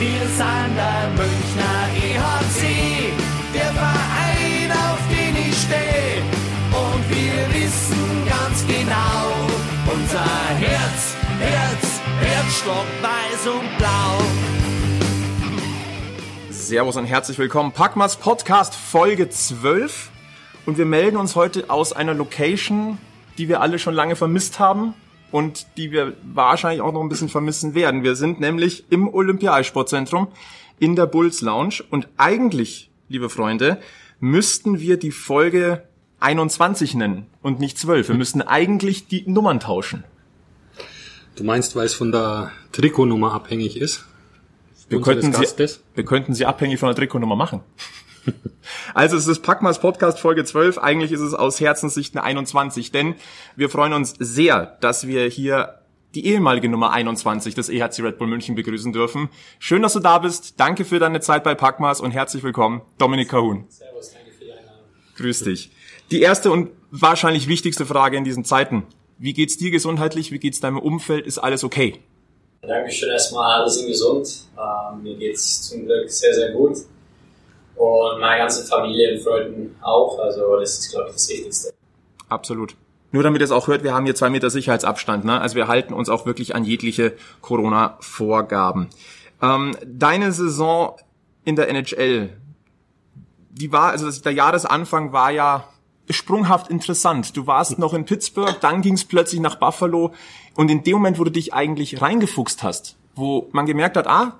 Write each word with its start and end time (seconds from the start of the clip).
Wir 0.00 0.20
sind 0.20 0.76
der 0.76 1.10
Münchner 1.10 1.88
EHC, 1.94 3.12
der 3.52 3.70
Verein, 3.74 4.72
auf 4.72 4.98
den 5.10 5.36
ich 5.36 5.54
stehe. 5.54 6.22
Und 6.72 7.10
wir 7.10 7.54
wissen 7.54 8.24
ganz 8.26 8.66
genau, 8.66 9.92
unser 9.92 10.24
Herz, 10.56 11.16
Herz, 11.38 12.00
Herzstock 12.18 12.86
weiß 13.02 13.46
und 13.48 13.76
blau. 13.76 14.22
Servus 16.50 16.96
und 16.96 17.04
herzlich 17.04 17.38
willkommen. 17.38 17.72
Packmas 17.72 18.16
Podcast 18.16 18.74
Folge 18.74 19.28
12. 19.28 20.08
Und 20.64 20.78
wir 20.78 20.86
melden 20.86 21.18
uns 21.18 21.36
heute 21.36 21.68
aus 21.68 21.92
einer 21.92 22.14
Location, 22.14 22.96
die 23.36 23.50
wir 23.50 23.60
alle 23.60 23.78
schon 23.78 23.92
lange 23.92 24.16
vermisst 24.16 24.58
haben 24.58 24.94
und 25.32 25.66
die 25.76 25.92
wir 25.92 26.14
wahrscheinlich 26.22 26.80
auch 26.80 26.92
noch 26.92 27.02
ein 27.02 27.08
bisschen 27.08 27.28
vermissen 27.28 27.74
werden. 27.74 28.02
Wir 28.02 28.16
sind 28.16 28.40
nämlich 28.40 28.84
im 28.90 29.12
Olympiasportzentrum 29.12 30.28
in 30.78 30.96
der 30.96 31.06
Bulls 31.06 31.40
Lounge 31.40 31.84
und 31.90 32.08
eigentlich, 32.16 32.90
liebe 33.08 33.28
Freunde, 33.28 33.80
müssten 34.18 34.80
wir 34.80 34.98
die 34.98 35.12
Folge 35.12 35.84
21 36.20 36.94
nennen 36.94 37.26
und 37.42 37.60
nicht 37.60 37.78
12. 37.78 38.08
Wir 38.08 38.14
müssten 38.14 38.42
eigentlich 38.42 39.06
die 39.08 39.24
Nummern 39.26 39.60
tauschen. 39.60 40.04
Du 41.36 41.44
meinst, 41.44 41.74
weil 41.76 41.86
es 41.86 41.94
von 41.94 42.12
der 42.12 42.52
Trikotnummer 42.72 43.32
abhängig 43.32 43.80
ist? 43.80 44.04
Wir 44.88 45.00
könnten, 45.00 45.32
sie, 45.32 45.46
wir 45.94 46.04
könnten 46.04 46.34
sie 46.34 46.46
abhängig 46.46 46.80
von 46.80 46.88
der 46.88 46.96
Trikotnummer 46.96 47.36
machen. 47.36 47.60
Also 48.94 49.16
es 49.16 49.26
ist 49.26 49.42
Packmas 49.42 49.80
Podcast 49.80 50.20
Folge 50.20 50.44
12. 50.44 50.78
Eigentlich 50.78 51.12
ist 51.12 51.20
es 51.20 51.34
aus 51.34 51.60
Herzenssicht 51.60 52.16
eine 52.16 52.24
21, 52.24 52.92
denn 52.92 53.14
wir 53.56 53.70
freuen 53.70 53.92
uns 53.92 54.14
sehr, 54.18 54.78
dass 54.80 55.06
wir 55.06 55.26
hier 55.26 55.80
die 56.14 56.26
ehemalige 56.26 56.68
Nummer 56.68 56.90
21 56.90 57.54
des 57.54 57.68
EHC 57.68 58.00
Red 58.00 58.18
Bull 58.18 58.26
München 58.26 58.54
begrüßen 58.54 58.92
dürfen. 58.92 59.28
Schön, 59.58 59.82
dass 59.82 59.92
du 59.92 60.00
da 60.00 60.18
bist. 60.18 60.54
Danke 60.58 60.84
für 60.84 60.98
deine 60.98 61.20
Zeit 61.20 61.44
bei 61.44 61.54
Packmas 61.54 62.00
und 62.00 62.10
herzlich 62.10 62.42
willkommen, 62.42 62.82
Dominik 62.98 63.28
Cahun. 63.28 63.66
Servus, 63.68 64.12
danke 64.12 64.32
für 64.32 64.44
die 64.44 64.52
Einladung. 64.52 64.84
Grüß 65.16 65.44
dich. 65.44 65.70
Die 66.10 66.20
erste 66.20 66.50
und 66.50 66.70
wahrscheinlich 66.90 67.46
wichtigste 67.46 67.86
Frage 67.86 68.16
in 68.16 68.24
diesen 68.24 68.44
Zeiten. 68.44 68.84
Wie 69.18 69.32
geht's 69.34 69.56
dir 69.56 69.70
gesundheitlich? 69.70 70.32
Wie 70.32 70.38
geht's 70.38 70.60
deinem 70.60 70.78
Umfeld? 70.78 71.26
Ist 71.26 71.38
alles 71.38 71.62
okay? 71.62 72.00
Dankeschön 72.62 73.10
erstmal, 73.10 73.60
alle 73.60 73.70
sind 73.70 73.86
gesund. 73.86 74.46
Ähm, 74.58 75.02
mir 75.02 75.16
geht's 75.16 75.68
zum 75.68 75.84
Glück 75.86 76.10
sehr, 76.10 76.34
sehr 76.34 76.52
gut. 76.52 76.78
Und 77.80 78.20
meine 78.20 78.40
ganze 78.40 78.66
Familie 78.66 79.14
und 79.14 79.22
Freunden 79.22 79.76
auch. 79.80 80.18
Also 80.18 80.60
das 80.60 80.80
ist, 80.80 80.92
glaube 80.92 81.06
ich, 81.08 81.14
das 81.14 81.30
Wichtigste. 81.30 81.72
Absolut. 82.28 82.76
Nur 83.10 83.22
damit 83.22 83.40
ihr 83.40 83.46
es 83.46 83.52
auch 83.52 83.68
hört, 83.68 83.82
wir 83.84 83.94
haben 83.94 84.04
hier 84.04 84.14
zwei 84.14 84.28
Meter 84.28 84.50
Sicherheitsabstand. 84.50 85.24
Ne? 85.24 85.40
Also 85.40 85.56
wir 85.56 85.66
halten 85.66 85.94
uns 85.94 86.10
auch 86.10 86.26
wirklich 86.26 86.54
an 86.54 86.64
jegliche 86.64 87.14
Corona-Vorgaben. 87.40 88.90
Ähm, 89.40 89.74
deine 89.86 90.30
Saison 90.32 90.96
in 91.44 91.56
der 91.56 91.70
NHL, 91.70 92.36
die 93.48 93.72
war, 93.72 93.92
also 93.92 94.10
der 94.10 94.32
Jahresanfang 94.32 95.14
war 95.14 95.30
ja 95.30 95.64
sprunghaft 96.10 96.68
interessant. 96.68 97.34
Du 97.34 97.46
warst 97.46 97.78
noch 97.78 97.94
in 97.94 98.04
Pittsburgh, 98.04 98.60
dann 98.60 98.82
ging 98.82 98.94
es 98.94 99.06
plötzlich 99.06 99.40
nach 99.40 99.56
Buffalo 99.56 100.12
und 100.54 100.70
in 100.70 100.84
dem 100.84 100.96
Moment, 100.96 101.18
wo 101.18 101.24
du 101.24 101.30
dich 101.30 101.54
eigentlich 101.54 102.02
reingefuchst 102.02 102.62
hast, 102.62 102.98
wo 103.14 103.48
man 103.52 103.64
gemerkt 103.64 103.96
hat, 103.96 104.06
ah, 104.06 104.34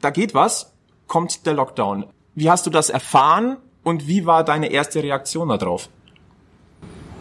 da 0.00 0.10
geht 0.10 0.32
was, 0.32 0.72
kommt 1.08 1.44
der 1.44 1.54
Lockdown. 1.54 2.06
Wie 2.34 2.48
hast 2.48 2.64
du 2.64 2.70
das 2.70 2.88
erfahren 2.88 3.58
und 3.84 4.08
wie 4.08 4.24
war 4.24 4.42
deine 4.42 4.72
erste 4.72 5.02
Reaktion 5.02 5.48
darauf? 5.50 5.90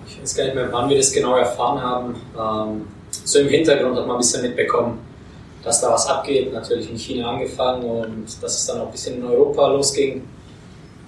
Ich 0.08 0.22
weiß 0.22 0.36
gar 0.36 0.46
nicht 0.46 0.56
mehr, 0.56 0.72
wann 0.72 0.90
wir 0.90 0.96
das 0.96 1.12
genau 1.12 1.36
erfahren 1.36 1.82
haben. 1.82 2.16
Ähm, 2.40 2.88
so 3.12 3.40
im 3.40 3.50
Hintergrund 3.50 3.98
hat 3.98 4.08
man 4.08 4.16
ein 4.16 4.20
bisschen 4.20 4.42
mitbekommen, 4.42 5.00
dass 5.64 5.82
da 5.82 5.92
was 5.92 6.08
abgeht. 6.08 6.54
Natürlich 6.54 6.90
in 6.90 6.98
China 6.98 7.32
angefangen 7.32 7.84
und 7.84 8.26
dass 8.42 8.60
es 8.60 8.66
dann 8.68 8.80
auch 8.80 8.86
ein 8.86 8.92
bisschen 8.92 9.18
in 9.18 9.26
Europa 9.26 9.68
losging. 9.68 10.24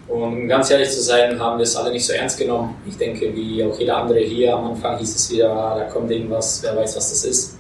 Und 0.10 0.22
um 0.22 0.48
ganz 0.50 0.70
ehrlich 0.70 0.90
zu 0.90 1.02
sein, 1.02 1.40
haben 1.40 1.58
wir 1.58 1.64
es 1.64 1.76
alle 1.78 1.92
nicht 1.92 2.06
so 2.06 2.12
ernst 2.12 2.38
genommen. 2.38 2.76
Ich 2.86 2.98
denke, 2.98 3.34
wie 3.34 3.64
auch 3.64 3.80
jeder 3.80 3.98
andere 3.98 4.20
hier, 4.20 4.54
am 4.54 4.72
Anfang 4.72 4.98
hieß 4.98 5.16
es 5.16 5.32
wieder, 5.32 5.50
ah, 5.50 5.80
da 5.80 5.86
kommt 5.86 6.12
irgendwas, 6.12 6.62
wer 6.62 6.76
weiß, 6.76 6.98
was 6.98 7.10
das 7.10 7.24
ist. 7.24 7.58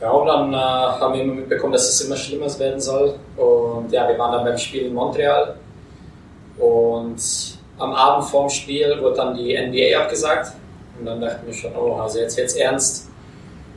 Ja, 0.00 0.10
und 0.10 0.26
dann 0.26 0.54
äh, 0.54 0.56
haben 0.56 1.14
wir 1.14 1.22
immer 1.22 1.34
mitbekommen, 1.34 1.74
dass 1.74 1.86
es 1.86 2.00
immer 2.00 2.16
schlimmer 2.16 2.46
werden 2.58 2.80
soll. 2.80 3.18
Und 3.36 3.92
ja, 3.92 4.08
wir 4.08 4.18
waren 4.18 4.32
dann 4.32 4.44
beim 4.44 4.56
Spiel 4.56 4.86
in 4.86 4.94
Montreal 4.94 5.56
und 6.58 7.16
am 7.78 7.92
Abend 7.92 8.28
vorm 8.28 8.48
Spiel 8.48 8.98
wurde 9.00 9.16
dann 9.16 9.36
die 9.36 9.56
NBA 9.56 9.98
abgesagt. 9.98 10.52
Und 10.98 11.06
dann 11.06 11.20
dachten 11.20 11.46
wir 11.46 11.52
schon, 11.52 11.72
oh, 11.76 11.94
also 11.94 12.18
jetzt 12.18 12.38
jetzt 12.38 12.56
ernst. 12.56 13.08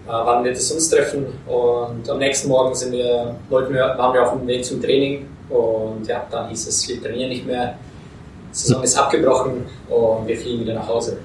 Äh, 0.08 0.12
wann 0.12 0.44
wird 0.44 0.58
es 0.58 0.72
uns 0.72 0.90
treffen? 0.90 1.26
Und 1.48 2.10
am 2.10 2.18
nächsten 2.18 2.48
Morgen 2.48 2.74
sind 2.74 2.94
wir, 2.94 3.36
wollten 3.50 3.74
wir, 3.74 3.96
waren 3.98 4.14
wir 4.14 4.24
auf 4.24 4.32
dem 4.32 4.48
Weg 4.48 4.64
zum 4.64 4.82
Training. 4.82 5.28
Und 5.50 6.08
ja, 6.08 6.26
dann 6.32 6.50
hieß 6.50 6.68
es, 6.68 6.88
wir 6.88 7.02
trainieren 7.02 7.30
nicht 7.30 7.46
mehr. 7.46 7.78
Die 8.52 8.58
Saison 8.58 8.84
ist 8.84 8.98
abgebrochen 8.98 9.66
und 9.90 10.28
wir 10.28 10.38
fliegen 10.38 10.62
wieder 10.62 10.74
nach 10.74 10.88
Hause. 10.88 11.18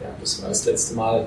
Ja, 0.00 0.08
das 0.20 0.40
war 0.40 0.48
das 0.48 0.64
letzte 0.64 0.94
Mal, 0.94 1.26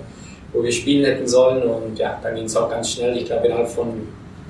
wo 0.51 0.63
wir 0.63 0.71
spielen 0.71 1.05
hätten 1.05 1.27
sollen. 1.27 1.63
Und 1.63 1.99
ja, 1.99 2.19
dann 2.23 2.35
ging 2.35 2.45
es 2.45 2.55
auch 2.55 2.69
ganz 2.69 2.91
schnell. 2.91 3.17
Ich 3.17 3.25
glaube, 3.25 3.47
innerhalb 3.47 3.69
von 3.69 4.07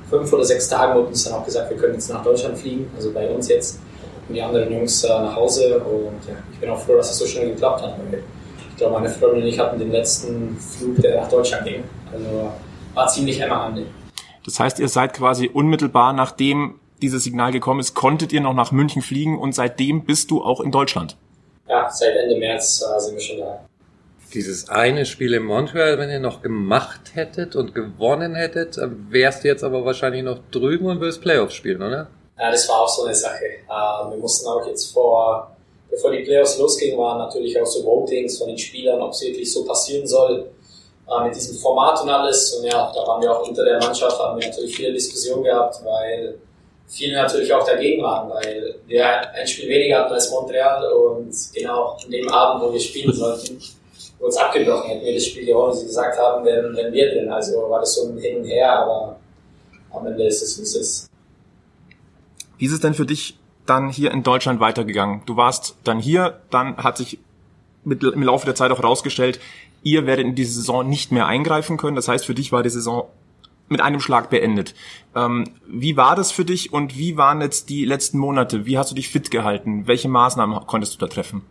fünf 0.10 0.32
oder 0.32 0.46
sechs 0.46 0.70
Tagen 0.70 0.96
wurde 0.96 1.08
uns 1.08 1.24
dann 1.24 1.34
auch 1.34 1.46
gesagt, 1.46 1.70
wir 1.70 1.78
können 1.78 1.96
jetzt 1.96 2.10
nach 2.10 2.24
Deutschland 2.24 2.58
fliegen. 2.58 2.90
Also 2.96 3.12
bei 3.12 3.28
uns 3.30 3.50
jetzt 3.50 3.80
und 4.28 4.36
die 4.36 4.42
anderen 4.42 4.72
Jungs 4.72 5.04
äh, 5.04 5.08
nach 5.08 5.36
Hause. 5.36 5.80
Und 5.80 6.28
ja, 6.28 6.36
ich 6.52 6.60
bin 6.60 6.70
auch 6.70 6.80
froh, 6.80 6.96
dass 6.98 7.12
es 7.12 7.18
so 7.18 7.26
schnell 7.26 7.50
geklappt 7.50 7.82
hat. 7.82 7.96
Ich 8.70 8.78
glaube, 8.78 8.94
meine 8.94 9.10
Freundin 9.10 9.44
und 9.44 9.48
ich 9.48 9.60
hatten 9.60 9.80
den 9.80 9.92
letzten 9.92 10.58
Flug, 10.58 11.02
der 11.02 11.22
nach 11.22 11.30
Deutschland 11.30 11.66
ging. 11.66 11.84
Also 12.12 12.52
war 12.94 13.08
ziemlich 13.08 13.42
hammerhandig. 13.42 13.88
Das 14.46 14.60
heißt, 14.60 14.80
ihr 14.80 14.90
seid 14.90 15.14
quasi 15.14 15.50
unmittelbar 15.52 16.14
nachdem 16.14 16.80
dieses 17.02 17.24
Signal 17.24 17.52
gekommen 17.52 17.80
ist, 17.80 17.94
konntet 17.94 18.32
ihr 18.32 18.42
noch 18.42 18.54
nach 18.54 18.72
München 18.72 19.02
fliegen 19.02 19.38
und 19.38 19.54
seitdem 19.54 20.06
bist 20.06 20.32
du 20.32 20.42
auch 20.44 20.62
in 20.62 20.72
Deutschland. 20.72 21.18
Ja, 21.68 21.90
seit 21.90 22.16
Ende 22.16 22.38
März 22.38 22.82
äh, 22.82 23.00
sind 23.00 23.16
wir 23.16 23.22
schon 23.22 23.40
da. 23.40 23.66
Dieses 24.34 24.70
eine 24.70 25.06
Spiel 25.06 25.34
in 25.34 25.44
Montreal, 25.44 26.00
wenn 26.00 26.10
ihr 26.10 26.20
noch 26.20 26.42
gemacht 26.42 27.12
hättet 27.14 27.56
und 27.56 27.76
gewonnen 27.76 28.34
hättet, 28.34 28.80
wärst 29.10 29.44
du 29.44 29.48
jetzt 29.48 29.64
aber 29.64 29.86
wahrscheinlich 29.86 30.24
noch 30.24 30.40
drüben 30.50 30.88
und 30.88 31.02
würdest 31.02 31.22
Playoffs 31.22 31.54
spielen, 31.54 31.84
oder? 31.84 32.08
Ja, 32.38 32.52
das 32.52 32.68
war 32.68 32.82
auch 32.82 32.90
so 32.90 33.04
eine 33.04 33.16
Sache. 33.16 33.46
Ähm, 33.46 34.12
wir 34.12 34.18
mussten 34.18 34.48
auch 34.48 34.66
jetzt 34.66 34.92
vor, 34.92 35.56
bevor 35.90 36.12
die 36.12 36.24
Playoffs 36.24 36.58
losgingen, 36.58 36.98
waren 36.98 37.20
natürlich 37.20 37.60
auch 37.62 37.66
so 37.66 37.84
Votings 37.84 38.38
von 38.38 38.48
den 38.48 38.58
Spielern, 38.58 39.02
ob 39.02 39.12
es 39.12 39.22
wirklich 39.22 39.52
so 39.52 39.64
passieren 39.66 40.08
soll 40.08 40.50
äh, 41.08 41.28
mit 41.28 41.36
diesem 41.36 41.58
Format 41.58 42.02
und 42.02 42.10
alles. 42.10 42.54
Und 42.54 42.66
ja, 42.66 42.92
da 42.94 43.08
waren 43.08 43.22
wir 43.22 43.32
auch 43.32 43.48
unter 43.48 43.64
der 43.64 43.80
Mannschaft, 43.80 44.20
haben 44.20 44.40
wir 44.40 44.48
natürlich 44.48 44.76
viele 44.76 44.94
Diskussionen 44.94 45.44
gehabt, 45.44 45.80
weil 45.84 46.40
viele 46.88 47.16
natürlich 47.16 47.54
auch 47.54 47.66
dagegen 47.66 48.04
waren, 48.04 48.30
weil 48.30 48.76
wir 48.88 49.34
ein 49.34 49.48
Spiel 49.48 49.70
weniger 49.70 50.00
hatten 50.00 50.14
als 50.14 50.30
Montreal 50.30 50.92
und 50.92 51.34
genau 51.54 51.98
an 52.04 52.12
dem 52.12 52.30
Abend, 52.30 52.64
wo 52.64 52.74
wir 52.74 52.80
spielen 52.80 53.14
sollten, 53.14 53.62
wurde 54.20 54.30
es 54.30 54.38
abgebrochen, 54.38 54.90
hätten 54.90 55.06
wir 55.06 55.14
das 55.14 55.26
Spiel 55.26 55.46
gewonnen, 55.46 55.74
sie 55.74 55.86
gesagt 55.86 56.18
haben, 56.18 56.46
wenn, 56.46 56.76
wenn 56.76 56.94
wir 56.94 57.12
drin. 57.12 57.32
Also 57.32 57.70
war 57.70 57.80
das 57.80 57.94
so 57.94 58.08
ein 58.08 58.18
Hin 58.18 58.38
und 58.38 58.46
Her, 58.46 58.80
aber 58.80 59.18
am 59.92 60.08
Ende 60.08 60.26
ist 60.26 60.42
es, 60.42 60.58
wie 60.58 60.64
es 60.64 60.76
ist. 60.76 61.13
Wie 62.64 62.68
ist 62.68 62.72
es 62.72 62.80
denn 62.80 62.94
für 62.94 63.06
dich 63.06 63.38
dann 63.66 63.90
hier 63.90 64.12
in 64.12 64.24
Deutschland 64.24 64.62
weitergegangen? 64.62 65.24
Du 65.26 65.36
warst 65.36 65.76
dann 65.84 66.00
hier, 66.00 66.40
dann 66.50 66.78
hat 66.78 66.96
sich 66.96 67.20
mit, 67.84 68.02
im 68.04 68.24
Laufe 68.24 68.46
der 68.46 68.56
Zeit 68.56 68.72
auch 68.72 68.78
herausgestellt, 68.78 69.42
ihr 69.84 70.08
werdet 70.08 70.26
in 70.26 70.34
diese 70.34 70.54
Saison 70.54 70.88
nicht 70.88 71.12
mehr 71.12 71.28
eingreifen 71.28 71.76
können. 71.76 71.98
Das 71.98 72.08
heißt, 72.08 72.26
für 72.26 72.34
dich 72.34 72.54
war 72.54 72.64
die 72.64 72.70
Saison 72.70 73.10
mit 73.68 73.82
einem 73.82 74.00
Schlag 74.00 74.30
beendet. 74.30 74.76
Ähm, 75.14 75.56
wie 75.68 75.98
war 75.98 76.16
das 76.16 76.32
für 76.32 76.46
dich 76.46 76.72
und 76.72 76.98
wie 76.98 77.18
waren 77.18 77.42
jetzt 77.42 77.68
die 77.68 77.84
letzten 77.84 78.18
Monate? 78.18 78.66
Wie 78.66 78.78
hast 78.78 78.92
du 78.92 78.96
dich 78.96 79.10
fit 79.10 79.30
gehalten? 79.30 79.86
Welche 79.86 80.08
Maßnahmen 80.08 80.66
konntest 80.66 80.94
du 80.94 81.00
da 81.00 81.08
treffen? 81.08 81.46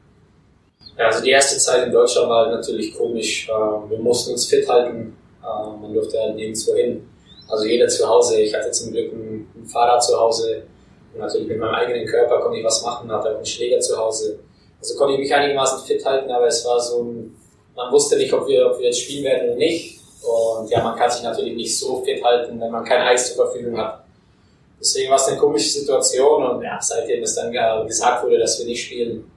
Ja, 0.97 1.09
also 1.09 1.23
die 1.23 1.31
erste 1.31 1.59
Zeit 1.59 1.89
in 1.89 1.93
Deutschland 1.93 2.31
war 2.31 2.51
natürlich 2.51 2.97
komisch. 2.97 3.51
Ähm, 3.51 3.91
wir 3.91 3.99
mussten 3.99 4.33
uns 4.33 4.47
fit 4.47 4.67
halten. 4.67 5.15
Ähm, 5.43 5.79
man 5.79 5.93
durfte 5.93 6.19
halt 6.19 6.37
nirgendwo 6.37 6.75
hin. 6.75 7.07
Also 7.51 7.67
jeder 7.67 7.89
zu 7.89 8.09
Hause. 8.09 8.41
Ich 8.41 8.55
hatte 8.55 8.71
zum 8.71 8.93
Glück 8.93 9.13
ein 9.13 9.67
Fahrrad 9.67 10.03
zu 10.03 10.19
Hause 10.19 10.63
und 11.15 11.21
natürlich 11.21 11.49
mit 11.49 11.59
meinem 11.59 11.75
eigenen 11.75 12.07
Körper 12.07 12.41
konnte 12.41 12.59
ich 12.59 12.65
was 12.65 12.83
machen, 12.83 13.11
hatte 13.11 13.31
auch 13.31 13.37
einen 13.37 13.47
Schläger 13.47 13.81
zu 13.81 13.97
Hause. 13.97 14.39
Also 14.81 14.97
konnte 14.97 15.15
ich 15.15 15.21
mich 15.21 15.35
einigermaßen 15.35 15.87
fit 15.87 16.05
halten, 16.05 16.31
aber 16.31 16.47
es 16.47 16.65
war 16.65 16.81
so 16.81 17.03
ein, 17.03 17.37
man 17.77 17.93
wusste 17.93 18.17
nicht, 18.17 18.33
ob 18.33 18.47
wir, 18.49 18.71
ob 18.71 18.79
wir 18.79 18.87
jetzt 18.87 19.01
spielen 19.01 19.25
werden 19.25 19.51
oder 19.51 19.57
nicht. 19.57 20.01
Und 20.23 20.71
ja, 20.71 20.83
man 20.83 20.97
kann 20.97 21.11
sich 21.11 21.23
natürlich 21.23 21.55
nicht 21.55 21.79
so 21.79 22.03
fit 22.03 22.23
halten, 22.23 22.61
wenn 22.61 22.71
man 22.71 22.85
kein 22.85 23.01
Eis 23.01 23.35
zur 23.35 23.47
Verfügung 23.47 23.77
hat. 23.79 24.05
Deswegen 24.81 25.11
war 25.11 25.17
es 25.17 25.29
eine 25.29 25.39
komische 25.39 25.71
Situation 25.71 26.45
und 26.45 26.63
ja, 26.63 26.79
seitdem 26.81 27.23
es 27.23 27.35
dann 27.37 27.53
gesagt 27.87 28.25
wurde, 28.25 28.39
dass 28.39 28.59
wir 28.59 28.67
nicht 28.67 28.85
spielen, 28.85 29.31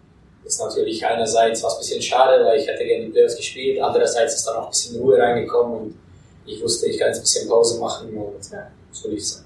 ist 0.43 0.59
natürlich 0.59 1.05
einerseits 1.05 1.63
was 1.63 1.75
ein 1.75 1.79
bisschen 1.79 2.01
schade, 2.01 2.43
weil 2.45 2.59
ich 2.59 2.67
hätte 2.67 2.83
gerne 2.83 3.05
die 3.05 3.11
Playoffs 3.11 3.35
gespielt, 3.35 3.79
andererseits 3.81 4.35
ist 4.35 4.47
dann 4.47 4.57
auch 4.57 4.65
ein 4.65 4.69
bisschen 4.69 4.99
Ruhe 4.99 5.17
reingekommen 5.17 5.77
und 5.79 5.99
ich 6.47 6.61
wusste, 6.63 6.87
ich 6.87 6.97
kann 6.97 7.09
jetzt 7.09 7.17
ein 7.17 7.23
bisschen 7.23 7.47
Pause 7.47 7.79
machen 7.79 8.15
und 8.15 8.51
ja, 8.51 8.67
so 8.91 9.09
lief 9.09 9.19
es 9.19 9.37
dann. 9.37 9.44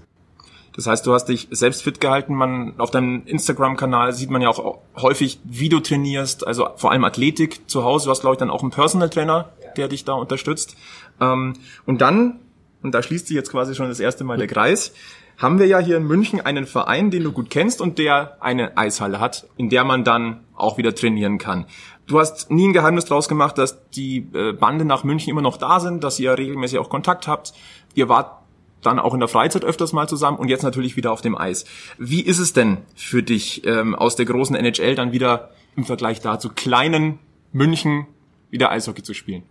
Das 0.75 0.88
heißt, 0.88 1.06
du 1.06 1.13
hast 1.13 1.25
dich 1.25 1.48
selbst 1.51 1.83
fit 1.83 2.00
gehalten. 2.00 2.33
Man 2.33 2.74
auf 2.80 2.92
deinem 2.92 3.24
Instagram-Kanal 3.25 4.13
sieht 4.13 4.30
man 4.30 4.42
ja 4.42 4.50
auch 4.50 4.80
häufig, 4.95 5.39
wie 5.44 5.69
du 5.69 5.80
trainierst, 5.80 6.45
also 6.45 6.69
vor 6.75 6.92
allem 6.92 7.04
Athletik 7.04 7.69
zu 7.69 7.83
Hause. 7.83 8.06
Du 8.06 8.12
hast, 8.12 8.21
glaube 8.21 8.36
ich, 8.36 8.39
dann 8.39 8.50
auch 8.50 8.62
einen 8.62 8.71
Personal 8.71 9.10
Trainer, 9.10 9.50
der 9.77 9.88
dich 9.88 10.06
da 10.06 10.13
unterstützt. 10.13 10.75
Ähm, 11.19 11.54
und 11.86 12.01
dann, 12.01 12.39
und 12.81 12.94
da 12.94 13.01
schließt 13.01 13.27
sich 13.27 13.36
jetzt 13.36 13.51
quasi 13.51 13.75
schon 13.75 13.89
das 13.89 14.00
erste 14.00 14.24
Mal 14.24 14.38
der 14.38 14.48
Kreis, 14.48 14.94
haben 15.38 15.57
wir 15.57 15.68
ja 15.68 15.80
hier 15.80 15.98
in 15.98 16.04
München 16.04 16.42
einen 16.42 16.66
Verein, 16.66 17.12
den 17.12 17.24
du 17.24 17.31
gut 17.31 17.50
kennst 17.50 17.81
und 17.81 17.98
der 17.98 18.38
eine 18.42 18.77
Eishalle 18.77 19.19
hat, 19.19 19.48
in 19.56 19.69
der 19.69 19.86
man 19.86 20.04
dann 20.04 20.42
auch 20.56 20.77
wieder 20.77 20.94
trainieren 20.94 21.38
kann. 21.38 21.66
Du 22.07 22.19
hast 22.19 22.51
nie 22.51 22.68
ein 22.68 22.74
Geheimnis 22.74 23.06
draus 23.06 23.30
gemacht, 23.30 23.57
dass 23.57 23.89
die 23.92 24.27
äh, 24.33 24.51
Bande 24.51 24.83
nach 24.83 25.04
München 25.04 25.30
immer 25.30 25.42
noch 25.42 25.57
da 25.57 25.80
sind, 25.80 26.04
dass 26.04 26.19
ihr 26.19 26.38
regelmäßig 26.38 26.80
auch 26.80 26.89
Kontakt 26.89 27.27
habt. 27.27 27.54
Ihr 27.94 28.10
wart 28.10 28.38
dann 28.81 29.00
auch 29.00 29.14
in 29.14 29.20
der 29.20 29.30
Freizeit 29.30 29.66
öfters 29.66 29.94
mal 29.94 30.08
zusammen 30.08 30.38
und 30.38 30.50
jetzt 30.50 30.64
natürlich 30.64 30.96
wieder 30.96 31.12
auf 31.12 31.22
dem 31.22 31.38
Eis. 31.38 31.66
Wie 31.98 32.22
ist 32.22 32.40
es 32.40 32.54
denn 32.54 32.78
für 32.96 33.24
dich 33.24 33.66
ähm, 33.66 33.96
aus 33.96 34.16
der 34.16 34.26
großen 34.26 34.56
NHL 34.56 34.96
dann 34.96 35.12
wieder 35.12 35.52
im 35.76 35.86
Vergleich 35.86 36.20
dazu 36.22 36.50
kleinen 36.50 37.20
München 37.52 38.08
wieder 38.50 38.72
Eishockey 38.72 39.04
zu 39.04 39.14
spielen? 39.14 39.44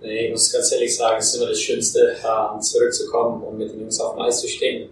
Nee, 0.00 0.26
ich 0.26 0.30
muss 0.30 0.52
ganz 0.52 0.70
ehrlich 0.72 0.94
sagen, 0.94 1.16
es 1.18 1.28
ist 1.28 1.36
immer 1.36 1.48
das 1.48 1.60
Schönste, 1.60 2.16
äh, 2.22 2.60
zurückzukommen 2.60 3.42
und 3.42 3.58
mit 3.58 3.72
den 3.72 3.80
Jungs 3.80 3.98
auf 4.00 4.14
dem 4.14 4.22
Eis 4.22 4.40
zu 4.40 4.48
stehen. 4.48 4.90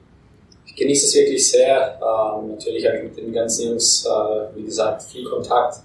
Ich 0.67 0.75
genieße 0.75 1.07
es 1.07 1.15
wirklich 1.15 1.51
sehr. 1.51 2.01
Ähm, 2.01 2.49
natürlich 2.49 2.87
habe 2.87 2.97
ich 2.99 3.03
mit 3.05 3.17
den 3.17 3.33
ganzen 3.33 3.69
Jungs, 3.69 4.07
äh, 4.07 4.57
wie 4.57 4.65
gesagt, 4.65 5.03
viel 5.03 5.25
Kontakt. 5.25 5.77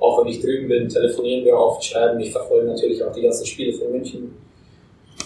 Auch 0.00 0.20
wenn 0.20 0.32
ich 0.32 0.40
drüben 0.40 0.66
bin, 0.66 0.88
telefonieren 0.88 1.44
wir 1.44 1.54
oft, 1.54 1.84
schreiben. 1.84 2.18
Ich 2.18 2.32
verfolge 2.32 2.66
natürlich 2.66 3.04
auch 3.04 3.12
die 3.12 3.22
ganzen 3.22 3.46
Spiele 3.46 3.72
von 3.72 3.92
München. 3.92 4.34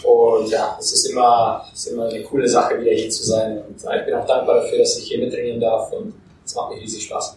Und 0.05 0.51
ja, 0.51 0.77
es 0.79 0.93
ist 0.93 1.07
immer, 1.07 1.65
es 1.73 1.87
ist 1.87 1.93
immer 1.93 2.09
eine 2.09 2.23
coole 2.23 2.49
Sache, 2.49 2.81
wieder 2.81 2.93
hier 2.93 3.11
zu 3.11 3.25
sein. 3.25 3.63
Und 3.67 3.77
ich 3.77 4.05
bin 4.05 4.15
auch 4.15 4.27
dankbar 4.27 4.63
dafür, 4.63 4.79
dass 4.79 4.99
ich 4.99 5.09
hier 5.09 5.19
mittrainieren 5.19 5.61
darf. 5.61 5.93
Und 5.93 6.15
es 6.45 6.55
macht 6.55 6.75
mir 6.75 6.81
riesig 6.81 7.05
Spaß. 7.05 7.37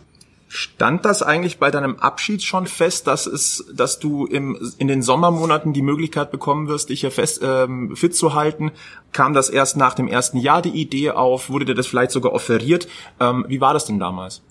Stand 0.52 1.06
das 1.06 1.22
eigentlich 1.22 1.60
bei 1.60 1.70
deinem 1.70 2.00
Abschied 2.00 2.42
schon 2.42 2.66
fest, 2.66 3.06
dass 3.06 3.28
es, 3.28 3.66
dass 3.72 4.00
du 4.00 4.26
im, 4.26 4.74
in 4.80 4.88
den 4.88 5.04
Sommermonaten 5.04 5.74
die 5.74 5.84
Möglichkeit 5.84 6.32
bekommen 6.32 6.68
wirst, 6.68 6.90
dich 6.90 7.02
hier 7.02 7.12
fest 7.12 7.42
ähm, 7.44 7.96
fit 7.96 8.16
zu 8.16 8.34
halten? 8.34 8.72
Kam 9.12 9.36
das 9.36 9.50
erst 9.50 9.78
nach 9.78 9.94
dem 9.94 10.08
ersten 10.08 10.38
Jahr 10.38 10.64
die 10.64 10.70
Idee 10.72 11.12
auf? 11.12 11.52
Wurde 11.52 11.66
dir 11.66 11.76
das 11.76 11.86
vielleicht 11.86 12.10
sogar 12.10 12.34
offeriert? 12.34 12.88
Ähm, 13.20 13.46
wie 13.48 13.62
war 13.62 13.76
das 13.76 13.86
denn 13.86 14.00
damals? 14.00 14.42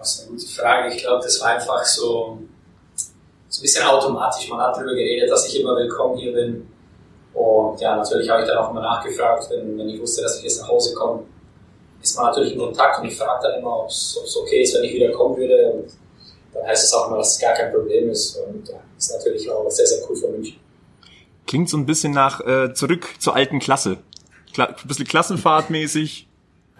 Das 0.00 0.14
ist 0.14 0.22
eine 0.22 0.30
gute 0.30 0.46
Frage. 0.48 0.94
Ich 0.96 1.02
glaube, 1.04 1.22
das 1.22 1.40
war 1.40 1.50
einfach 1.50 1.84
so, 1.84 2.38
so 3.48 3.60
ein 3.60 3.62
bisschen 3.62 3.86
automatisch. 3.86 4.48
Man 4.48 4.58
hat 4.58 4.74
darüber 4.74 4.94
geredet, 4.94 5.30
dass 5.30 5.46
ich 5.46 5.60
immer 5.60 5.76
willkommen 5.76 6.18
hier 6.18 6.32
bin. 6.32 6.66
Und 7.34 7.80
ja, 7.80 7.96
natürlich 7.96 8.28
habe 8.28 8.42
ich 8.42 8.48
dann 8.48 8.58
auch 8.58 8.70
immer 8.70 8.82
nachgefragt, 8.82 9.48
wenn, 9.50 9.78
wenn 9.78 9.88
ich 9.88 10.00
wusste, 10.00 10.22
dass 10.22 10.38
ich 10.38 10.44
jetzt 10.44 10.60
nach 10.60 10.68
Hause 10.68 10.94
komme 10.94 11.22
ist 12.02 12.16
man 12.16 12.26
natürlich 12.26 12.52
in 12.52 12.58
Kontakt 12.58 12.98
und 13.00 13.06
ich 13.06 13.16
frage 13.16 13.46
dann 13.46 13.60
immer, 13.60 13.80
ob 13.80 13.88
es 13.88 14.36
okay 14.42 14.62
ist, 14.62 14.74
wenn 14.74 14.84
ich 14.84 14.94
wieder 14.94 15.12
kommen 15.12 15.36
würde. 15.36 15.72
Und 15.72 15.86
dann 16.52 16.66
heißt 16.66 16.84
es 16.84 16.92
auch 16.92 17.06
immer, 17.08 17.18
dass 17.18 17.34
es 17.34 17.40
gar 17.40 17.54
kein 17.54 17.72
Problem 17.72 18.10
ist. 18.10 18.36
Und 18.36 18.68
ja, 18.68 18.74
ist 18.98 19.12
natürlich 19.12 19.50
auch 19.50 19.70
sehr, 19.70 19.86
sehr 19.86 19.98
cool 20.08 20.16
für 20.16 20.28
München. 20.28 20.58
Klingt 21.46 21.68
so 21.68 21.76
ein 21.76 21.86
bisschen 21.86 22.12
nach 22.12 22.40
äh, 22.40 22.74
zurück 22.74 23.08
zur 23.18 23.36
alten 23.36 23.58
Klasse. 23.58 23.98
Kla 24.52 24.66
ein 24.66 24.88
bisschen 24.88 25.06
klassenfahrtmäßig. 25.06 26.26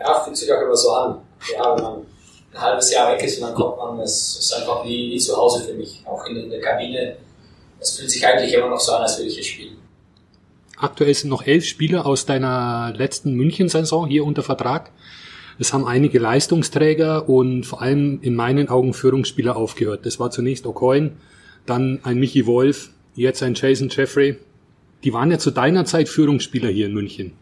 Ja, 0.01 0.21
fühlt 0.21 0.37
sich 0.37 0.53
auch 0.53 0.61
immer 0.61 0.77
so 0.77 0.91
an. 0.91 1.23
Ja, 1.55 1.77
wenn 1.77 1.83
man 1.83 2.07
ein 2.53 2.61
halbes 2.61 2.93
Jahr 2.93 3.13
weg 3.13 3.23
ist 3.23 3.41
und 3.41 3.49
dann 3.49 3.55
kommt 3.55 3.79
man, 3.79 4.01
es 4.01 4.39
ist 4.39 4.53
einfach 4.53 4.85
wie, 4.85 5.13
wie 5.13 5.19
zu 5.19 5.37
Hause 5.37 5.65
für 5.65 5.75
mich. 5.75 6.03
Auch 6.05 6.25
in, 6.27 6.37
in 6.37 6.51
der 6.51 6.61
Kabine. 6.61 7.17
Es 7.81 7.97
fühlt 7.97 8.11
sich 8.11 8.27
eigentlich 8.27 8.53
immer 8.53 8.69
noch 8.69 8.81
so 8.81 8.93
an, 8.93 9.03
als 9.03 9.17
würde 9.19 9.29
ich 9.29 9.35
hier 9.35 9.45
spielen. 9.45 9.82
Aktuell 10.83 11.15
sind 11.15 11.31
noch 11.31 11.47
elf 11.47 11.65
Spieler 11.65 12.07
aus 12.07 12.27
deiner 12.27 12.93
letzten 12.97 13.35
München-Saison 13.35 14.09
hier 14.09 14.25
unter 14.25 14.43
Vertrag. 14.43 14.91
Es 15.61 15.73
haben 15.73 15.87
einige 15.87 16.19
Leistungsträger 16.19 17.29
und 17.29 17.63
vor 17.63 17.81
allem 17.81 18.19
in 18.21 18.35
meinen 18.35 18.69
Augen 18.69 18.93
Führungsspieler 18.93 19.55
aufgehört. 19.55 20.05
Das 20.07 20.19
war 20.19 20.33
zunächst 20.33 20.67
O'Coin, 20.67 21.11
dann 21.67 22.01
ein 22.03 22.19
Michi 22.19 22.47
Wolf, 22.47 22.91
jetzt 23.15 23.45
ein 23.45 23.55
Jason 23.55 23.91
Jeffrey. 23.91 24.39
Die 25.05 25.13
waren 25.13 25.31
ja 25.31 25.39
zu 25.39 25.53
deiner 25.53 25.85
Zeit 25.85 26.09
Führungsspieler 26.09 26.69
hier 26.69 26.87
in 26.87 26.95
München. 26.95 27.35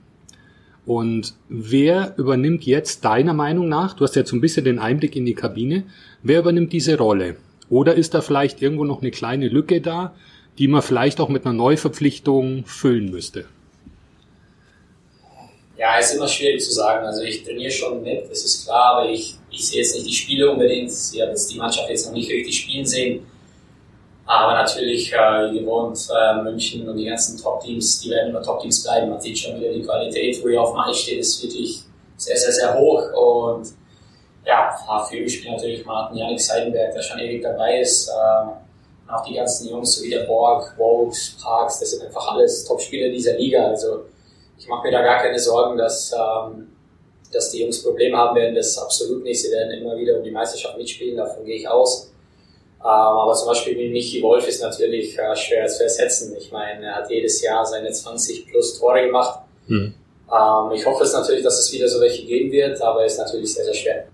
Und 0.85 1.33
wer 1.49 2.13
übernimmt 2.19 2.65
jetzt 2.65 3.07
deiner 3.07 3.33
Meinung 3.33 3.71
nach, 3.71 3.95
du 3.95 4.05
hast 4.05 4.17
jetzt 4.17 4.29
so 4.29 4.37
ein 4.37 4.43
bisschen 4.43 4.67
den 4.67 4.79
Einblick 4.79 5.17
in 5.17 5.25
die 5.25 5.33
Kabine, 5.35 5.85
wer 6.23 6.41
übernimmt 6.41 6.75
diese 6.75 6.99
Rolle? 6.99 7.37
Oder 7.71 7.95
ist 7.95 8.13
da 8.13 8.21
vielleicht 8.21 8.61
irgendwo 8.61 8.85
noch 8.85 9.01
eine 9.01 9.11
kleine 9.11 9.49
Lücke 9.49 9.81
da, 9.81 10.13
die 10.61 10.69
man 10.69 10.83
vielleicht 10.83 11.21
auch 11.21 11.31
mit 11.31 11.47
einer 11.47 11.55
Neuverpflichtung 11.55 12.67
füllen 12.67 13.11
müsste? 13.11 13.47
Ja, 15.79 15.97
ist 15.97 16.15
immer 16.15 16.29
schwierig 16.29 16.63
zu 16.63 16.71
sagen. 16.71 17.07
Also 17.07 17.23
ich 17.23 17.43
trainiere 17.43 17.71
schon 17.71 18.03
mit, 18.03 18.31
das 18.31 18.45
ist 18.45 18.67
klar, 18.67 18.97
aber 18.97 19.09
ich, 19.09 19.37
ich 19.51 19.67
sehe 19.67 19.79
jetzt 19.79 19.95
nicht 19.95 20.07
die 20.07 20.13
Spiele 20.13 20.51
unbedingt. 20.51 20.91
Ich 20.91 21.19
habe 21.19 21.31
jetzt 21.31 21.51
die 21.51 21.57
Mannschaft 21.57 21.89
jetzt 21.89 22.07
noch 22.07 22.13
nicht 22.13 22.31
richtig 22.31 22.55
spielen 22.61 22.85
sehen. 22.85 23.27
Aber 24.27 24.53
natürlich, 24.53 25.11
äh, 25.11 25.51
wie 25.51 25.61
gewohnt, 25.61 25.99
äh, 26.15 26.43
München 26.43 26.87
und 26.87 26.99
die 26.99 27.07
ganzen 27.07 27.41
Top-Teams, 27.41 28.01
die 28.03 28.11
werden 28.11 28.29
immer 28.29 28.43
Top-Teams 28.43 28.83
bleiben. 28.83 29.09
Man 29.09 29.21
sieht 29.21 29.39
schon 29.39 29.59
wieder 29.59 29.73
die 29.73 29.83
Qualität, 29.83 30.45
wo 30.45 30.49
ihr 30.49 30.61
auf 30.61 30.75
dem 30.75 30.95
steht, 30.95 31.21
ist 31.21 31.43
wirklich 31.43 31.85
sehr, 32.19 32.37
sehr, 32.37 32.53
sehr 32.53 32.79
hoch. 32.79 33.03
Und 33.15 33.67
ja, 34.45 34.77
für 35.09 35.17
mich 35.17 35.37
spielt 35.37 35.55
natürlich 35.55 35.87
Martin 35.87 36.19
Janik 36.19 36.39
Seidenberg, 36.39 36.93
der 36.93 37.01
schon 37.01 37.19
ewig 37.19 37.43
dabei 37.43 37.81
ist. 37.81 38.11
Äh, 38.11 38.60
auch 39.13 39.25
die 39.25 39.35
ganzen 39.35 39.69
Jungs, 39.69 39.97
so 39.97 40.05
wie 40.05 40.11
der 40.11 40.25
Borg, 40.25 40.75
Vokes, 40.77 41.37
Parks, 41.43 41.81
das 41.81 41.91
sind 41.91 42.03
einfach 42.03 42.33
alles 42.33 42.65
Top-Spieler 42.65 43.09
dieser 43.09 43.37
Liga. 43.37 43.67
Also 43.67 44.05
ich 44.59 44.69
mache 44.69 44.87
mir 44.87 44.93
da 44.93 45.03
gar 45.03 45.23
keine 45.23 45.39
Sorgen, 45.39 45.77
dass, 45.77 46.13
ähm, 46.13 46.69
dass 47.33 47.51
die 47.51 47.61
Jungs 47.61 47.83
Probleme 47.83 48.17
haben 48.17 48.37
werden. 48.37 48.55
Das 48.55 48.69
ist 48.69 48.79
absolut 48.79 49.23
nicht. 49.23 49.43
Sie 49.43 49.51
werden 49.51 49.71
immer 49.73 49.97
wieder 49.97 50.17
um 50.17 50.25
die 50.25 50.31
Meisterschaft 50.31 50.77
mitspielen, 50.77 51.17
davon 51.17 51.45
gehe 51.45 51.57
ich 51.57 51.69
aus. 51.69 52.11
Ähm, 52.81 52.87
aber 52.87 53.35
zum 53.35 53.49
Beispiel 53.49 53.77
wie 53.79 53.91
Michi 53.91 54.23
Wolf 54.23 54.49
ist 54.49 54.63
natürlich 54.63 55.19
äh, 55.19 55.37
schwer 55.37 55.67
zu 55.67 55.83
ersetzen. 55.83 56.35
Ich 56.39 56.51
meine, 56.51 56.87
er 56.87 56.97
hat 56.97 57.11
jedes 57.11 57.43
Jahr 57.43 57.65
seine 57.67 57.91
20 57.91 58.47
plus 58.47 58.79
Tore 58.79 59.05
gemacht. 59.05 59.41
Mhm. 59.67 59.95
Ähm, 60.33 60.73
ich 60.73 60.87
hoffe 60.87 61.05
es 61.05 61.13
natürlich, 61.13 61.43
dass 61.43 61.59
es 61.59 61.73
wieder 61.73 61.89
so 61.89 62.01
welche 62.01 62.25
geben 62.25 62.51
wird, 62.51 62.81
aber 62.81 63.05
es 63.05 63.15
ist 63.15 63.19
natürlich 63.19 63.53
sehr, 63.53 63.65
sehr 63.65 63.75
schwer. 63.75 64.05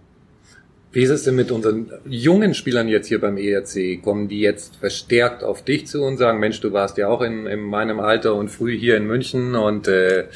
Wie 0.96 1.02
ist 1.02 1.10
es 1.10 1.24
denn 1.24 1.34
mit 1.34 1.50
unseren 1.50 1.92
jungen 2.06 2.54
Spielern 2.54 2.88
jetzt 2.88 3.08
hier 3.08 3.20
beim 3.20 3.36
ERC? 3.36 4.02
Kommen 4.02 4.28
die 4.28 4.40
jetzt 4.40 4.76
verstärkt 4.76 5.44
auf 5.44 5.60
dich 5.60 5.86
zu 5.86 6.02
und 6.02 6.16
sagen, 6.16 6.38
Mensch, 6.38 6.58
du 6.62 6.72
warst 6.72 6.96
ja 6.96 7.08
auch 7.08 7.20
in, 7.20 7.46
in 7.46 7.60
meinem 7.60 8.00
Alter 8.00 8.34
und 8.34 8.48
früh 8.48 8.78
hier 8.78 8.96
in 8.96 9.06
München 9.06 9.56
und 9.56 9.88
äh, 9.88 10.28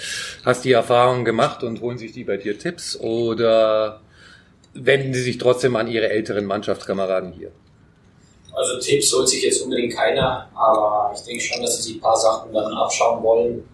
hast 0.45 0.67
die 0.67 0.73
Erfahrungen 0.73 1.25
gemacht 1.25 1.63
und 1.63 1.81
holen 1.81 1.97
sich 1.97 2.13
die 2.13 2.25
bei 2.25 2.37
dir 2.37 2.59
Tipps? 2.59 3.01
Oder 3.01 4.03
wenden 4.75 5.15
sie 5.15 5.23
sich 5.23 5.39
trotzdem 5.39 5.77
an 5.77 5.89
ihre 5.89 6.11
älteren 6.11 6.45
Mannschaftskameraden 6.45 7.33
hier? 7.33 7.53
Also 8.53 8.79
Tipps 8.81 9.15
holt 9.15 9.31
sich 9.31 9.43
jetzt 9.43 9.63
unbedingt 9.63 9.95
keiner, 9.95 10.47
aber 10.55 11.11
ich 11.15 11.23
denke 11.23 11.43
schon, 11.43 11.63
dass 11.63 11.79
sie 11.79 11.85
sich 11.85 11.97
ein 11.97 12.01
paar 12.03 12.19
Sachen 12.19 12.53
dann 12.53 12.71
abschauen 12.75 13.23
wollen. 13.23 13.67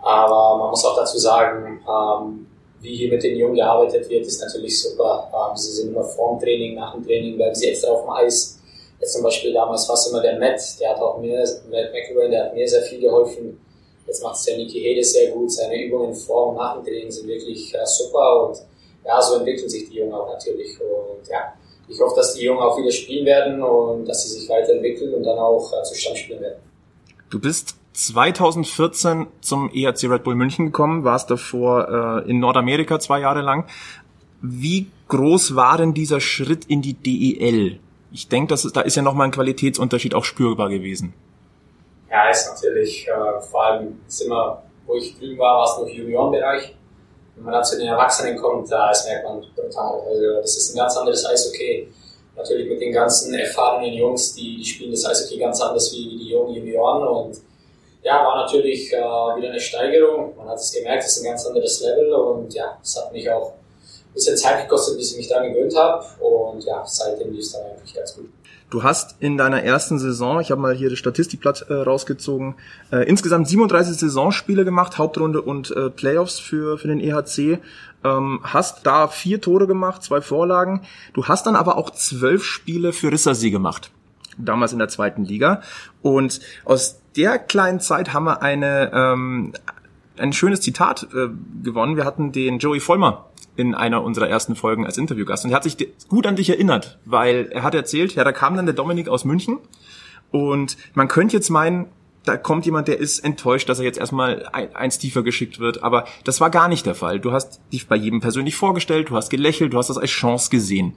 Aber 0.00 0.56
man 0.56 0.70
muss 0.70 0.82
auch 0.86 0.96
dazu 0.96 1.18
sagen, 1.18 1.82
ähm, 1.86 2.46
wie 2.80 2.96
hier 2.96 3.10
mit 3.10 3.22
den 3.22 3.36
Jungen 3.36 3.56
gearbeitet 3.56 4.08
wird, 4.08 4.26
ist 4.26 4.40
natürlich 4.40 4.80
super. 4.80 5.30
Ähm, 5.32 5.56
sie 5.56 5.72
sind 5.72 5.88
immer 5.90 6.04
vorm 6.04 6.38
Training, 6.38 6.74
nach 6.74 6.94
dem 6.94 7.04
Training 7.04 7.36
bleiben 7.36 7.54
sie 7.54 7.68
extra 7.68 7.90
auf 7.90 8.02
dem 8.02 8.10
Eis. 8.10 8.58
Jetzt 9.00 9.12
zum 9.12 9.22
Beispiel 9.22 9.52
damals 9.52 9.88
war 9.88 9.94
es 9.94 10.06
immer 10.08 10.20
der 10.20 10.38
Matt, 10.38 10.60
der 10.80 10.90
hat 10.90 11.00
auch 11.00 11.18
mir, 11.18 11.38
Matt 11.70 11.92
McEwen, 11.92 12.30
der 12.30 12.44
hat 12.44 12.54
mir 12.54 12.68
sehr 12.68 12.82
viel 12.82 13.00
geholfen. 13.00 13.60
Jetzt 14.06 14.22
macht 14.22 14.36
es 14.36 14.44
der 14.44 14.56
Niki 14.56 14.80
Hedes 14.80 15.12
sehr 15.12 15.30
gut. 15.30 15.52
Seine 15.52 15.84
Übungen 15.84 16.14
vor 16.14 16.48
und 16.48 16.56
nach 16.56 16.76
dem 16.76 16.84
Training 16.84 17.10
sind 17.10 17.28
wirklich 17.28 17.74
äh, 17.74 17.84
super 17.84 18.48
und 18.48 18.58
ja, 19.04 19.20
so 19.20 19.36
entwickeln 19.36 19.68
sich 19.68 19.88
die 19.88 19.96
Jungen 19.96 20.14
auch 20.14 20.28
natürlich. 20.28 20.80
Und 20.80 21.28
ja, 21.28 21.54
ich 21.88 22.00
hoffe, 22.00 22.16
dass 22.16 22.34
die 22.34 22.44
Jungen 22.44 22.60
auch 22.60 22.76
wieder 22.78 22.90
spielen 22.90 23.26
werden 23.26 23.62
und 23.62 24.06
dass 24.06 24.22
sie 24.22 24.38
sich 24.40 24.48
weiterentwickeln 24.48 25.14
und 25.14 25.24
dann 25.24 25.38
auch 25.38 25.72
äh, 25.72 25.82
zu 25.82 25.94
Stammspielen 25.94 26.40
werden. 26.40 26.62
Du 27.30 27.38
bist 27.38 27.74
2014 27.98 29.26
zum 29.40 29.70
ERC 29.74 30.04
Red 30.04 30.22
Bull 30.22 30.36
München 30.36 30.66
gekommen, 30.66 31.02
warst 31.02 31.30
davor 31.30 32.22
äh, 32.24 32.30
in 32.30 32.38
Nordamerika 32.38 33.00
zwei 33.00 33.20
Jahre 33.20 33.40
lang. 33.40 33.66
Wie 34.40 34.88
groß 35.08 35.56
war 35.56 35.78
denn 35.78 35.94
dieser 35.94 36.20
Schritt 36.20 36.64
in 36.66 36.80
die 36.80 36.94
DEL? 36.94 37.80
Ich 38.12 38.28
denke, 38.28 38.54
ist, 38.54 38.76
da 38.76 38.82
ist 38.82 38.94
ja 38.94 39.02
nochmal 39.02 39.26
ein 39.26 39.32
Qualitätsunterschied 39.32 40.14
auch 40.14 40.24
spürbar 40.24 40.68
gewesen. 40.68 41.12
Ja, 42.08 42.30
ist 42.30 42.48
natürlich, 42.48 43.08
äh, 43.08 43.40
vor 43.50 43.64
allem 43.64 44.00
ist 44.06 44.20
immer, 44.22 44.62
wo 44.86 44.94
ich 44.94 45.18
drüben 45.18 45.36
war, 45.38 45.58
war 45.58 45.64
es 45.64 45.80
noch 45.80 45.88
Juniorenbereich. 45.88 46.76
Wenn 47.34 47.44
man 47.44 47.54
dann 47.54 47.64
zu 47.64 47.78
den 47.78 47.88
Erwachsenen 47.88 48.36
kommt, 48.36 48.70
da 48.70 48.92
ist 48.92 49.06
merkt 49.06 49.24
man 49.24 49.40
brutal. 49.56 50.00
Also 50.08 50.40
das 50.40 50.56
ist 50.56 50.72
ein 50.72 50.78
ganz 50.78 50.96
anderes 50.96 51.26
Eishockey. 51.26 51.88
Natürlich 52.36 52.68
mit 52.68 52.80
den 52.80 52.92
ganzen 52.92 53.34
erfahrenen 53.34 53.92
Jungs, 53.92 54.36
die, 54.36 54.58
die 54.58 54.64
spielen 54.64 54.92
das 54.92 55.04
Eishockey 55.04 55.38
ganz 55.38 55.60
anders 55.60 55.92
wie 55.92 56.16
die 56.16 56.30
jungen 56.30 56.54
Junioren 56.54 57.08
und 57.08 57.48
ja, 58.02 58.24
war 58.24 58.42
natürlich 58.42 58.92
äh, 58.92 58.96
wieder 58.96 59.50
eine 59.50 59.60
Steigerung. 59.60 60.36
Man 60.36 60.48
hat 60.48 60.58
es 60.58 60.72
gemerkt, 60.72 61.04
es 61.04 61.16
ist 61.16 61.22
ein 61.22 61.30
ganz 61.30 61.46
anderes 61.46 61.80
Level 61.80 62.12
und 62.12 62.54
ja, 62.54 62.78
es 62.82 62.96
hat 62.96 63.12
mich 63.12 63.30
auch 63.30 63.52
ein 63.52 64.14
bisschen 64.14 64.36
Zeit 64.36 64.62
gekostet, 64.62 64.96
bis 64.96 65.12
ich 65.12 65.18
mich 65.18 65.28
daran 65.28 65.52
gewöhnt 65.52 65.76
habe 65.76 66.04
und 66.20 66.64
ja, 66.64 66.84
seitdem 66.86 67.32
lief 67.32 67.40
es 67.40 67.52
dann 67.52 67.62
eigentlich 67.62 67.94
ganz 67.94 68.14
gut. 68.14 68.28
Du 68.70 68.82
hast 68.82 69.16
in 69.20 69.38
deiner 69.38 69.62
ersten 69.62 69.98
Saison, 69.98 70.40
ich 70.40 70.50
habe 70.50 70.60
mal 70.60 70.74
hier 70.74 70.90
das 70.90 70.98
Statistikblatt 70.98 71.66
äh, 71.70 71.72
rausgezogen, 71.72 72.54
äh, 72.92 73.08
insgesamt 73.08 73.48
37 73.48 73.96
Saisonspiele 73.96 74.66
gemacht, 74.66 74.98
Hauptrunde 74.98 75.40
und 75.40 75.70
äh, 75.70 75.88
Playoffs 75.88 76.38
für, 76.38 76.76
für 76.76 76.88
den 76.88 77.00
EHC. 77.00 77.60
Ähm, 78.04 78.40
hast 78.42 78.86
da 78.86 79.08
vier 79.08 79.40
Tore 79.40 79.66
gemacht, 79.66 80.02
zwei 80.02 80.20
Vorlagen. 80.20 80.82
Du 81.14 81.24
hast 81.24 81.46
dann 81.46 81.56
aber 81.56 81.78
auch 81.78 81.90
zwölf 81.90 82.44
Spiele 82.44 82.92
für 82.92 83.10
Rissersee 83.10 83.50
gemacht 83.50 83.90
damals 84.38 84.72
in 84.72 84.78
der 84.78 84.88
zweiten 84.88 85.24
Liga. 85.24 85.62
Und 86.02 86.40
aus 86.64 87.00
der 87.18 87.38
kleinen 87.38 87.80
Zeit 87.80 88.14
haben 88.14 88.24
wir 88.24 88.42
eine 88.42 88.90
ähm, 88.94 89.52
ein 90.16 90.32
schönes 90.32 90.60
Zitat 90.60 91.08
äh, 91.14 91.28
gewonnen. 91.62 91.96
Wir 91.96 92.04
hatten 92.04 92.32
den 92.32 92.58
Joey 92.58 92.80
Vollmer 92.80 93.26
in 93.56 93.74
einer 93.74 94.02
unserer 94.02 94.28
ersten 94.28 94.54
Folgen 94.54 94.86
als 94.86 94.98
Interviewgast 94.98 95.44
und 95.44 95.50
er 95.50 95.56
hat 95.56 95.64
sich 95.64 95.76
gut 96.08 96.26
an 96.26 96.36
dich 96.36 96.48
erinnert, 96.48 96.98
weil 97.04 97.48
er 97.50 97.64
hat 97.64 97.74
erzählt, 97.74 98.14
ja, 98.14 98.24
da 98.24 98.32
kam 98.32 98.56
dann 98.56 98.66
der 98.66 98.74
Dominik 98.74 99.08
aus 99.08 99.24
München 99.24 99.58
und 100.30 100.76
man 100.94 101.08
könnte 101.08 101.36
jetzt 101.36 101.50
meinen, 101.50 101.86
da 102.24 102.36
kommt 102.36 102.66
jemand, 102.66 102.86
der 102.86 102.98
ist 102.98 103.18
enttäuscht, 103.20 103.68
dass 103.68 103.80
er 103.80 103.84
jetzt 103.84 103.98
erstmal 103.98 104.46
ein, 104.52 104.76
eins 104.76 104.98
tiefer 104.98 105.22
geschickt 105.22 105.58
wird. 105.58 105.82
Aber 105.82 106.04
das 106.24 106.40
war 106.40 106.50
gar 106.50 106.68
nicht 106.68 106.86
der 106.86 106.94
Fall. 106.94 107.18
Du 107.18 107.32
hast 107.32 107.60
dich 107.72 107.88
bei 107.88 107.96
jedem 107.96 108.20
persönlich 108.20 108.54
vorgestellt, 108.54 109.10
du 109.10 109.16
hast 109.16 109.30
gelächelt, 109.30 109.72
du 109.72 109.78
hast 109.78 109.90
das 109.90 109.98
als 109.98 110.10
Chance 110.10 110.50
gesehen. 110.50 110.94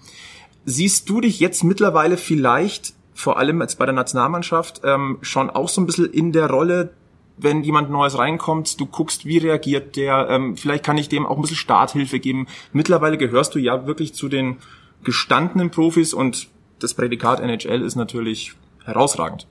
Siehst 0.66 1.10
du 1.10 1.22
dich 1.22 1.40
jetzt 1.40 1.64
mittlerweile 1.64 2.18
vielleicht, 2.18 2.94
vor 3.22 3.38
allem 3.38 3.62
jetzt 3.62 3.78
bei 3.78 3.86
der 3.86 3.94
Nationalmannschaft, 3.94 4.82
ähm, 4.84 5.20
schon 5.22 5.50
auch 5.50 5.70
so 5.70 5.82
ein 5.82 5.86
bisschen 5.86 6.12
in 6.12 6.32
der 6.32 6.50
Rolle, 6.50 6.90
wenn 7.38 7.64
jemand 7.64 7.90
Neues 7.90 8.18
reinkommt, 8.18 8.80
du 8.80 8.86
guckst, 8.86 9.26
wie 9.26 9.38
reagiert 9.38 9.96
der, 9.96 10.28
ähm, 10.30 10.58
vielleicht 10.58 10.84
kann 10.84 10.98
ich 10.98 11.10
dem 11.10 11.26
auch 11.26 11.36
ein 11.36 11.42
bisschen 11.42 11.58
Starthilfe 11.58 12.20
geben. 12.20 12.48
Mittlerweile 12.74 13.18
gehörst 13.18 13.56
du 13.56 13.60
ja 13.60 13.88
wirklich 13.88 14.14
zu 14.14 14.30
den 14.30 14.58
gestandenen 15.04 15.72
Profis 15.72 16.14
und 16.14 16.48
das 16.80 16.94
Prädikat 16.94 17.40
NHL 17.40 17.84
ist 17.84 17.96
natürlich 17.96 18.54
herausragend. 18.86 19.48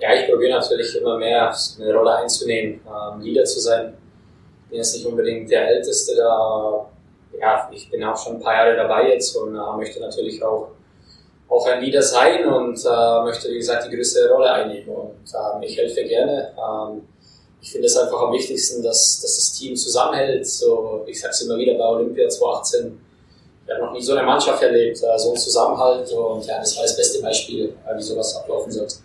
Ja, 0.00 0.14
ich 0.14 0.30
probiere 0.30 0.58
natürlich 0.58 0.96
immer 0.96 1.18
mehr 1.18 1.54
eine 1.78 1.94
Rolle 1.94 2.16
einzunehmen, 2.16 2.80
ähm, 2.86 3.20
Leader 3.20 3.44
zu 3.44 3.60
sein. 3.60 3.94
Ich 4.64 4.70
bin 4.70 4.78
jetzt 4.78 4.94
nicht 4.94 5.06
unbedingt 5.06 5.50
der 5.50 5.68
Älteste 5.68 6.16
da. 6.16 6.86
Ja, 7.38 7.70
ich 7.72 7.90
bin 7.90 8.02
auch 8.04 8.16
schon 8.16 8.36
ein 8.36 8.42
paar 8.42 8.54
Jahre 8.54 8.76
dabei 8.76 9.10
jetzt 9.10 9.36
und 9.36 9.54
äh, 9.54 9.76
möchte 9.76 10.00
natürlich 10.00 10.42
auch, 10.42 10.72
auch 11.50 11.66
ein 11.66 11.82
Leader 11.82 12.02
sein 12.02 12.46
und 12.46 12.78
äh, 12.84 13.22
möchte, 13.24 13.50
wie 13.50 13.56
gesagt, 13.56 13.86
die 13.86 13.94
größte 13.94 14.30
Rolle 14.30 14.52
einnehmen. 14.52 14.88
Und 14.88 15.34
ähm, 15.34 15.62
ich 15.62 15.76
helfe 15.76 16.04
gerne. 16.04 16.52
Ähm, 16.56 17.02
ich 17.60 17.72
finde 17.72 17.86
es 17.86 17.96
einfach 17.96 18.22
am 18.22 18.32
wichtigsten, 18.32 18.82
dass, 18.82 19.20
dass 19.20 19.36
das 19.36 19.52
Team 19.58 19.76
zusammenhält. 19.76 20.46
So, 20.46 21.04
ich 21.06 21.20
sage 21.20 21.32
es 21.32 21.42
immer 21.42 21.58
wieder 21.58 21.74
bei 21.74 21.84
Olympia 21.84 22.28
2018. 22.28 22.98
Ich 23.66 23.72
habe 23.72 23.84
noch 23.84 23.92
nie 23.92 24.02
so 24.02 24.14
eine 24.14 24.24
Mannschaft 24.24 24.62
erlebt, 24.62 24.98
äh, 25.02 25.18
so 25.18 25.32
ein 25.32 25.36
Zusammenhalt 25.36 26.10
und 26.12 26.46
ja, 26.46 26.58
das 26.58 26.76
war 26.76 26.84
das 26.84 26.96
beste 26.96 27.20
Beispiel, 27.20 27.74
äh, 27.86 27.96
wie 27.96 28.02
sowas 28.02 28.36
ablaufen 28.36 28.70
sollte. 28.70 28.96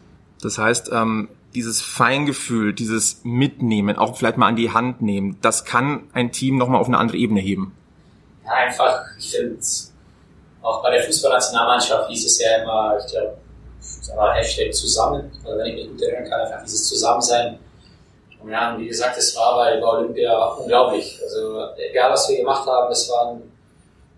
Das 0.42 0.58
heißt, 0.58 0.90
ähm, 0.94 1.30
dieses 1.56 1.82
Feingefühl, 1.82 2.74
dieses 2.74 3.22
Mitnehmen, 3.24 3.98
auch 3.98 4.16
vielleicht 4.18 4.38
mal 4.38 4.48
an 4.48 4.56
die 4.56 4.72
Hand 4.72 5.02
nehmen, 5.02 5.38
das 5.42 5.66
kann 5.66 6.10
ein 6.14 6.32
Team 6.32 6.58
nochmal 6.58 6.80
auf 6.80 6.88
eine 6.88 6.98
andere 6.98 7.18
Ebene 7.18 7.40
heben. 7.40 7.76
Ja, 8.44 8.52
einfach, 8.52 9.04
ich 9.18 9.32
finde, 9.32 9.58
auch 10.66 10.82
bei 10.82 10.92
der 10.92 11.04
Fußballnationalmannschaft 11.04 12.10
hieß 12.10 12.26
es 12.26 12.42
ja 12.42 12.58
immer, 12.58 12.98
ich 13.00 13.12
glaube, 13.12 13.38
war 14.16 14.34
Hashtag 14.34 14.74
zusammen, 14.74 15.32
also 15.46 15.58
wenn 15.58 15.68
ich 15.68 15.76
mich 15.76 15.90
gut 15.90 16.02
erinnern 16.02 16.30
kann, 16.30 16.42
einfach 16.42 16.64
dieses 16.64 16.90
Zusammensein. 16.90 17.60
Und 18.42 18.52
ja, 18.52 18.76
wie 18.78 18.88
gesagt, 18.88 19.18
es 19.18 19.36
war 19.36 19.58
bei 19.58 19.84
Olympia 19.84 20.36
unglaublich. 20.54 21.20
Also 21.24 21.68
egal, 21.78 22.12
was 22.12 22.30
wir 22.30 22.38
gemacht 22.38 22.68
haben, 22.68 22.92
es 22.92 23.10
waren 23.10 23.52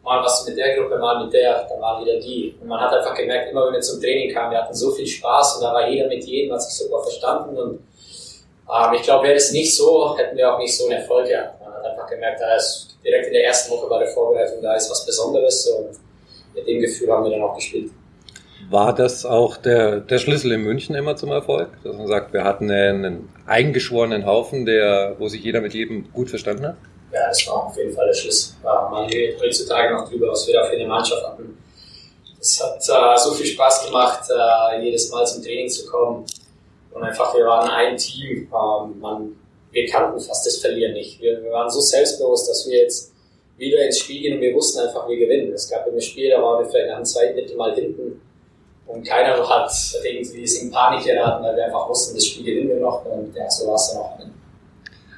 mal 0.04 0.24
was 0.24 0.46
mit 0.48 0.58
der 0.58 0.78
Gruppe, 0.78 0.98
mal 0.98 1.24
mit 1.26 1.34
der, 1.34 1.68
dann 1.70 1.82
waren 1.82 2.06
wieder 2.06 2.20
die. 2.20 2.56
Und 2.62 2.68
man 2.68 2.80
hat 2.80 2.94
einfach 2.94 3.16
gemerkt, 3.16 3.52
immer 3.52 3.66
wenn 3.66 3.74
wir 3.74 3.82
zum 3.82 4.02
Training 4.02 4.34
kamen, 4.34 4.52
wir 4.52 4.62
hatten 4.62 4.74
so 4.74 4.92
viel 4.92 5.08
Spaß 5.08 5.58
und 5.58 5.64
da 5.64 5.74
war 5.74 5.88
jeder 5.88 6.08
mit 6.08 6.24
jedem, 6.24 6.54
hat 6.54 6.62
sich 6.62 6.74
super 6.74 7.02
verstanden 7.02 7.58
und 7.58 7.80
ähm, 8.70 8.94
ich 8.94 9.02
glaube, 9.02 9.28
wäre 9.28 9.36
es 9.36 9.52
nicht 9.52 9.76
so, 9.76 10.18
hätten 10.18 10.38
wir 10.38 10.54
auch 10.54 10.60
nicht 10.60 10.78
so 10.78 10.86
einen 10.86 11.02
Erfolg 11.02 11.28
gehabt. 11.28 11.62
Man 11.62 11.74
hat 11.74 11.86
einfach 11.86 12.08
gemerkt, 12.08 12.40
da 12.42 12.56
ist 12.56 12.98
direkt 13.04 13.28
in 13.28 13.34
der 13.34 13.46
ersten 13.46 13.72
Woche 13.72 13.88
bei 13.88 14.00
der 14.00 14.08
Vorbereitung, 14.10 14.62
da 14.62 14.76
ist 14.76 14.90
was 14.90 15.06
Besonderes 15.06 15.68
und 15.68 16.07
mit 16.58 16.68
dem 16.68 16.82
Gefühl 16.82 17.10
haben 17.12 17.24
wir 17.24 17.32
dann 17.32 17.42
auch 17.42 17.56
gespielt. 17.56 17.92
War 18.70 18.94
das 18.94 19.26
auch 19.26 19.56
der, 19.56 20.02
der 20.02 20.18
Schlüssel 20.18 20.52
in 20.52 20.62
München 20.62 20.94
immer 20.96 21.16
zum 21.16 21.32
Erfolg? 21.32 21.70
Dass 21.86 21.96
man 21.96 22.08
sagt, 22.08 22.34
wir 22.34 22.44
hatten 22.44 22.70
einen 22.70 23.30
eingeschworenen 23.46 24.26
Haufen, 24.26 24.66
der, 24.66 25.16
wo 25.20 25.30
sich 25.30 25.42
jeder 25.42 25.62
mit 25.62 25.74
jedem 25.74 26.12
gut 26.12 26.30
verstanden 26.30 26.68
hat? 26.68 26.76
ja, 27.12 27.28
das 27.28 27.48
war 27.48 27.68
auf 27.68 27.78
jeden 27.78 27.94
Fall 27.94 28.08
der 28.08 28.14
Schlüssel. 28.14 28.56
man 28.64 29.06
redet 29.06 29.42
heutzutage 29.42 29.94
noch 29.94 30.10
drüber, 30.10 30.30
was 30.30 30.46
wir 30.48 30.54
da 30.56 30.66
für 30.66 30.76
eine 30.76 30.88
Mannschaft 30.88 31.26
hatten. 31.26 31.58
Es 32.40 32.62
hat 32.62 32.78
äh, 32.78 33.18
so 33.20 33.32
viel 33.32 33.46
Spaß 33.46 33.86
gemacht, 33.86 34.30
äh, 34.30 34.84
jedes 34.84 35.10
Mal 35.10 35.26
zum 35.26 35.44
Training 35.44 35.70
zu 35.70 35.88
kommen. 35.88 36.26
Und 36.92 37.04
einfach, 37.04 37.34
wir 37.36 37.46
waren 37.46 37.70
ein 37.70 37.98
Team. 37.98 38.52
Ähm, 38.54 39.00
man, 39.00 39.36
wir 39.72 39.88
kannten 39.88 40.20
fast 40.20 40.46
das 40.46 40.58
Verlieren 40.58 40.94
nicht. 40.94 41.20
Wir, 41.20 41.44
wir, 41.44 41.52
waren 41.52 41.70
so 41.70 41.80
selbstbewusst, 41.80 42.50
dass 42.50 42.68
wir 42.68 42.78
jetzt 42.84 43.12
wieder 43.58 43.86
ins 43.86 44.00
Spiel 44.00 44.22
gehen 44.22 44.36
und 44.36 44.42
wir 44.42 44.54
wussten 44.54 44.80
einfach, 44.80 45.08
wir 45.08 45.18
gewinnen. 45.18 45.52
Es 45.52 45.70
gab 45.70 45.88
immer 45.88 46.00
Spiele, 46.00 46.32
da 46.32 46.42
waren 46.42 46.64
wir 46.64 46.70
vielleicht 46.70 46.90
nach 46.90 46.96
einem 46.98 47.06
zweiten 47.06 47.36
Mittel 47.36 47.56
mal 47.56 47.74
hinten. 47.74 48.22
Und 48.86 49.06
keiner 49.06 49.38
hat 49.50 49.72
irgendwie 50.04 50.44
in 50.44 50.72
Panik 50.72 51.04
geraten, 51.04 51.44
weil 51.44 51.56
wir 51.56 51.66
einfach 51.66 51.90
wussten, 51.90 52.16
das 52.16 52.26
Spiel 52.26 52.46
gewinnen 52.46 52.70
wir 52.70 52.80
noch. 52.80 53.06
Und 53.06 53.36
ja, 53.36 53.50
so 53.50 53.68
war 53.68 53.76
es 53.76 53.92
dann 53.92 54.02
auch. 54.02 54.18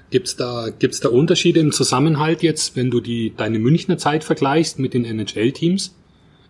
Gibt's 0.09 0.35
da, 0.35 0.69
gibt's 0.77 1.01
da 1.01 1.09
Unterschiede 1.09 1.59
im 1.59 1.71
Zusammenhalt 1.71 2.41
jetzt, 2.41 2.75
wenn 2.75 2.89
du 2.89 2.99
die, 2.99 3.33
deine 3.35 3.59
Münchner 3.59 3.99
Zeit 3.99 4.23
vergleichst 4.23 4.79
mit 4.79 4.95
den 4.95 5.05
NHL-Teams? 5.05 5.95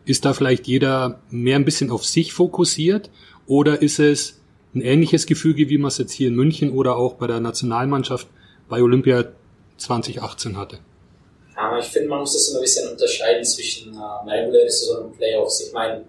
Ist 0.05 0.23
da 0.23 0.33
vielleicht 0.33 0.65
jeder 0.65 1.19
mehr 1.29 1.57
ein 1.57 1.65
bisschen 1.65 1.91
auf 1.91 2.05
sich 2.05 2.31
fokussiert? 2.31 3.09
Oder 3.47 3.81
ist 3.81 3.99
es 3.99 4.39
ein 4.73 4.81
ähnliches 4.81 5.25
Gefüge, 5.25 5.67
wie 5.67 5.77
man 5.77 5.89
es 5.89 5.97
jetzt 5.97 6.13
hier 6.13 6.29
in 6.29 6.35
München 6.35 6.71
oder 6.71 6.95
auch 6.95 7.15
bei 7.15 7.27
der 7.27 7.41
Nationalmannschaft 7.41 8.27
bei 8.69 8.81
Olympia 8.81 9.25
2018 9.75 10.55
hatte? 10.55 10.79
Ich 11.79 11.87
finde, 11.87 12.09
man 12.09 12.19
muss 12.19 12.33
das 12.33 12.49
immer 12.49 12.59
ein 12.59 12.63
bisschen 12.63 12.91
unterscheiden 12.91 13.43
zwischen 13.43 13.93
äh, 13.93 14.29
reguläre 14.29 14.69
Saison 14.69 15.05
und 15.05 15.17
Playoffs. 15.17 15.61
Ich 15.61 15.73
meine, 15.73 16.05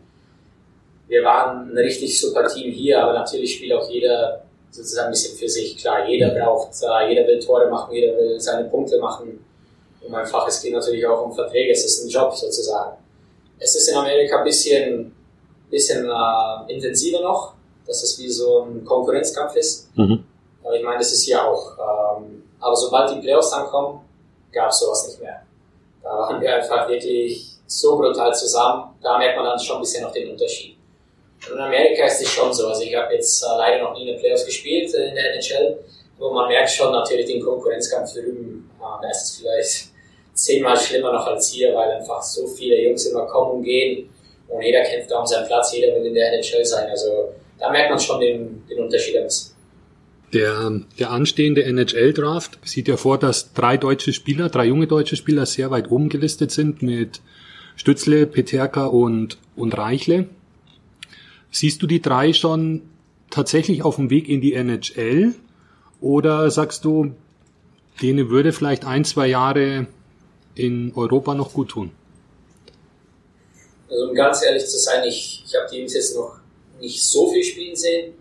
wir 1.08 1.24
waren 1.24 1.70
ein 1.70 1.78
richtig 1.78 2.20
super 2.20 2.46
Team 2.46 2.72
hier, 2.72 3.02
aber 3.02 3.12
natürlich 3.14 3.56
spielt 3.56 3.72
auch 3.72 3.88
jeder 3.90 4.44
sozusagen 4.70 5.08
ein 5.08 5.10
bisschen 5.10 5.36
für 5.36 5.48
sich. 5.48 5.76
Klar, 5.76 6.08
jeder 6.08 6.30
braucht, 6.30 6.70
äh, 6.82 7.08
jeder 7.08 7.26
will 7.26 7.40
Tore 7.40 7.68
machen, 7.68 7.92
jeder 7.92 8.16
will 8.16 8.38
seine 8.40 8.68
Punkte 8.68 8.98
machen. 8.98 9.44
Und 10.00 10.14
einfach, 10.14 10.46
es 10.46 10.62
geht 10.62 10.72
natürlich 10.72 11.04
auch 11.06 11.24
um 11.24 11.32
Verträge, 11.32 11.72
es 11.72 11.84
ist 11.84 12.04
ein 12.04 12.08
Job 12.08 12.34
sozusagen. 12.34 12.96
Es 13.58 13.74
ist 13.74 13.88
in 13.88 13.96
Amerika 13.96 14.38
ein 14.38 14.44
bisschen, 14.44 15.14
bisschen 15.68 16.08
äh, 16.08 16.72
intensiver 16.72 17.20
noch, 17.20 17.54
dass 17.86 18.02
es 18.02 18.18
wie 18.20 18.30
so 18.30 18.62
ein 18.62 18.84
Konkurrenzkampf 18.84 19.56
ist. 19.56 19.88
Mhm. 19.96 20.24
Aber 20.62 20.76
ich 20.76 20.84
meine, 20.84 20.98
das 20.98 21.12
ist 21.12 21.24
hier 21.24 21.44
auch. 21.44 21.72
Ähm, 22.18 22.44
aber 22.60 22.76
sobald 22.76 23.10
die 23.10 23.20
Playoffs 23.20 23.52
ankommen, 23.52 24.00
gab 24.52 24.70
es 24.70 24.80
sowas 24.80 25.08
nicht 25.08 25.20
mehr. 25.20 25.42
Da 26.02 26.08
waren 26.10 26.40
wir 26.40 26.54
einfach 26.54 26.88
wirklich 26.88 27.46
so 27.66 27.96
brutal 27.96 28.34
zusammen. 28.34 28.94
Da 29.02 29.18
merkt 29.18 29.36
man 29.36 29.46
dann 29.46 29.58
schon 29.58 29.76
ein 29.76 29.82
bisschen 29.82 30.02
noch 30.02 30.12
den 30.12 30.30
Unterschied. 30.30 30.76
Und 31.48 31.56
in 31.56 31.62
Amerika 31.62 32.04
ist 32.04 32.20
es 32.20 32.28
schon 32.28 32.52
so. 32.52 32.68
Also 32.68 32.82
ich 32.82 32.94
habe 32.94 33.14
jetzt 33.14 33.42
leider 33.42 33.84
noch 33.84 33.94
nie 33.94 34.02
in 34.02 34.08
den 34.08 34.18
Playoffs 34.18 34.44
gespielt 34.44 34.92
in 34.94 35.14
der 35.14 35.34
NHL, 35.34 35.78
aber 36.18 36.32
man 36.32 36.48
merkt 36.48 36.70
schon 36.70 36.92
natürlich 36.92 37.26
den 37.26 37.42
Konkurrenzkampf 37.42 38.12
drüben. 38.12 38.70
Äh, 38.78 39.02
da 39.02 39.10
ist 39.10 39.22
es 39.22 39.36
vielleicht 39.38 39.88
zehnmal 40.34 40.76
schlimmer 40.76 41.12
noch 41.12 41.26
als 41.26 41.50
hier, 41.50 41.74
weil 41.74 41.90
einfach 41.92 42.22
so 42.22 42.46
viele 42.46 42.80
Jungs 42.80 43.06
immer 43.06 43.26
kommen 43.26 43.58
und 43.58 43.62
gehen 43.62 44.10
und 44.48 44.62
jeder 44.62 44.82
kämpft 44.82 45.10
da 45.10 45.20
um 45.20 45.26
seinen 45.26 45.46
Platz, 45.46 45.72
jeder 45.72 45.94
will 45.94 46.06
in 46.06 46.14
der 46.14 46.32
NHL 46.32 46.64
sein. 46.64 46.90
Also 46.90 47.32
da 47.58 47.70
merkt 47.70 47.90
man 47.90 48.00
schon 48.00 48.20
den, 48.20 48.66
den 48.68 48.80
Unterschied 48.80 49.16
ein 49.16 49.24
bisschen. 49.24 49.54
Der, 50.32 50.80
der 50.98 51.10
anstehende 51.10 51.64
NHL-Draft 51.64 52.58
sieht 52.64 52.86
ja 52.86 52.96
vor, 52.96 53.18
dass 53.18 53.52
drei 53.52 53.76
deutsche 53.76 54.12
Spieler, 54.12 54.48
drei 54.48 54.66
junge 54.66 54.86
deutsche 54.86 55.16
Spieler 55.16 55.44
sehr 55.44 55.70
weit 55.72 55.90
oben 55.90 56.08
gelistet 56.08 56.52
sind 56.52 56.82
mit 56.82 57.20
Stützle, 57.74 58.26
Peterka 58.26 58.86
und, 58.86 59.38
und 59.56 59.76
Reichle. 59.76 60.26
Siehst 61.50 61.82
du 61.82 61.88
die 61.88 62.00
drei 62.00 62.32
schon 62.32 62.82
tatsächlich 63.30 63.82
auf 63.82 63.96
dem 63.96 64.10
Weg 64.10 64.28
in 64.28 64.40
die 64.40 64.54
NHL? 64.54 65.34
Oder 66.00 66.50
sagst 66.50 66.84
du, 66.84 67.14
denen 68.00 68.30
würde 68.30 68.52
vielleicht 68.52 68.84
ein, 68.84 69.04
zwei 69.04 69.26
Jahre 69.26 69.86
in 70.54 70.92
Europa 70.94 71.34
noch 71.34 71.52
gut 71.52 71.70
tun? 71.70 71.90
Also 73.88 74.08
um 74.08 74.14
ganz 74.14 74.44
ehrlich 74.44 74.64
zu 74.66 74.78
sein, 74.78 75.02
ich, 75.08 75.42
ich 75.44 75.54
habe 75.56 75.66
die 75.72 75.78
jetzt 75.78 76.14
noch 76.14 76.38
nicht 76.80 77.02
so 77.02 77.32
viel 77.32 77.42
spielen 77.42 77.74
sehen. 77.74 78.14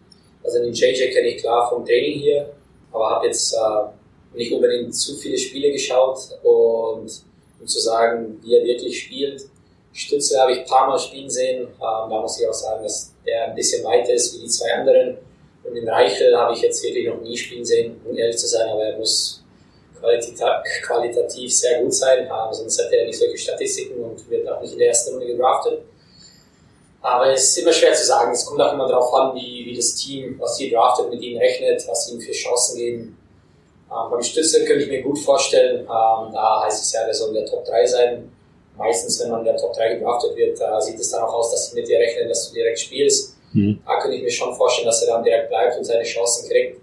Also 0.43 0.59
den 0.59 0.73
JJ 0.73 1.11
kenne 1.11 1.27
ich 1.29 1.41
klar 1.41 1.69
vom 1.69 1.85
Training 1.85 2.19
hier, 2.19 2.53
aber 2.91 3.09
habe 3.09 3.27
jetzt 3.27 3.53
äh, 3.53 4.37
nicht 4.37 4.51
unbedingt 4.53 4.95
zu 4.95 5.15
viele 5.15 5.37
Spiele 5.37 5.71
geschaut 5.71 6.17
und 6.43 7.09
um 7.59 7.67
zu 7.67 7.79
sagen, 7.79 8.39
wie 8.41 8.55
er 8.55 8.63
wirklich 8.63 9.03
spielt. 9.03 9.45
Stütze 9.91 10.39
habe 10.39 10.53
ich 10.53 10.59
ein 10.59 10.65
paar 10.65 10.87
Mal 10.87 10.99
spielen 10.99 11.29
sehen. 11.29 11.63
Ähm, 11.63 11.69
da 11.79 12.21
muss 12.21 12.39
ich 12.39 12.47
auch 12.47 12.53
sagen, 12.53 12.83
dass 12.83 13.13
der 13.25 13.47
ein 13.47 13.55
bisschen 13.55 13.83
weiter 13.83 14.13
ist 14.13 14.35
wie 14.35 14.43
die 14.43 14.47
zwei 14.47 14.73
anderen. 14.73 15.17
Und 15.63 15.75
den 15.75 15.87
Reichel 15.87 16.35
habe 16.37 16.53
ich 16.53 16.61
jetzt 16.61 16.83
wirklich 16.83 17.07
noch 17.07 17.21
nie 17.21 17.37
spielen 17.37 17.65
sehen, 17.65 17.99
um 18.05 18.17
ehrlich 18.17 18.37
zu 18.37 18.47
sein, 18.47 18.69
aber 18.69 18.83
er 18.83 18.97
muss 18.97 19.43
qualitativ 20.85 21.53
sehr 21.53 21.83
gut 21.83 21.93
sein, 21.93 22.19
ähm, 22.19 22.53
sonst 22.53 22.81
hat 22.81 22.91
er 22.91 23.05
nicht 23.05 23.19
solche 23.19 23.37
Statistiken 23.37 24.01
und 24.01 24.29
wird 24.29 24.47
auch 24.47 24.61
nicht 24.61 24.73
in 24.73 24.79
der 24.79 24.87
ersten 24.89 25.11
Runde 25.11 25.27
gedraftet. 25.27 25.81
Aber 27.01 27.31
es 27.31 27.49
ist 27.49 27.57
immer 27.59 27.71
schwer 27.71 27.93
zu 27.93 28.05
sagen. 28.05 28.31
Es 28.31 28.45
kommt 28.45 28.61
auch 28.61 28.73
immer 28.73 28.87
darauf 28.87 29.13
an, 29.13 29.35
wie, 29.35 29.65
wie 29.65 29.75
das 29.75 29.95
Team, 29.95 30.35
was 30.39 30.57
sie 30.57 30.69
draftet, 30.69 31.09
mit 31.09 31.21
ihnen 31.21 31.39
rechnet, 31.39 31.87
was 31.87 32.05
sie 32.05 32.13
ihnen 32.13 32.21
für 32.21 32.31
Chancen 32.31 32.77
geben. 32.77 33.17
Ähm, 33.89 34.11
beim 34.11 34.21
Stütze 34.21 34.65
könnte 34.65 34.83
ich 34.83 34.89
mir 34.89 35.01
gut 35.01 35.17
vorstellen, 35.19 35.81
ähm, 35.81 36.33
da 36.33 36.63
heißt 36.65 36.83
es 36.83 36.93
ja, 36.93 37.05
der 37.05 37.13
soll 37.13 37.29
in 37.29 37.35
der 37.35 37.45
Top 37.45 37.65
3 37.65 37.85
sein 37.85 38.31
meistens, 38.79 39.19
wenn 39.21 39.29
man 39.29 39.39
in 39.41 39.45
der 39.45 39.57
Top 39.57 39.73
3 39.73 39.95
gedraftet 39.95 40.35
wird, 40.35 40.59
da 40.59 40.81
sieht 40.81 40.99
es 40.99 41.11
dann 41.11 41.23
auch 41.23 41.33
aus, 41.33 41.51
dass 41.51 41.69
sie 41.69 41.75
mit 41.75 41.87
dir 41.87 41.99
rechnen, 41.99 42.29
dass 42.29 42.47
du 42.47 42.55
direkt 42.55 42.79
spielst. 42.79 43.35
Mhm. 43.53 43.81
Da 43.85 43.99
könnte 43.99 44.17
ich 44.17 44.23
mir 44.23 44.31
schon 44.31 44.55
vorstellen, 44.55 44.87
dass 44.87 45.03
er 45.03 45.13
dann 45.13 45.23
direkt 45.23 45.49
bleibt 45.49 45.77
und 45.77 45.83
seine 45.83 46.03
Chancen 46.03 46.49
kriegt. 46.49 46.79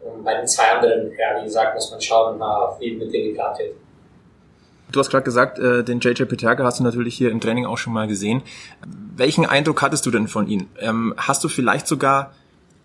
Und 0.00 0.22
bei 0.22 0.34
den 0.34 0.46
zwei 0.46 0.64
anderen, 0.64 1.12
ja, 1.18 1.40
wie 1.40 1.44
gesagt, 1.44 1.74
muss 1.74 1.90
man 1.90 2.00
schauen, 2.00 2.40
wie 2.78 2.92
mit 2.92 3.12
denen 3.12 3.30
geplant 3.30 3.58
wird. 3.58 3.74
Du 4.92 4.98
hast 4.98 5.10
gerade 5.10 5.24
gesagt, 5.24 5.58
äh, 5.58 5.84
den 5.84 6.00
JJ 6.00 6.24
Peterka 6.24 6.64
hast 6.64 6.80
du 6.80 6.84
natürlich 6.84 7.14
hier 7.14 7.30
im 7.30 7.40
Training 7.40 7.66
auch 7.66 7.78
schon 7.78 7.92
mal 7.92 8.08
gesehen. 8.08 8.42
Welchen 9.16 9.46
Eindruck 9.46 9.82
hattest 9.82 10.04
du 10.06 10.10
denn 10.10 10.26
von 10.26 10.48
ihm? 10.48 10.68
Ähm, 10.80 11.14
hast 11.16 11.44
du 11.44 11.48
vielleicht 11.48 11.86
sogar 11.86 12.32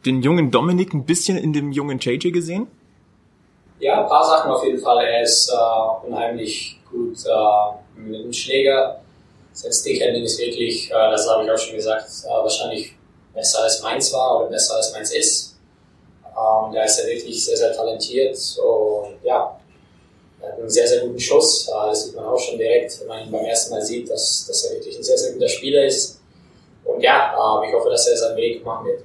den 0.05 0.21
jungen 0.21 0.51
Dominik 0.51 0.93
ein 0.93 1.05
bisschen 1.05 1.37
in 1.37 1.53
dem 1.53 1.71
jungen 1.71 1.99
JJ 1.99 2.31
gesehen? 2.31 2.67
Ja, 3.79 4.03
ein 4.03 4.07
paar 4.07 4.23
Sachen 4.23 4.51
auf 4.51 4.63
jeden 4.63 4.79
Fall. 4.79 5.03
Er 5.03 5.23
ist 5.23 5.49
äh, 5.49 6.07
unheimlich 6.07 6.79
gut 6.89 7.17
äh, 7.25 7.99
mit 7.99 8.23
dem 8.23 8.33
Schläger. 8.33 9.01
Sein 9.53 9.71
Stickhandling 9.71 10.23
ist 10.23 10.39
wirklich, 10.39 10.91
äh, 10.91 10.93
das 10.93 11.27
habe 11.29 11.43
ich 11.43 11.51
auch 11.51 11.57
schon 11.57 11.75
gesagt, 11.75 12.07
äh, 12.23 12.29
wahrscheinlich 12.29 12.95
besser 13.33 13.63
als 13.63 13.81
meins 13.81 14.13
war 14.13 14.41
oder 14.41 14.49
besser 14.49 14.75
als 14.75 14.93
meins 14.93 15.11
ist. 15.13 15.57
Ähm, 16.23 16.73
da 16.73 16.83
ist 16.83 16.99
er 16.99 17.07
wirklich 17.07 17.43
sehr, 17.43 17.57
sehr 17.57 17.73
talentiert 17.73 18.37
und 18.63 19.15
ja, 19.23 19.57
einen 20.57 20.69
sehr, 20.69 20.87
sehr 20.87 21.01
guten 21.01 21.19
Schuss. 21.19 21.67
Äh, 21.67 21.89
das 21.89 22.05
sieht 22.05 22.15
man 22.15 22.25
auch 22.25 22.39
schon 22.39 22.57
direkt, 22.57 22.99
wenn 23.01 23.07
man 23.07 23.25
ihn 23.25 23.31
beim 23.31 23.45
ersten 23.45 23.73
Mal 23.73 23.81
sieht, 23.81 24.09
dass, 24.09 24.45
dass 24.47 24.65
er 24.65 24.75
wirklich 24.75 24.97
ein 24.97 25.03
sehr, 25.03 25.17
sehr 25.17 25.33
guter 25.33 25.49
Spieler 25.49 25.85
ist. 25.85 26.19
Und 26.83 27.01
ja, 27.01 27.33
äh, 27.33 27.67
ich 27.67 27.73
hoffe, 27.73 27.89
dass 27.89 28.07
er 28.07 28.17
seinen 28.17 28.37
Weg 28.37 28.63
machen 28.65 28.87
wird. 28.87 29.03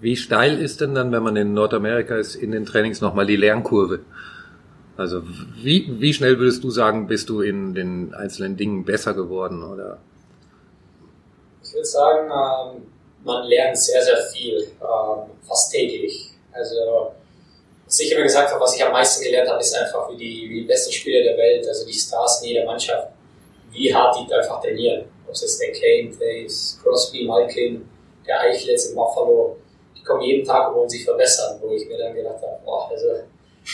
Wie 0.00 0.16
steil 0.16 0.60
ist 0.60 0.80
denn 0.80 0.94
dann, 0.94 1.12
wenn 1.12 1.22
man 1.22 1.36
in 1.36 1.52
Nordamerika 1.52 2.16
ist, 2.16 2.34
in 2.34 2.52
den 2.52 2.64
Trainings 2.64 3.00
nochmal 3.00 3.26
die 3.26 3.36
Lernkurve? 3.36 4.00
Also 4.96 5.22
wie, 5.62 6.00
wie 6.00 6.12
schnell 6.12 6.38
würdest 6.38 6.62
du 6.64 6.70
sagen, 6.70 7.06
bist 7.06 7.28
du 7.28 7.40
in 7.40 7.74
den 7.74 8.14
einzelnen 8.14 8.56
Dingen 8.56 8.84
besser 8.84 9.14
geworden? 9.14 9.62
Oder? 9.62 9.98
Ich 11.62 11.72
würde 11.72 11.86
sagen, 11.86 12.30
ähm, 12.30 12.82
man 13.24 13.46
lernt 13.46 13.78
sehr, 13.78 14.02
sehr 14.02 14.18
viel, 14.32 14.58
ähm, 14.80 15.30
fast 15.46 15.72
täglich. 15.72 16.32
Also 16.52 17.12
was 17.90 17.98
ich 17.98 18.12
immer 18.12 18.22
gesagt 18.22 18.52
habe, 18.52 18.60
was 18.60 18.76
ich 18.76 18.84
am 18.84 18.92
meisten 18.92 19.24
gelernt 19.24 19.50
habe, 19.50 19.60
ist 19.60 19.74
einfach, 19.74 20.08
wie 20.12 20.16
die, 20.16 20.48
wie 20.48 20.60
die 20.60 20.66
besten 20.66 20.92
Spieler 20.92 21.24
der 21.24 21.36
Welt, 21.36 21.66
also 21.66 21.84
die 21.84 21.92
Stars 21.92 22.40
in 22.40 22.50
jeder 22.50 22.64
Mannschaft, 22.64 23.08
wie 23.72 23.92
hart 23.92 24.16
die 24.16 24.32
einfach 24.32 24.62
trainieren. 24.62 25.06
Ob 25.26 25.34
es 25.34 25.40
jetzt 25.40 25.60
der 25.60 25.72
Kane, 25.72 26.10
Taves, 26.16 26.78
Crosby, 26.80 27.24
Malkin, 27.24 27.88
der 28.24 28.42
Eichel 28.42 28.70
jetzt 28.70 28.90
in 28.90 28.94
Buffalo, 28.94 29.56
die 29.98 30.04
kommen 30.04 30.22
jeden 30.22 30.46
Tag 30.46 30.68
und 30.68 30.76
wollen 30.76 30.88
sich 30.88 31.04
verbessern, 31.04 31.58
wo 31.60 31.74
ich 31.74 31.88
mir 31.88 31.98
dann 31.98 32.14
gedacht 32.14 32.40
habe, 32.40 32.60
boah, 32.64 32.88
also, 32.92 33.08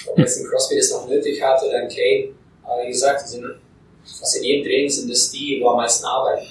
ob 0.06 0.18
jetzt 0.18 0.40
ein 0.40 0.46
Crosby 0.46 0.76
das 0.78 0.92
noch 0.92 1.06
nötig 1.06 1.42
hat 1.42 1.62
oder 1.62 1.76
ein 1.76 1.88
Kane, 1.88 2.32
aber 2.64 2.84
wie 2.84 2.88
gesagt, 2.88 3.22
die 3.22 3.32
sind, 3.32 3.44
fast 4.02 4.36
in 4.38 4.44
jedem 4.44 4.64
Training 4.64 4.88
sind 4.88 5.10
das 5.10 5.30
die, 5.30 5.58
die 5.58 5.64
am 5.66 5.76
meisten 5.76 6.06
arbeiten. 6.06 6.46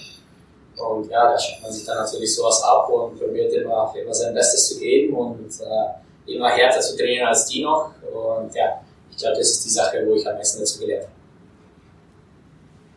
Und 0.77 1.09
ja, 1.09 1.31
da 1.31 1.39
schaut 1.39 1.63
man 1.63 1.71
sich 1.71 1.83
dann 1.85 1.97
natürlich 1.97 2.35
sowas 2.35 2.61
ab 2.61 2.87
und 2.89 3.17
probiert 3.17 3.51
immer, 3.53 3.91
immer 3.99 4.13
sein 4.13 4.35
Bestes 4.35 4.67
zu 4.67 4.79
geben 4.79 5.15
und 5.15 5.49
äh, 5.61 6.04
immer 6.25 6.49
härter 6.49 6.79
zu 6.79 6.97
trainieren 6.97 7.27
als 7.27 7.45
die 7.45 7.63
noch. 7.63 7.91
Und 8.01 8.53
ja, 8.55 8.81
ich 9.11 9.17
glaube, 9.17 9.37
das 9.37 9.49
ist 9.49 9.65
die 9.65 9.69
Sache, 9.69 10.03
wo 10.05 10.15
ich 10.15 10.27
am 10.27 10.35
meisten 10.35 10.59
dazu 10.59 10.79
gelernt 10.79 11.03
habe 11.03 11.15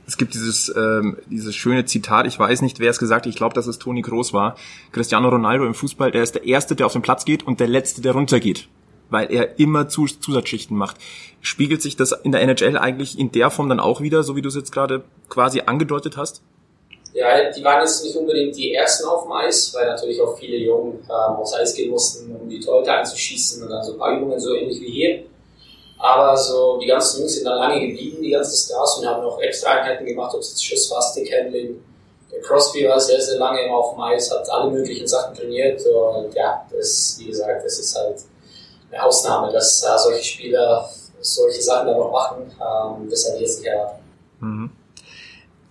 es 0.09 0.17
gibt 0.17 0.33
dieses, 0.33 0.75
ähm, 0.75 1.19
dieses 1.27 1.55
schöne 1.55 1.85
Zitat, 1.85 2.27
ich 2.27 2.39
weiß 2.39 2.63
nicht, 2.63 2.81
wer 2.81 2.91
es 2.91 2.99
gesagt 2.99 3.27
hat, 3.27 3.31
ich 3.31 3.37
glaube, 3.37 3.55
dass 3.55 3.67
es 3.67 3.79
Toni 3.79 4.01
Groß 4.01 4.33
war. 4.33 4.57
Cristiano 4.91 5.29
Ronaldo 5.29 5.67
im 5.67 5.75
Fußball, 5.75 6.11
der 6.11 6.23
ist 6.23 6.35
der 6.35 6.47
Erste, 6.47 6.75
der 6.75 6.87
auf 6.87 6.95
den 6.95 7.03
Platz 7.03 7.27
geht 7.27 7.47
und 7.47 7.61
der 7.61 7.69
Letzte, 7.69 8.01
der 8.01 8.13
runtergeht. 8.13 8.69
Weil 9.11 9.31
er 9.31 9.59
immer 9.59 9.89
Zus 9.89 10.19
Zusatzschichten 10.19 10.77
macht. 10.77 10.97
Spiegelt 11.43 11.83
sich 11.83 11.95
das 11.95 12.13
in 12.13 12.33
der 12.33 12.41
NHL 12.41 12.79
eigentlich 12.79 13.19
in 13.19 13.33
der 13.33 13.51
Form 13.51 13.69
dann 13.69 13.81
auch 13.81 14.01
wieder, 14.01 14.23
so 14.23 14.35
wie 14.35 14.41
du 14.41 14.49
es 14.49 14.55
jetzt 14.55 14.73
gerade 14.73 15.05
quasi 15.29 15.61
angedeutet 15.67 16.17
hast? 16.17 16.43
Ja, 17.15 17.51
die 17.51 17.65
waren 17.65 17.81
jetzt 17.81 18.05
nicht 18.05 18.17
unbedingt 18.17 18.57
die 18.57 18.75
Ersten 18.75 19.09
auf 19.09 19.25
dem 19.25 19.33
Eis, 19.33 19.73
weil 19.75 19.87
natürlich 19.87 20.21
auch 20.21 20.37
viele 20.39 20.57
Jungen 20.57 20.99
ähm, 21.05 21.37
aufs 21.37 21.55
Eis 21.55 21.75
gehen 21.75 21.91
mussten, 21.91 22.35
um 22.37 22.49
die 22.49 22.61
Torhüter 22.61 22.99
einzuschießen 22.99 23.63
und 23.63 23.71
dann 23.71 23.83
so 23.83 23.93
ein 23.93 23.99
paar 23.99 24.17
Übungen 24.17 24.39
so 24.39 24.55
ähnlich 24.55 24.81
wie 24.81 24.91
hier. 24.91 25.25
Aber 25.99 26.37
so 26.37 26.79
die 26.79 26.87
ganzen 26.87 27.21
Jungs 27.21 27.35
sind 27.35 27.45
dann 27.45 27.59
lange 27.59 27.81
geblieben, 27.81 28.23
die 28.23 28.31
ganzen 28.31 28.57
Stars, 28.57 28.99
und 28.99 29.07
haben 29.07 29.23
noch 29.23 29.41
extra 29.41 29.71
Einheiten 29.71 30.05
gemacht, 30.05 30.33
ob 30.35 30.41
es 30.41 30.51
jetzt 30.51 30.65
Schussfass, 30.65 31.17
Handling. 31.17 31.83
Der 32.31 32.41
Crosby 32.43 32.87
war 32.87 33.01
sehr, 33.01 33.21
sehr 33.21 33.39
lange 33.39 33.65
immer 33.65 33.79
auf 33.79 33.95
dem 33.95 34.03
Eis, 34.03 34.31
hat 34.31 34.49
alle 34.51 34.71
möglichen 34.71 35.09
Sachen 35.09 35.35
trainiert 35.35 35.81
und 35.87 36.33
ja, 36.35 36.65
das, 36.71 37.17
wie 37.19 37.27
gesagt, 37.27 37.65
das 37.65 37.79
ist 37.79 37.97
halt 37.97 38.21
eine 38.93 39.03
Ausnahme, 39.03 39.53
dass 39.53 39.83
äh, 39.83 39.99
solche 39.99 40.23
Spieler 40.23 40.89
solche 41.21 41.63
Sachen 41.63 41.89
dann 41.89 41.99
noch 41.99 42.13
machen. 42.13 42.51
Ähm, 42.53 43.11
das 43.11 43.29
ich 43.35 43.41
jetzt 43.41 43.59
nicht 43.61 43.69
erwartet. 43.69 44.01
Mhm. 44.41 44.71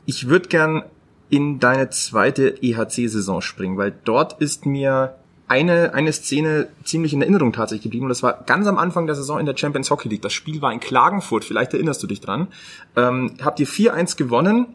Ich 0.06 0.28
würde 0.28 0.48
gern 0.48 0.90
in 1.30 1.60
deine 1.60 1.90
zweite 1.90 2.62
EHC-Saison 2.62 3.42
springen, 3.42 3.78
weil 3.78 3.94
dort 4.04 4.40
ist 4.42 4.66
mir 4.66 5.16
eine, 5.48 5.94
eine 5.94 6.12
Szene 6.12 6.68
ziemlich 6.84 7.14
in 7.14 7.22
Erinnerung 7.22 7.54
tatsächlich 7.54 7.84
geblieben. 7.84 8.06
Und 8.06 8.10
das 8.10 8.24
war 8.24 8.44
ganz 8.46 8.68
am 8.68 8.78
Anfang 8.78 9.08
der 9.08 9.16
Saison 9.16 9.40
in 9.40 9.46
der 9.46 9.56
Champions 9.56 9.90
Hockey 9.90 10.10
League. 10.10 10.22
Das 10.22 10.34
Spiel 10.34 10.62
war 10.62 10.74
in 10.74 10.80
Klagenfurt, 10.80 11.46
vielleicht 11.46 11.74
erinnerst 11.74 12.04
du 12.04 12.08
dich 12.08 12.22
dran. 12.22 12.48
Ähm, 12.96 13.36
habt 13.42 13.60
ihr 13.60 13.68
4-1 13.68 14.18
gewonnen. 14.18 14.68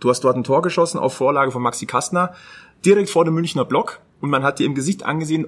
Du 0.00 0.10
hast 0.10 0.20
dort 0.20 0.36
ein 0.36 0.44
Tor 0.44 0.62
geschossen 0.62 0.98
auf 0.98 1.14
Vorlage 1.14 1.50
von 1.50 1.62
Maxi 1.62 1.86
Kastner, 1.86 2.34
direkt 2.84 3.10
vor 3.10 3.24
dem 3.24 3.34
Münchner 3.34 3.64
Block. 3.64 4.00
Und 4.20 4.30
man 4.30 4.44
hat 4.44 4.60
dir 4.60 4.66
im 4.66 4.74
Gesicht 4.74 5.04
angesehen, 5.04 5.46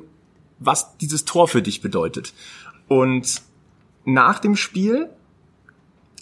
was 0.59 0.96
dieses 0.98 1.24
Tor 1.24 1.46
für 1.46 1.62
dich 1.62 1.81
bedeutet. 1.81 2.35
Und 2.88 3.42
nach 4.05 4.40
dem 4.40 4.57
Spiel 4.57 5.09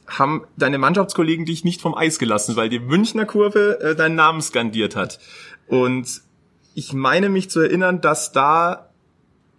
haben 0.08 0.46
deine 0.56 0.78
Mannschaftskollegen 0.78 1.44
dich 1.44 1.64
nicht 1.64 1.80
vom 1.80 1.94
Eis 1.94 2.18
gelassen, 2.18 2.56
weil 2.56 2.68
die 2.68 2.80
Münchner 2.80 3.26
Kurve 3.26 3.80
äh, 3.80 3.94
deinen 3.94 4.16
Namen 4.16 4.40
skandiert 4.40 4.96
hat. 4.96 5.18
Und 5.68 6.22
ich 6.74 6.92
meine 6.92 7.28
mich 7.28 7.50
zu 7.50 7.60
erinnern, 7.60 8.00
dass 8.00 8.32
da 8.32 8.88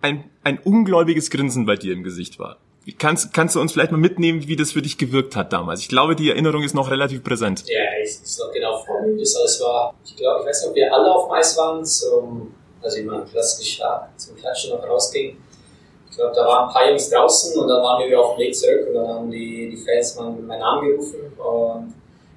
ein, 0.01 0.29
ein 0.43 0.57
ungläubiges 0.59 1.29
Grinsen 1.29 1.65
bei 1.65 1.75
dir 1.75 1.93
im 1.93 2.03
Gesicht 2.03 2.39
war. 2.39 2.57
Kannst, 2.97 3.33
kannst 3.33 3.55
du 3.55 3.61
uns 3.61 3.73
vielleicht 3.73 3.91
mal 3.91 3.99
mitnehmen, 3.99 4.47
wie 4.47 4.55
das 4.55 4.71
für 4.71 4.81
dich 4.81 4.97
gewirkt 4.97 5.35
hat 5.35 5.53
damals? 5.53 5.81
Ich 5.81 5.89
glaube, 5.89 6.15
die 6.15 6.29
Erinnerung 6.29 6.63
ist 6.63 6.73
noch 6.73 6.89
relativ 6.89 7.23
präsent. 7.23 7.65
Ja, 7.67 7.77
ich 8.01 8.09
ist 8.09 8.39
noch 8.39 8.51
genau 8.51 8.83
vor 8.83 9.01
mir. 9.01 9.15
Das 9.17 9.35
alles 9.35 9.61
war, 9.61 9.93
ich 10.03 10.15
glaube, 10.15 10.41
ich 10.41 10.47
weiß 10.47 10.61
nicht, 10.61 10.69
ob 10.69 10.75
wir 10.75 10.93
alle 10.93 11.13
auf 11.13 11.27
dem 11.27 11.33
Eis 11.33 11.57
waren, 11.57 11.85
zum, 11.85 12.55
also 12.81 13.03
meine, 13.03 13.25
klassisch 13.25 13.77
da 13.77 14.09
zum 14.15 14.35
Klatschen 14.37 14.71
noch 14.71 14.83
rausging. 14.87 15.37
Ich 16.09 16.17
glaube, 16.17 16.35
da 16.35 16.45
waren 16.45 16.67
ein 16.67 16.73
paar 16.73 16.89
Jungs 16.89 17.09
draußen 17.09 17.59
und 17.59 17.67
dann 17.67 17.81
waren 17.81 18.01
wir 18.01 18.07
wieder 18.07 18.19
auf 18.19 18.35
dem 18.35 18.39
Weg 18.39 18.55
zurück 18.55 18.87
und 18.87 18.95
dann 18.95 19.07
haben 19.07 19.31
die, 19.31 19.69
die 19.69 19.77
Fans 19.77 20.15
meinen, 20.15 20.47
Namen 20.47 20.87
gerufen 20.87 21.33
und 21.37 21.93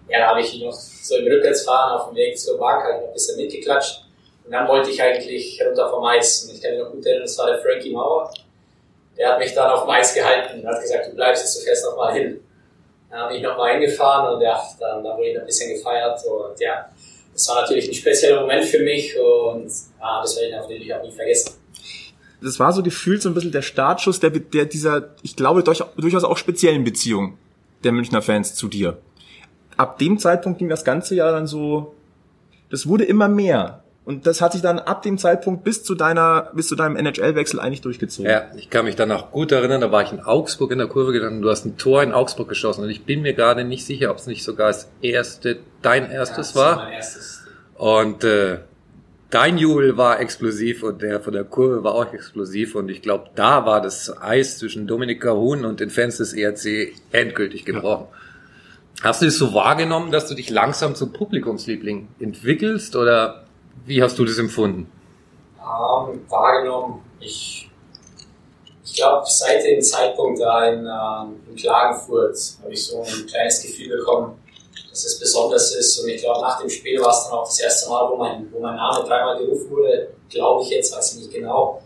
ja, 0.09 0.19
da 0.19 0.27
habe 0.29 0.41
ich 0.41 0.61
noch 0.61 0.73
so 0.73 1.17
im 1.17 1.27
Rückwärtsfahren 1.27 1.99
auf 1.99 2.09
dem 2.09 2.17
Weg 2.17 2.39
zur 2.39 2.59
Bank 2.59 2.85
halt 2.85 3.01
noch 3.01 3.09
ein 3.09 3.13
bisschen 3.15 3.37
mitgeklatscht. 3.37 4.05
Und 4.45 4.53
dann 4.53 4.69
wollte 4.69 4.91
ich 4.91 5.01
eigentlich 5.01 5.61
runter 5.65 5.89
vom 5.89 6.05
Eis. 6.05 6.45
Und 6.45 6.55
ich 6.55 6.63
kann 6.63 6.73
mich 6.73 6.81
noch 6.81 6.91
gut 6.91 7.07
erinnern, 7.07 7.25
das 7.25 7.39
war 7.39 7.47
der 7.47 7.59
Frankie 7.59 7.93
Mauer. 7.93 8.31
Der 9.17 9.31
hat 9.31 9.39
mich 9.39 9.55
dann 9.55 9.71
auf 9.71 9.83
dem 9.83 9.91
Eis 9.91 10.15
gehalten 10.15 10.61
und 10.61 10.67
hat 10.67 10.81
gesagt, 10.81 11.07
du 11.07 11.15
bleibst 11.15 11.45
jetzt, 11.45 11.59
du 11.59 11.65
fährst 11.65 11.85
nochmal 11.87 12.15
hin. 12.15 12.41
Dann 13.11 13.21
habe 13.21 13.37
ich 13.37 13.43
nochmal 13.43 13.73
hingefahren 13.73 14.35
und 14.35 14.43
ja, 14.43 14.63
dann, 14.81 15.05
dann 15.05 15.17
wurde 15.17 15.29
ich 15.29 15.39
ein 15.39 15.47
bisschen 15.47 15.75
gefeiert. 15.75 16.21
Und 16.25 16.61
ja, 16.61 16.89
das 17.33 17.49
war 17.49 17.63
natürlich 17.63 17.89
ein 17.89 17.95
spezieller 17.95 18.41
Moment 18.41 18.65
für 18.65 18.81
mich 18.81 19.19
und 19.19 19.71
ja, 20.01 20.21
das 20.21 20.37
werde 20.37 20.49
ich 20.49 20.55
natürlich 20.55 20.95
auch 20.95 21.03
nie 21.03 21.13
vergessen. 21.13 21.62
Das 22.43 22.59
war 22.59 22.73
so 22.73 22.83
gefühlt 22.83 23.23
so 23.23 23.29
ein 23.29 23.35
bisschen 23.35 23.53
der 23.53 23.63
Startschuss 23.63 24.21
der, 24.21 24.31
der 24.31 24.67
dieser, 24.67 25.11
ich 25.23 25.37
glaube, 25.37 25.63
durchaus 25.63 26.25
auch 26.25 26.37
speziellen 26.37 26.85
Beziehung 26.85 27.39
der 27.85 27.93
Münchner 27.93 28.23
Fans 28.23 28.55
zu 28.55 28.69
dir. 28.69 28.99
Ab 29.77 29.99
dem 29.99 30.19
Zeitpunkt 30.19 30.59
ging 30.59 30.69
das 30.69 30.85
ganze 30.85 31.15
Jahr 31.15 31.33
dann 31.33 31.47
so, 31.47 31.95
das 32.71 32.87
wurde 32.87 33.05
immer 33.05 33.29
mehr. 33.29 33.83
Und 34.05 34.27
das 34.27 34.41
hat 34.41 34.53
sich 34.53 34.63
dann 34.63 34.81
ab 34.81 35.03
dem 35.03 35.17
Zeitpunkt 35.17 35.63
bis 35.63 35.85
zu 35.85 35.95
deiner, 35.95 36.51
bis 36.55 36.67
zu 36.67 36.75
deinem 36.75 36.97
NHL-Wechsel 36.97 37.61
eigentlich 37.61 37.83
durchgezogen. 37.83 38.31
Ja, 38.31 38.47
ich 38.57 38.69
kann 38.69 38.85
mich 38.85 38.97
dann 38.97 39.13
auch 39.13 39.31
gut 39.31 39.53
erinnern, 39.53 39.81
da 39.81 39.93
war 39.93 40.03
ich 40.03 40.13
in 40.13 40.21
Augsburg 40.21 40.73
in 40.73 40.79
der 40.79 40.89
Kurve 40.89 41.13
gegangen, 41.13 41.41
du 41.41 41.49
hast 41.49 41.65
ein 41.65 41.77
Tor 41.77 42.03
in 42.03 42.13
Augsburg 42.13 42.49
geschossen 42.49 42.83
und 42.83 42.91
ich 42.91 43.05
bin 43.05 43.23
mir 43.23 43.33
gerade 43.33 43.65
nicht 43.65 43.87
sicher, 43.87 44.11
ob 44.11 44.17
es 44.17 44.27
nicht 44.27 44.43
sogar 44.43 44.69
das 44.69 44.89
erste, 45.03 45.61
dein 45.83 46.11
erstes 46.11 46.55
ja, 46.55 46.61
war. 46.61 46.77
Mein 46.77 46.95
erstes. 46.95 47.45
Und 47.77 48.25
äh, 48.25 48.59
dein 49.33 49.57
Jubel 49.59 49.97
war 49.97 50.21
explosiv 50.21 50.83
und 50.83 51.03
der 51.03 51.21
von 51.21 51.33
der 51.33 51.45
Kurve 51.45 51.83
war 51.83 51.95
auch 51.95 52.13
explosiv 52.13 52.75
und 52.75 52.89
ich 52.91 53.03
glaube, 53.03 53.31
da 53.35 53.67
war 53.67 53.81
das 53.81 54.15
Eis 54.21 54.59
zwischen 54.59 54.87
Dominik 54.87 55.23
Cahun 55.23 55.65
und 55.65 55.81
den 55.81 55.91
Fans 55.91 56.19
des 56.19 56.35
ERC 56.35 56.95
endgültig 57.11 57.65
gebrochen. 57.65 58.07
Ja. 58.11 59.09
Hast 59.09 59.23
du 59.23 59.27
es 59.27 59.39
so 59.39 59.55
wahrgenommen, 59.55 60.13
dass 60.13 60.29
du 60.29 60.35
dich 60.35 60.51
langsam 60.51 60.95
zum 60.95 61.13
Publikumsliebling 61.13 62.09
entwickelst 62.21 62.95
oder 62.95 63.45
wie 63.87 64.03
hast 64.03 64.19
du 64.19 64.25
das 64.25 64.39
empfunden? 64.39 64.87
Ähm, 65.59 66.21
wahrgenommen, 66.29 67.01
ich, 67.19 67.71
ich 68.85 68.95
glaube, 68.95 69.25
seit 69.27 69.65
dem 69.65 69.81
Zeitpunkt 69.81 70.41
da 70.41 70.67
in, 70.67 70.81
ähm, 70.81 71.37
in 71.49 71.57
Klagenfurt 71.57 72.37
habe 72.63 72.73
ich 72.73 72.87
so 72.87 73.01
ein 73.01 73.27
kleines 73.27 73.63
Gefühl 73.63 73.97
bekommen, 73.97 74.42
dass 74.93 75.05
es 75.07 75.19
besonders 75.19 75.75
ist. 75.75 75.99
Und 76.01 76.09
ich 76.11 76.21
glaube, 76.21 76.43
nach 76.43 76.61
dem 76.61 76.69
Spiel 76.69 77.01
war 77.01 77.11
es 77.11 77.25
dann 77.25 77.33
auch 77.33 77.47
das 77.47 77.59
erste 77.59 77.89
Mal, 77.89 78.11
wo 78.11 78.17
mein, 78.17 78.47
wo 78.53 78.61
mein 78.61 78.77
Name 78.77 79.03
dreimal 79.09 79.39
gerufen 79.39 79.71
wurde. 79.71 80.09
Glaube 80.29 80.63
ich 80.63 80.69
jetzt, 80.69 80.95
weiß 80.95 81.15
ich 81.15 81.21
nicht 81.21 81.33
genau. 81.33 81.83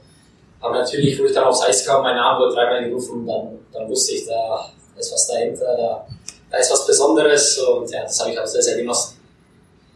Aber 0.60 0.78
natürlich, 0.78 1.16
wo 1.20 1.24
ich 1.24 1.32
dann 1.32 1.44
aufs 1.44 1.62
Eis 1.62 1.86
kam, 1.86 2.02
mein 2.02 2.16
Name 2.16 2.40
wurde 2.40 2.54
dreimal 2.54 2.84
gerufen, 2.84 3.24
dann, 3.24 3.58
dann 3.72 3.88
wusste 3.88 4.14
ich, 4.14 4.26
da, 4.26 4.72
da 4.92 5.00
ist 5.00 5.12
was 5.12 5.28
dahinter, 5.28 5.76
da, 5.76 6.06
da 6.50 6.58
ist 6.58 6.72
was 6.72 6.84
Besonderes 6.84 7.58
und 7.58 7.88
ja, 7.90 8.02
das 8.02 8.18
habe 8.18 8.32
ich 8.32 8.40
auch 8.40 8.46
sehr, 8.46 8.62
sehr 8.62 8.76
genossen. 8.76 9.18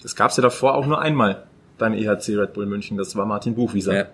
Das 0.03 0.15
gab 0.15 0.31
es 0.31 0.37
ja 0.37 0.43
davor 0.43 0.77
auch 0.77 0.87
nur 0.87 1.01
einmal 1.01 1.47
beim 1.79 1.95
EHC 1.95 2.37
Red 2.37 2.53
Bull 2.53 2.67
München. 2.67 2.97
Das 2.97 3.17
war 3.17 3.27
Martin 3.27 3.57
Buchwieser. 3.57 3.95
Ja. 3.95 4.07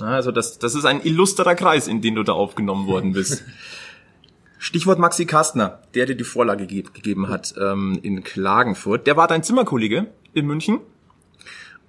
Also 0.00 0.32
das, 0.32 0.58
das 0.58 0.74
ist 0.74 0.86
ein 0.86 1.04
illustrer 1.04 1.54
Kreis, 1.54 1.88
in 1.88 2.00
den 2.00 2.14
du 2.14 2.22
da 2.22 2.32
aufgenommen 2.32 2.86
worden 2.86 3.12
bist. 3.12 3.42
Stichwort 4.62 4.98
Maxi 4.98 5.24
Kastner, 5.24 5.80
der 5.94 6.04
dir 6.04 6.14
die 6.14 6.22
Vorlage 6.22 6.66
ge 6.66 6.82
gegeben 6.82 7.30
hat 7.30 7.54
ähm, 7.58 7.98
in 8.02 8.22
Klagenfurt. 8.22 9.06
Der 9.06 9.16
war 9.16 9.26
dein 9.26 9.42
Zimmerkollege 9.42 10.08
in 10.34 10.46
München. 10.46 10.80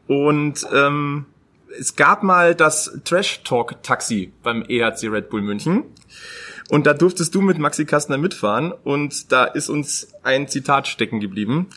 Und 0.08 0.66
ähm, 0.74 1.26
es 1.78 1.98
gab 1.98 2.24
mal 2.24 2.56
das 2.56 2.98
Trash 3.04 3.44
Talk 3.44 3.84
Taxi 3.84 4.32
beim 4.42 4.64
EHC 4.64 5.10
Red 5.10 5.30
Bull 5.30 5.42
München. 5.42 5.84
Und 6.70 6.88
da 6.88 6.94
durftest 6.94 7.36
du 7.36 7.42
mit 7.42 7.60
Maxi 7.60 7.84
Kastner 7.84 8.18
mitfahren 8.18 8.72
und 8.72 9.34
da 9.34 9.44
ist 9.44 9.68
uns 9.68 10.08
ein 10.24 10.48
Zitat 10.48 10.88
stecken 10.88 11.20
geblieben. 11.20 11.68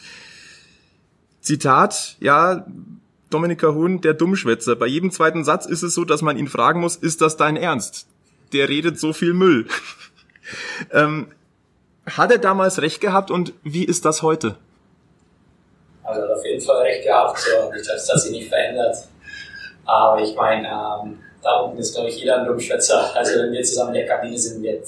Zitat, 1.41 2.17
ja, 2.21 2.65
Dominika 3.31 3.75
Huhn, 3.75 4.01
der 4.01 4.15
Dummschwätzer. 4.15 4.77
Bei 4.77 4.87
jedem 4.87 5.11
zweiten 5.11 5.43
Satz 5.43 5.67
ist 5.67 5.83
es 5.83 5.93
so, 5.95 6.05
dass 6.05 6.23
man 6.23 6.39
ihn 6.39 6.47
fragen 6.47 6.81
muss, 6.81 6.95
ist 6.95 7.21
das 7.21 7.37
dein 7.37 7.57
Ernst? 7.57 8.07
Der 8.53 8.69
redet 8.69 9.01
so 9.01 9.13
viel 9.13 9.35
Müll. 9.35 9.67
Ähm, 10.93 11.29
hat 12.07 12.31
er 12.31 12.39
damals 12.39 12.81
recht 12.83 13.01
gehabt 13.01 13.31
und 13.31 13.53
wie 13.63 13.85
ist 13.85 14.05
das 14.05 14.23
heute? 14.23 14.57
Also 16.03 16.21
er 16.21 16.29
hat 16.29 16.37
auf 16.37 16.45
jeden 16.45 16.61
Fall 16.61 16.83
recht 16.83 17.05
gehabt, 17.05 17.39
so. 17.39 17.73
nicht, 17.73 17.89
dass 17.89 18.07
das 18.07 18.25
sich 18.25 18.33
nicht 18.33 18.49
verändert. 18.49 18.97
Aber 19.87 20.21
ich 20.21 20.35
meine, 20.35 20.69
ähm, 20.69 21.19
da 21.43 21.61
unten 21.61 21.79
ist, 21.79 21.95
glaube 21.95 22.09
ich, 22.09 22.19
jeder 22.19 22.41
ein 22.41 22.47
Dummschwätzer. 22.47 23.15
Also 23.15 23.39
wenn 23.41 23.53
wir 23.53 23.63
zusammen 23.63 23.95
in 23.95 24.07
der 24.07 24.07
Kabine 24.07 24.39
sind, 24.39 24.63
wird, 24.63 24.87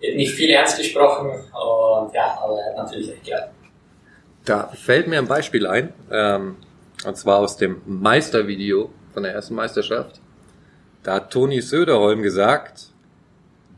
wird 0.00 0.16
nicht 0.16 0.32
viel 0.32 0.50
ernst 0.50 0.78
gesprochen. 0.78 1.28
Und 1.30 2.14
ja, 2.14 2.38
aber 2.42 2.58
er 2.60 2.70
hat 2.70 2.76
natürlich 2.76 3.10
recht 3.10 3.24
gehabt. 3.24 3.50
Da 4.44 4.68
fällt 4.68 5.08
mir 5.08 5.18
ein 5.18 5.26
Beispiel 5.26 5.66
ein, 5.66 5.92
ähm, 6.10 6.56
und 7.04 7.16
zwar 7.16 7.38
aus 7.38 7.56
dem 7.56 7.82
Meistervideo 7.84 8.90
von 9.12 9.24
der 9.24 9.32
ersten 9.32 9.54
Meisterschaft. 9.54 10.20
Da 11.02 11.14
hat 11.14 11.32
Toni 11.32 11.60
Söderholm 11.60 12.22
gesagt, 12.22 12.92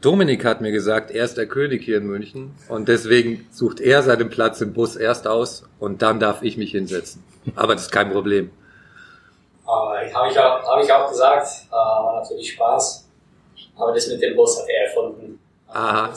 Dominik 0.01 0.45
hat 0.45 0.61
mir 0.61 0.71
gesagt, 0.71 1.11
er 1.11 1.25
ist 1.25 1.37
der 1.37 1.47
König 1.47 1.83
hier 1.83 1.97
in 1.99 2.07
München 2.07 2.55
und 2.69 2.89
deswegen 2.89 3.47
sucht 3.51 3.81
er 3.81 4.03
seinen 4.03 4.31
Platz 4.31 4.61
im 4.61 4.73
Bus 4.73 4.95
erst 4.95 5.27
aus 5.27 5.65
und 5.81 6.03
dann 6.03 6.21
darf 6.21 6.43
ich 6.43 6.57
mich 6.57 6.71
hinsetzen. 6.71 7.23
Aber 7.57 7.75
das 7.75 7.83
ist 7.87 7.91
kein 7.93 8.13
Problem. 8.13 8.51
Äh, 9.67 10.13
Habe 10.15 10.31
ich, 10.31 10.39
auch- 10.39 10.63
hab 10.63 10.83
ich 10.85 10.93
auch 10.93 11.09
gesagt, 11.11 11.49
äh, 11.69 11.73
war 11.73 12.21
natürlich 12.21 12.53
Spaß. 12.53 13.07
Aber 13.77 13.93
das 13.93 14.07
mit 14.09 14.23
dem 14.23 14.37
Bus 14.37 14.59
hat 14.61 14.69
er 14.69 14.87
erfunden. 14.89 15.39
Aha. 15.69 16.13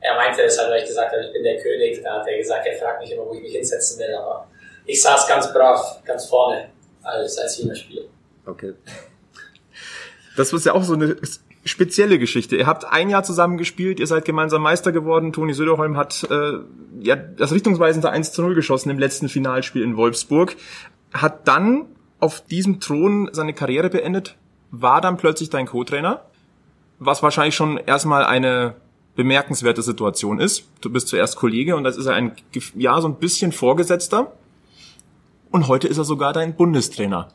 Er 0.00 0.14
meinte 0.16 0.42
es 0.42 0.58
halt, 0.58 0.70
weil 0.70 0.82
ich 0.82 0.88
gesagt 0.88 1.10
habe, 1.12 1.24
ich 1.24 1.32
bin 1.32 1.42
der 1.42 1.60
König. 1.62 2.00
Da 2.02 2.20
hat 2.20 2.26
er 2.26 2.36
gesagt, 2.38 2.66
er 2.66 2.76
fragt 2.78 3.00
mich 3.00 3.10
immer, 3.12 3.24
wo 3.26 3.34
ich 3.34 3.40
mich 3.42 3.52
hinsetzen 3.52 3.98
will. 3.98 4.14
Aber 4.14 4.46
ich 4.84 5.00
saß 5.02 5.26
ganz 5.26 5.52
brav, 5.52 6.02
ganz 6.04 6.26
vorne, 6.26 6.68
als, 7.02 7.38
als 7.38 7.56
Spieler. 7.56 8.04
Okay. 8.46 8.74
Das 10.36 10.52
ist 10.52 10.66
ja 10.66 10.74
auch 10.74 10.82
so 10.82 10.94
eine 10.94 11.16
spezielle 11.64 12.18
Geschichte. 12.18 12.56
Ihr 12.56 12.66
habt 12.66 12.84
ein 12.84 13.08
Jahr 13.10 13.24
zusammen 13.24 13.56
gespielt, 13.56 13.98
ihr 13.98 14.06
seid 14.06 14.24
gemeinsam 14.24 14.62
Meister 14.62 14.92
geworden. 14.92 15.32
Toni 15.32 15.54
Söderholm 15.54 15.96
hat 15.96 16.26
äh, 16.30 16.58
ja 17.00 17.16
das 17.16 17.52
richtungsweisende 17.52 18.10
1 18.10 18.32
zu 18.32 18.42
0 18.42 18.54
geschossen 18.54 18.90
im 18.90 18.98
letzten 18.98 19.28
Finalspiel 19.28 19.82
in 19.82 19.96
Wolfsburg. 19.96 20.56
Hat 21.12 21.48
dann 21.48 21.86
auf 22.20 22.44
diesem 22.44 22.80
Thron 22.80 23.30
seine 23.32 23.54
Karriere 23.54 23.90
beendet, 23.90 24.36
war 24.70 25.00
dann 25.00 25.16
plötzlich 25.16 25.50
dein 25.50 25.66
Co-Trainer, 25.66 26.22
was 26.98 27.22
wahrscheinlich 27.22 27.54
schon 27.54 27.78
erstmal 27.78 28.24
eine 28.24 28.76
bemerkenswerte 29.16 29.82
Situation 29.82 30.40
ist. 30.40 30.64
Du 30.80 30.90
bist 30.90 31.08
zuerst 31.08 31.36
Kollege 31.36 31.76
und 31.76 31.84
das 31.84 31.96
ist 31.96 32.06
er 32.06 32.14
ein, 32.14 32.32
ja, 32.74 33.00
so 33.00 33.08
ein 33.08 33.16
bisschen 33.16 33.52
Vorgesetzter. 33.52 34.32
Und 35.50 35.68
heute 35.68 35.86
ist 35.86 35.98
er 35.98 36.04
sogar 36.04 36.32
dein 36.32 36.56
Bundestrainer. 36.56 37.28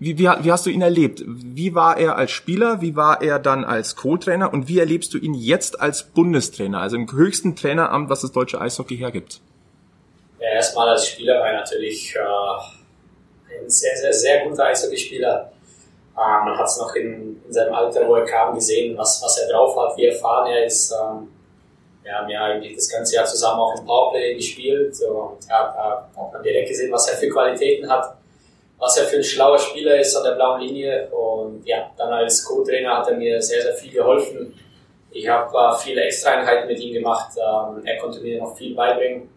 Wie, 0.00 0.18
wie, 0.18 0.24
wie 0.24 0.50
hast 0.50 0.64
du 0.64 0.70
ihn 0.70 0.80
erlebt? 0.80 1.22
Wie 1.26 1.74
war 1.74 1.98
er 1.98 2.16
als 2.16 2.30
Spieler? 2.30 2.80
Wie 2.80 2.96
war 2.96 3.20
er 3.20 3.38
dann 3.38 3.64
als 3.64 3.96
Co-Trainer? 3.96 4.50
Und 4.50 4.66
wie 4.66 4.78
erlebst 4.78 5.12
du 5.12 5.18
ihn 5.18 5.34
jetzt 5.34 5.78
als 5.78 6.04
Bundestrainer, 6.04 6.80
also 6.80 6.96
im 6.96 7.12
höchsten 7.12 7.54
Traineramt, 7.54 8.08
was 8.08 8.22
das 8.22 8.32
deutsche 8.32 8.58
Eishockey 8.58 8.96
hergibt? 8.96 9.42
Ja, 10.40 10.48
erstmal 10.54 10.88
als 10.88 11.06
Spieler 11.06 11.38
war 11.38 11.48
er 11.48 11.60
natürlich 11.60 12.16
äh, 12.16 13.58
ein 13.58 13.68
sehr, 13.68 13.94
sehr, 13.94 14.12
sehr 14.14 14.48
guter 14.48 14.64
Eishockeyspieler. 14.64 15.52
Äh, 16.16 16.44
man 16.44 16.56
hat 16.56 16.66
es 16.66 16.78
noch 16.78 16.94
in, 16.94 17.42
in 17.46 17.52
seinem 17.52 17.74
Alter, 17.74 18.08
wo 18.08 18.14
er 18.14 18.24
kam, 18.24 18.54
gesehen, 18.54 18.96
was, 18.96 19.22
was 19.22 19.36
er 19.36 19.52
drauf 19.52 19.76
hat, 19.76 19.98
wie 19.98 20.06
erfahren 20.06 20.50
er 20.50 20.64
ist. 20.64 20.92
Ähm, 20.92 21.28
wir 22.02 22.12
haben 22.14 22.30
ja 22.30 22.42
eigentlich 22.42 22.74
das 22.74 22.88
ganze 22.88 23.16
Jahr 23.16 23.26
zusammen 23.26 23.60
auch 23.60 23.78
im 23.78 23.84
Powerplay 23.84 24.34
gespielt 24.34 24.96
und 25.02 25.46
ja, 25.46 25.74
da 25.76 26.08
hat 26.16 26.32
man 26.32 26.42
direkt 26.42 26.70
gesehen, 26.70 26.90
was 26.90 27.06
er 27.06 27.18
für 27.18 27.28
Qualitäten 27.28 27.86
hat, 27.90 28.16
was 28.80 28.96
er 28.96 29.04
für 29.04 29.16
ein 29.16 29.24
schlauer 29.24 29.58
Spieler 29.58 30.00
ist 30.00 30.16
an 30.16 30.24
der 30.24 30.32
blauen 30.32 30.60
Linie. 30.60 31.08
Und 31.10 31.64
ja, 31.64 31.90
dann 31.96 32.12
als 32.12 32.44
Co-Trainer 32.44 32.98
hat 32.98 33.08
er 33.08 33.16
mir 33.16 33.40
sehr, 33.40 33.62
sehr 33.62 33.74
viel 33.74 33.92
geholfen. 33.92 34.58
Ich 35.12 35.28
habe 35.28 35.56
äh, 35.56 35.78
viele 35.78 36.02
Extraeinheiten 36.02 36.66
mit 36.66 36.80
ihm 36.80 36.94
gemacht. 36.94 37.30
Ähm, 37.36 37.84
er 37.84 37.98
konnte 37.98 38.20
mir 38.20 38.40
noch 38.40 38.56
viel 38.56 38.74
beibringen 38.74 39.28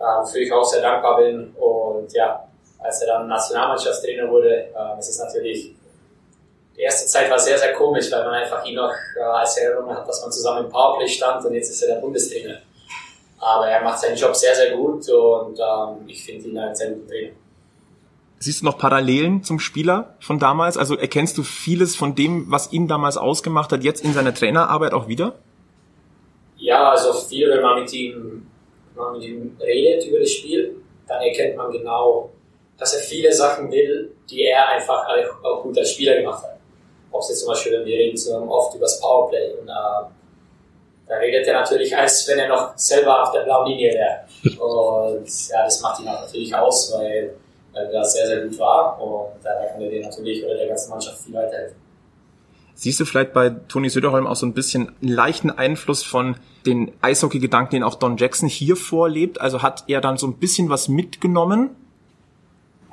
äh, 0.00 0.22
wofür 0.22 0.40
ich 0.40 0.52
auch 0.52 0.64
sehr 0.64 0.80
dankbar 0.80 1.18
bin. 1.18 1.54
Und 1.54 2.12
ja, 2.12 2.42
als 2.78 3.02
er 3.02 3.18
dann 3.18 3.28
Nationalmannschaftstrainer 3.28 4.28
wurde, 4.30 4.54
äh, 4.54 4.98
es 4.98 5.10
ist 5.10 5.20
natürlich, 5.20 5.74
die 6.76 6.80
erste 6.80 7.06
Zeit 7.06 7.30
war 7.30 7.38
sehr, 7.38 7.58
sehr 7.58 7.74
komisch, 7.74 8.10
weil 8.10 8.24
man 8.24 8.34
einfach 8.34 8.64
ihn 8.64 8.76
noch 8.76 8.92
äh, 9.16 9.20
als 9.20 9.58
Erinnerung 9.58 9.94
hat, 9.94 10.08
dass 10.08 10.22
man 10.22 10.32
zusammen 10.32 10.64
im 10.64 10.70
Powerplay 10.70 11.06
stand 11.06 11.44
und 11.44 11.54
jetzt 11.54 11.70
ist 11.70 11.82
er 11.82 11.94
der 11.94 12.00
Bundestrainer. 12.00 12.58
Aber 13.38 13.68
er 13.68 13.82
macht 13.82 14.00
seinen 14.00 14.16
Job 14.16 14.34
sehr, 14.34 14.54
sehr 14.54 14.74
gut 14.76 15.08
und 15.08 15.58
ähm, 15.58 16.08
ich 16.08 16.24
finde 16.24 16.48
ihn 16.48 16.58
einen 16.58 16.74
sehr 16.74 16.90
guten 16.90 17.08
Trainer. 17.08 17.32
Siehst 18.42 18.62
du 18.62 18.64
noch 18.64 18.78
Parallelen 18.78 19.44
zum 19.44 19.60
Spieler 19.60 20.16
von 20.18 20.38
damals? 20.38 20.78
Also 20.78 20.96
erkennst 20.96 21.36
du 21.36 21.42
vieles 21.42 21.94
von 21.94 22.14
dem, 22.14 22.50
was 22.50 22.72
ihn 22.72 22.88
damals 22.88 23.18
ausgemacht 23.18 23.70
hat, 23.70 23.84
jetzt 23.84 24.02
in 24.02 24.14
seiner 24.14 24.34
Trainerarbeit 24.34 24.94
auch 24.94 25.08
wieder? 25.08 25.34
Ja, 26.56 26.90
also 26.90 27.12
viel, 27.12 27.50
wenn 27.50 27.60
man 27.60 27.80
mit 27.82 27.92
ihm, 27.92 28.46
wenn 28.94 29.04
man 29.04 29.12
mit 29.18 29.24
ihm 29.24 29.56
redet 29.60 30.06
über 30.06 30.20
das 30.20 30.30
Spiel, 30.30 30.76
dann 31.06 31.20
erkennt 31.20 31.56
man 31.56 31.70
genau, 31.70 32.30
dass 32.78 32.94
er 32.94 33.00
viele 33.00 33.30
Sachen 33.30 33.70
will, 33.70 34.10
die 34.30 34.44
er 34.44 34.68
einfach 34.68 35.04
auch- 35.06 35.44
auch 35.44 35.62
gut 35.62 35.76
als 35.76 35.92
Spieler 35.92 36.16
gemacht 36.16 36.42
hat. 36.42 36.56
Ob 37.12 37.20
es 37.20 37.28
jetzt 37.28 37.40
zum 37.40 37.48
Beispiel, 37.48 37.72
wenn 37.72 37.84
wir 37.84 37.98
reden 37.98 38.16
zusammen 38.16 38.48
oft 38.48 38.74
über 38.74 38.84
das 38.86 38.98
Powerplay 39.00 39.52
und 39.60 39.68
äh, 39.68 39.72
da 41.08 41.16
redet 41.20 41.46
er 41.46 41.60
natürlich, 41.60 41.94
als 41.94 42.26
wenn 42.28 42.38
er 42.38 42.48
noch 42.48 42.72
selber 42.78 43.22
auf 43.22 43.32
der 43.32 43.40
blauen 43.40 43.66
Linie 43.68 43.92
wäre. 43.92 44.20
Und 44.62 45.26
ja, 45.48 45.64
das 45.64 45.80
macht 45.82 46.00
ihn 46.00 46.06
auch 46.08 46.20
natürlich 46.20 46.54
aus, 46.54 46.94
weil, 46.96 47.34
weil 47.72 47.86
er 47.86 48.04
sehr, 48.04 48.26
sehr 48.26 48.46
gut 48.46 48.58
war 48.58 49.00
und 49.00 49.42
da 49.42 49.50
kann 49.66 49.80
er 49.80 49.90
dir 49.90 50.02
natürlich 50.02 50.44
oder 50.44 50.56
der 50.56 50.68
ganzen 50.68 50.90
Mannschaft 50.90 51.22
viel 51.22 51.34
weiterhelfen. 51.34 51.76
Siehst 52.74 52.98
du 52.98 53.04
vielleicht 53.04 53.34
bei 53.34 53.50
Toni 53.50 53.90
Söderholm 53.90 54.26
auch 54.26 54.36
so 54.36 54.46
ein 54.46 54.54
bisschen 54.54 54.96
einen 55.02 55.12
leichten 55.12 55.50
Einfluss 55.50 56.02
von 56.02 56.36
den 56.64 56.92
Eishockey-Gedanken, 57.02 57.72
den 57.72 57.82
auch 57.82 57.94
Don 57.94 58.16
Jackson 58.16 58.48
hier 58.48 58.74
vorlebt? 58.74 59.38
Also 59.38 59.60
hat 59.62 59.84
er 59.86 60.00
dann 60.00 60.16
so 60.16 60.26
ein 60.26 60.38
bisschen 60.38 60.70
was 60.70 60.88
mitgenommen? 60.88 61.76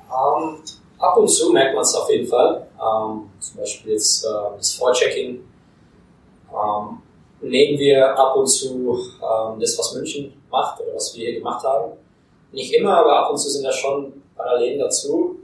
Ähm, 0.10 0.58
ab 1.00 1.16
und 1.16 1.30
zu 1.30 1.54
merkt 1.54 1.74
man 1.74 1.84
es 1.84 1.96
auf 1.96 2.10
jeden 2.10 2.28
Fall. 2.28 2.68
Ähm, 2.74 3.30
zum 3.40 3.58
Beispiel 3.58 3.94
jetzt 3.94 4.26
äh, 4.26 4.58
das 4.58 4.74
Vorchecking. 4.74 5.40
Ähm, 6.52 6.98
nehmen 7.42 7.80
wir 7.80 8.18
ab 8.18 8.36
und 8.36 8.48
zu 8.48 9.00
das, 9.58 9.80
was 9.80 9.94
München 9.94 10.34
macht 10.52 10.82
oder 10.82 10.96
was 10.96 11.16
wir 11.16 11.30
hier 11.30 11.40
gemacht 11.40 11.63
haben. 11.63 11.94
Nicht 12.52 12.74
immer, 12.74 12.98
aber 12.98 13.20
ab 13.20 13.32
und 13.32 13.38
zu 13.38 13.50
sind 13.50 13.63
da 13.63 13.72
schon 13.72 14.22
Parallelen 14.38 14.80
dazu. 14.80 15.39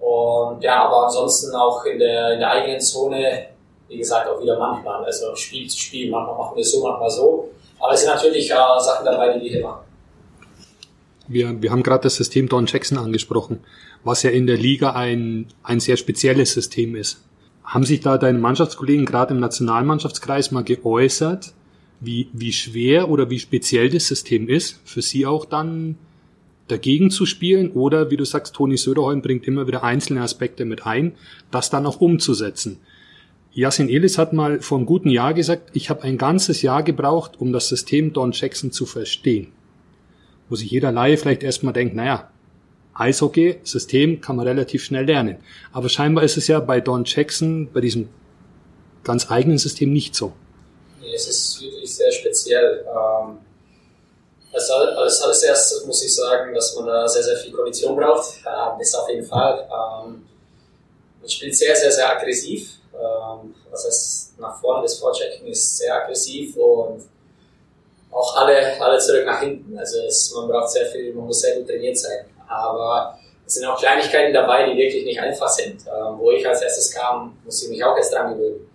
Und 0.00 0.62
ja, 0.62 0.84
aber 0.86 1.04
ansonsten 1.06 1.54
auch 1.54 1.84
in 1.84 1.98
der, 1.98 2.34
in 2.34 2.40
der 2.40 2.50
eigenen 2.50 2.80
Zone, 2.80 3.46
wie 3.88 3.98
gesagt, 3.98 4.28
auch 4.28 4.40
wieder 4.42 4.58
manchmal. 4.58 5.04
Also 5.04 5.34
Spiel 5.36 5.68
zu 5.68 5.78
Spiel, 5.78 6.10
manchmal 6.10 6.36
machen 6.36 6.56
wir 6.56 6.64
so, 6.64 6.82
manchmal 6.82 7.10
so. 7.10 7.50
Aber 7.78 7.92
es 7.92 8.00
sind 8.00 8.10
natürlich 8.10 8.50
äh, 8.50 8.54
Sachen 8.54 9.04
dabei, 9.04 9.38
die 9.38 9.44
wir 9.44 9.50
hier 9.50 9.62
machen. 9.62 9.84
Wir, 11.28 11.62
wir 11.62 11.70
haben 11.70 11.82
gerade 11.82 12.02
das 12.02 12.16
System 12.16 12.48
Don 12.48 12.66
Jackson 12.66 12.98
angesprochen, 12.98 13.60
was 14.04 14.22
ja 14.22 14.30
in 14.30 14.46
der 14.46 14.56
Liga 14.56 14.92
ein, 14.92 15.46
ein 15.62 15.80
sehr 15.80 15.96
spezielles 15.96 16.52
System 16.52 16.94
ist. 16.96 17.22
Haben 17.64 17.84
sich 17.84 18.00
da 18.00 18.18
deine 18.18 18.38
Mannschaftskollegen 18.38 19.06
gerade 19.06 19.34
im 19.34 19.40
Nationalmannschaftskreis 19.40 20.50
mal 20.50 20.64
geäußert, 20.64 21.52
wie, 22.00 22.28
wie 22.32 22.52
schwer 22.52 23.08
oder 23.08 23.30
wie 23.30 23.38
speziell 23.38 23.88
das 23.88 24.08
System 24.08 24.48
ist, 24.48 24.80
für 24.84 25.00
sie 25.00 25.26
auch 25.26 25.44
dann 25.44 25.96
dagegen 26.68 27.10
zu 27.10 27.26
spielen? 27.26 27.72
Oder 27.72 28.10
wie 28.10 28.16
du 28.16 28.24
sagst, 28.24 28.54
Toni 28.54 28.76
Söderholm 28.76 29.22
bringt 29.22 29.46
immer 29.46 29.66
wieder 29.66 29.82
einzelne 29.84 30.22
Aspekte 30.22 30.64
mit 30.64 30.86
ein, 30.86 31.12
das 31.50 31.70
dann 31.70 31.86
auch 31.86 32.00
umzusetzen. 32.00 32.78
Yasin 33.52 33.88
Elis 33.88 34.16
hat 34.16 34.32
mal 34.32 34.60
vor 34.60 34.78
einem 34.78 34.86
guten 34.86 35.10
Jahr 35.10 35.34
gesagt, 35.34 35.70
ich 35.74 35.90
habe 35.90 36.02
ein 36.02 36.16
ganzes 36.16 36.62
Jahr 36.62 36.82
gebraucht, 36.82 37.32
um 37.38 37.52
das 37.52 37.68
System 37.68 38.12
Don 38.12 38.32
Jackson 38.32 38.72
zu 38.72 38.86
verstehen 38.86 39.48
wo 40.52 40.56
sich 40.56 40.70
jeder 40.70 40.92
Laie 40.92 41.16
vielleicht 41.16 41.42
erstmal 41.42 41.72
denkt, 41.72 41.94
naja, 41.94 42.30
Eishockey, 42.92 43.60
System 43.62 44.20
kann 44.20 44.36
man 44.36 44.46
relativ 44.46 44.84
schnell 44.84 45.06
lernen. 45.06 45.38
Aber 45.72 45.88
scheinbar 45.88 46.24
ist 46.24 46.36
es 46.36 46.46
ja 46.46 46.60
bei 46.60 46.78
Don 46.82 47.04
Jackson, 47.06 47.70
bei 47.72 47.80
diesem 47.80 48.10
ganz 49.02 49.30
eigenen 49.30 49.56
System 49.56 49.94
nicht 49.94 50.14
so. 50.14 50.34
Nee, 51.00 51.14
es 51.14 51.26
ist 51.26 51.62
wirklich 51.62 51.94
sehr 51.94 52.12
speziell. 52.12 52.84
Ähm, 52.86 53.38
als, 54.52 54.70
als 54.70 55.22
alles 55.22 55.42
erstes 55.42 55.86
muss 55.86 56.04
ich 56.04 56.14
sagen, 56.14 56.54
dass 56.54 56.74
man 56.76 56.86
da 56.86 57.08
sehr, 57.08 57.22
sehr 57.22 57.36
viel 57.36 57.52
Kondition 57.52 57.96
braucht. 57.96 58.36
Ähm, 58.46 58.78
das 58.78 58.94
auf 58.94 59.08
jeden 59.08 59.24
Fall. 59.24 59.60
Ähm, 59.62 60.26
man 61.20 61.28
spielt 61.28 61.56
sehr, 61.56 61.74
sehr, 61.74 61.90
sehr 61.90 62.10
aggressiv. 62.10 62.70
Ähm, 62.94 63.54
das 63.70 63.86
heißt, 63.86 64.38
nach 64.38 64.60
vorne 64.60 64.82
das 64.82 64.98
Vorchecking 64.98 65.46
ist 65.46 65.78
sehr 65.78 65.94
aggressiv 65.94 66.56
und 66.56 67.02
auch 68.10 68.36
alle, 68.36 68.80
alle 68.80 68.98
zurück 68.98 69.24
nach 69.24 69.40
hinten. 69.40 69.78
Also 69.78 70.02
es, 70.02 70.32
man 70.34 70.48
braucht 70.48 70.70
sehr 70.70 70.86
viel, 70.86 71.14
man 71.14 71.26
muss 71.26 71.40
sehr 71.40 71.56
gut 71.56 71.68
trainiert 71.68 71.96
sein. 71.96 72.26
Aber 72.46 73.18
es 73.46 73.54
sind 73.54 73.66
auch 73.66 73.78
Kleinigkeiten 73.78 74.34
dabei, 74.34 74.70
die 74.70 74.76
wirklich 74.76 75.04
nicht 75.04 75.20
einfach 75.20 75.48
sind. 75.48 75.80
Ähm, 75.86 76.18
wo 76.18 76.30
ich 76.30 76.46
als 76.46 76.60
erstes 76.60 76.92
kam, 76.92 77.38
musste 77.44 77.64
ich 77.66 77.70
mich 77.70 77.84
auch 77.84 77.96
erst 77.96 78.12
dran 78.12 78.34
gewöhnen. 78.34 78.68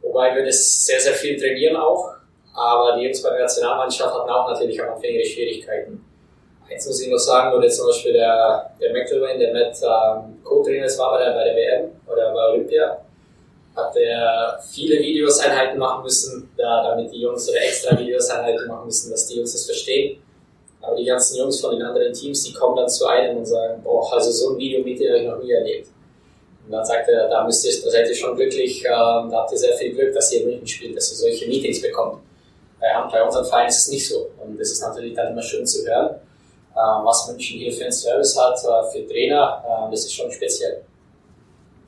Wobei 0.00 0.34
wir 0.34 0.46
das 0.46 0.86
sehr, 0.86 1.00
sehr 1.00 1.12
viel 1.14 1.38
trainieren 1.38 1.76
auch. 1.76 2.14
Aber 2.60 2.94
die 2.94 3.04
Jungs 3.04 3.22
bei 3.22 3.30
der 3.30 3.40
Nationalmannschaft 3.40 4.14
hatten 4.14 4.28
auch 4.28 4.50
natürlich 4.50 4.78
am 4.82 4.90
Anfang 4.90 5.08
ihre 5.10 5.24
Schwierigkeiten. 5.24 6.04
Jetzt 6.68 6.86
muss 6.86 7.00
ich 7.00 7.08
noch 7.08 7.18
sagen, 7.18 7.56
wo 7.56 7.66
zum 7.66 7.86
Beispiel 7.86 8.12
der, 8.12 8.70
der 8.78 8.92
McIlwain, 8.92 9.40
der 9.40 9.54
Matt 9.54 9.76
ähm, 9.82 10.42
Co-Trainer 10.44 10.86
war 10.98 11.12
bei 11.12 11.24
der, 11.24 11.32
bei 11.32 11.44
der 11.44 11.56
WM 11.56 11.90
oder 12.06 12.34
bei 12.34 12.48
Olympia, 12.52 13.00
hat 13.74 13.96
er 13.96 14.60
viele 14.70 14.98
Videos-Einheiten 14.98 15.78
machen 15.78 16.02
müssen, 16.02 16.50
da, 16.58 16.90
damit 16.90 17.10
die 17.10 17.22
Jungs 17.22 17.48
oder 17.48 17.62
extra 17.62 17.98
Videos-Einheiten 17.98 18.68
machen 18.68 18.84
müssen, 18.84 19.10
dass 19.10 19.26
die 19.26 19.38
Jungs 19.38 19.52
das 19.54 19.64
verstehen. 19.64 20.22
Aber 20.82 20.96
die 20.96 21.06
ganzen 21.06 21.38
Jungs 21.38 21.58
von 21.62 21.72
den 21.72 21.82
anderen 21.82 22.12
Teams, 22.12 22.42
die 22.42 22.52
kommen 22.52 22.76
dann 22.76 22.90
zu 22.90 23.06
einem 23.06 23.38
und 23.38 23.46
sagen, 23.46 23.82
boah, 23.82 24.12
also 24.12 24.30
so 24.30 24.50
ein 24.50 24.58
Video 24.58 24.84
mit 24.84 25.00
dir 25.00 25.12
habe 25.12 25.20
ich 25.22 25.28
noch 25.28 25.42
nie 25.42 25.52
erlebt. 25.52 25.88
Und 26.66 26.72
dann 26.72 26.84
sagt 26.84 27.08
er, 27.08 27.26
da 27.26 27.42
müsst 27.42 27.64
ihr, 27.64 27.72
da 27.82 27.90
seid 27.90 28.06
ihr 28.06 28.14
schon 28.14 28.36
glücklich, 28.36 28.84
ähm, 28.84 29.30
da 29.30 29.38
habt 29.38 29.52
ihr 29.52 29.58
sehr 29.58 29.74
viel 29.78 29.94
Glück, 29.94 30.12
dass 30.12 30.30
ihr 30.34 30.44
München 30.44 30.66
spielt, 30.66 30.94
dass 30.94 31.10
ihr 31.10 31.16
solche 31.16 31.48
Meetings 31.48 31.80
bekommt. 31.80 32.20
Bei, 32.80 32.86
bei 33.10 33.22
unserem 33.22 33.46
Verein 33.46 33.68
ist 33.68 33.86
es 33.86 33.88
nicht 33.92 34.08
so. 34.08 34.30
Und 34.38 34.58
das 34.58 34.70
ist 34.70 34.80
natürlich 34.82 35.14
dann 35.14 35.32
immer 35.32 35.42
schön 35.42 35.66
zu 35.66 35.86
hören, 35.86 36.16
äh, 36.74 37.04
was 37.04 37.28
München 37.28 37.58
hier 37.58 37.72
für 37.72 37.84
einen 37.84 37.92
Service 37.92 38.38
hat, 38.38 38.58
äh, 38.58 38.92
für 38.92 39.06
Trainer, 39.06 39.62
äh, 39.66 39.90
das 39.90 40.04
ist 40.04 40.14
schon 40.14 40.30
speziell. 40.30 40.82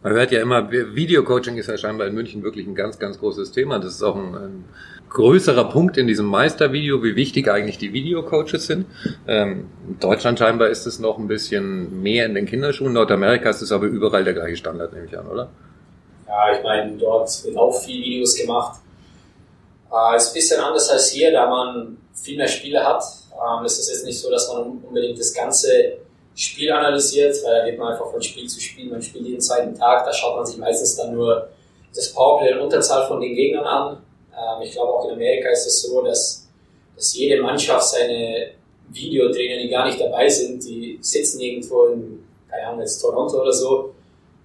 Man 0.02 0.14
hört 0.14 0.32
ja 0.32 0.40
immer, 0.40 0.68
Videocoaching 0.70 1.56
ist 1.58 1.68
ja 1.68 1.78
scheinbar 1.78 2.08
in 2.08 2.14
München 2.14 2.42
wirklich 2.42 2.66
ein 2.66 2.74
ganz, 2.74 2.98
ganz 2.98 3.20
großes 3.20 3.52
Thema. 3.52 3.78
Das 3.78 3.94
ist 3.94 4.02
auch 4.02 4.16
ein, 4.16 4.34
ein 4.34 4.64
größerer 5.10 5.70
Punkt 5.70 5.96
in 5.96 6.08
diesem 6.08 6.26
Meistervideo, 6.26 7.04
wie 7.04 7.14
wichtig 7.14 7.48
eigentlich 7.48 7.78
die 7.78 7.92
Videocoaches 7.92 8.66
sind. 8.66 8.86
Ähm, 9.28 9.70
in 9.86 10.00
Deutschland 10.00 10.40
scheinbar 10.40 10.70
ist 10.70 10.86
es 10.86 10.98
noch 10.98 11.18
ein 11.18 11.28
bisschen 11.28 12.02
mehr 12.02 12.26
in 12.26 12.34
den 12.34 12.46
Kinderschuhen. 12.46 12.94
Nordamerika 12.94 13.50
ist 13.50 13.62
es 13.62 13.70
aber 13.70 13.86
überall 13.86 14.24
der 14.24 14.34
gleiche 14.34 14.56
Standard, 14.56 14.92
nehme 14.92 15.06
ich 15.06 15.16
an, 15.16 15.28
oder? 15.28 15.48
Ja, 16.26 16.56
ich 16.56 16.64
meine, 16.64 16.96
dort 16.96 17.44
wird 17.44 17.56
auch 17.56 17.72
viel 17.72 18.02
Videos 18.02 18.36
gemacht. 18.36 18.80
Äh, 19.92 20.16
ist 20.16 20.28
ein 20.28 20.34
bisschen 20.34 20.60
anders 20.60 20.88
als 20.88 21.10
hier, 21.10 21.30
da 21.32 21.46
man 21.46 21.98
viel 22.14 22.36
mehr 22.36 22.48
Spiele 22.48 22.82
hat. 22.82 23.04
Ähm, 23.32 23.64
es 23.64 23.78
ist 23.78 23.90
jetzt 23.90 24.04
nicht 24.06 24.18
so, 24.18 24.30
dass 24.30 24.48
man 24.52 24.82
unbedingt 24.82 25.18
das 25.18 25.34
ganze 25.34 25.98
Spiel 26.34 26.72
analysiert, 26.72 27.36
weil 27.44 27.58
da 27.58 27.64
geht 27.66 27.78
man 27.78 27.92
einfach 27.92 28.10
von 28.10 28.22
Spiel 28.22 28.48
zu 28.48 28.58
Spiel, 28.60 28.90
man 28.90 29.02
spielt 29.02 29.26
jeden 29.26 29.40
zweiten 29.40 29.74
Tag, 29.74 30.06
da 30.06 30.12
schaut 30.12 30.36
man 30.36 30.46
sich 30.46 30.56
meistens 30.56 30.96
dann 30.96 31.14
nur 31.14 31.48
das 31.94 32.10
Powerplay 32.14 32.52
in 32.52 32.58
Unterzahl 32.60 33.06
von 33.06 33.20
den 33.20 33.34
Gegnern 33.34 33.64
an. 33.64 34.02
Ähm, 34.32 34.62
ich 34.62 34.72
glaube 34.72 34.92
auch 34.92 35.04
in 35.08 35.12
Amerika 35.12 35.50
ist 35.50 35.66
es 35.66 35.82
so, 35.82 36.02
dass, 36.02 36.48
dass 36.96 37.14
jede 37.14 37.42
Mannschaft 37.42 37.88
seine 37.88 38.52
Videotrainer, 38.88 39.62
die 39.62 39.68
gar 39.68 39.86
nicht 39.86 40.00
dabei 40.00 40.26
sind, 40.28 40.64
die 40.64 40.98
sitzen 41.02 41.40
irgendwo 41.40 41.86
in, 41.86 42.24
keine 42.48 42.66
Ahnung, 42.68 42.80
jetzt 42.80 42.98
Toronto 43.00 43.42
oder 43.42 43.52
so 43.52 43.94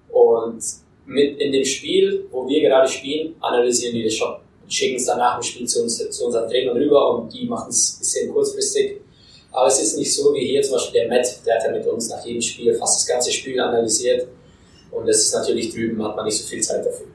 und 0.10 0.62
mit 1.06 1.40
in 1.40 1.54
dem 1.54 1.64
Spiel, 1.64 2.28
wo 2.32 2.48
wir 2.50 2.62
gerade 2.62 2.88
spielen, 2.90 3.36
analysieren 3.40 3.96
die 3.96 4.04
das 4.04 4.14
schon 4.14 4.36
schicken 4.68 4.98
es 4.98 5.06
dann 5.06 5.18
nach 5.18 5.40
dem 5.40 5.44
Spiel 5.44 5.68
zu, 5.68 5.84
uns, 5.84 5.98
zu 5.98 6.26
unseren 6.26 6.50
Trainern 6.50 6.78
rüber 6.78 7.16
und 7.16 7.34
die 7.34 7.48
machen 7.48 7.70
es 7.70 7.96
ein 7.96 8.00
bisschen 8.00 8.34
kurzfristig 8.34 9.02
aber 9.58 9.68
es 9.68 9.82
ist 9.82 9.98
nicht 9.98 10.14
so 10.14 10.34
wie 10.36 10.46
hier 10.46 10.62
zum 10.62 10.74
Beispiel 10.74 11.02
der 11.02 11.10
Matt, 11.10 11.42
der 11.44 11.56
hat 11.56 11.64
ja 11.66 11.72
mit 11.72 11.88
uns 11.88 12.10
nach 12.10 12.24
jedem 12.24 12.44
Spiel 12.44 12.76
fast 12.76 13.00
das 13.00 13.08
ganze 13.08 13.32
Spiel 13.32 13.60
analysiert. 13.60 14.28
Und 14.92 15.08
das 15.08 15.18
ist 15.18 15.34
natürlich 15.34 15.74
drüben, 15.74 16.04
hat 16.04 16.16
man 16.16 16.26
nicht 16.26 16.38
so 16.38 16.48
viel 16.48 16.62
Zeit 16.62 16.86
dafür. 16.86 17.08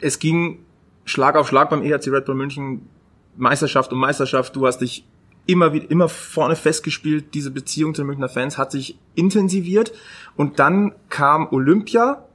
Es 0.00 0.18
ging 0.18 0.64
Schlag 1.04 1.36
auf 1.36 1.48
Schlag 1.48 1.68
beim 1.68 1.82
EHC 1.82 2.08
Red 2.08 2.24
Bull 2.24 2.34
München, 2.34 2.88
Meisterschaft 3.36 3.92
um 3.92 3.98
Meisterschaft. 3.98 4.56
Du 4.56 4.66
hast 4.66 4.78
dich 4.78 5.04
immer 5.44 5.74
wieder, 5.74 5.90
immer 5.90 6.08
vorne 6.08 6.56
festgespielt. 6.56 7.34
Diese 7.34 7.50
Beziehung 7.50 7.94
zu 7.94 8.00
den 8.00 8.06
Münchner 8.06 8.30
Fans 8.30 8.56
hat 8.56 8.72
sich 8.72 8.96
intensiviert. 9.14 9.92
Und 10.34 10.58
dann 10.58 10.94
kam 11.10 11.52
Olympia 11.52 12.26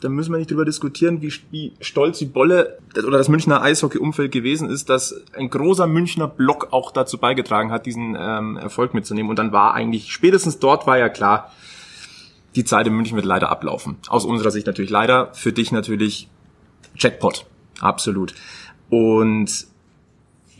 da 0.00 0.08
müssen 0.08 0.32
wir 0.32 0.38
nicht 0.38 0.50
drüber 0.50 0.64
diskutieren, 0.64 1.20
wie, 1.20 1.32
wie 1.50 1.72
stolz 1.80 2.18
die 2.18 2.26
Bolle 2.26 2.78
oder 2.96 3.18
das 3.18 3.28
Münchner 3.28 3.62
Eishockey-Umfeld 3.62 4.32
gewesen 4.32 4.70
ist, 4.70 4.88
dass 4.88 5.14
ein 5.34 5.50
großer 5.50 5.86
Münchner 5.86 6.26
Block 6.26 6.68
auch 6.72 6.90
dazu 6.90 7.18
beigetragen 7.18 7.70
hat, 7.70 7.86
diesen 7.86 8.16
ähm, 8.18 8.56
Erfolg 8.56 8.94
mitzunehmen. 8.94 9.30
Und 9.30 9.38
dann 9.38 9.52
war 9.52 9.74
eigentlich, 9.74 10.12
spätestens 10.12 10.58
dort 10.58 10.86
war 10.86 10.98
ja 10.98 11.08
klar, 11.08 11.52
die 12.56 12.64
Zeit 12.64 12.86
in 12.86 12.94
München 12.94 13.16
wird 13.16 13.26
leider 13.26 13.50
ablaufen. 13.50 13.96
Aus 14.08 14.24
unserer 14.24 14.50
Sicht 14.50 14.66
natürlich 14.66 14.90
leider, 14.90 15.32
für 15.34 15.52
dich 15.52 15.70
natürlich 15.70 16.28
Jackpot. 16.96 17.46
Absolut. 17.80 18.34
Und 18.88 19.66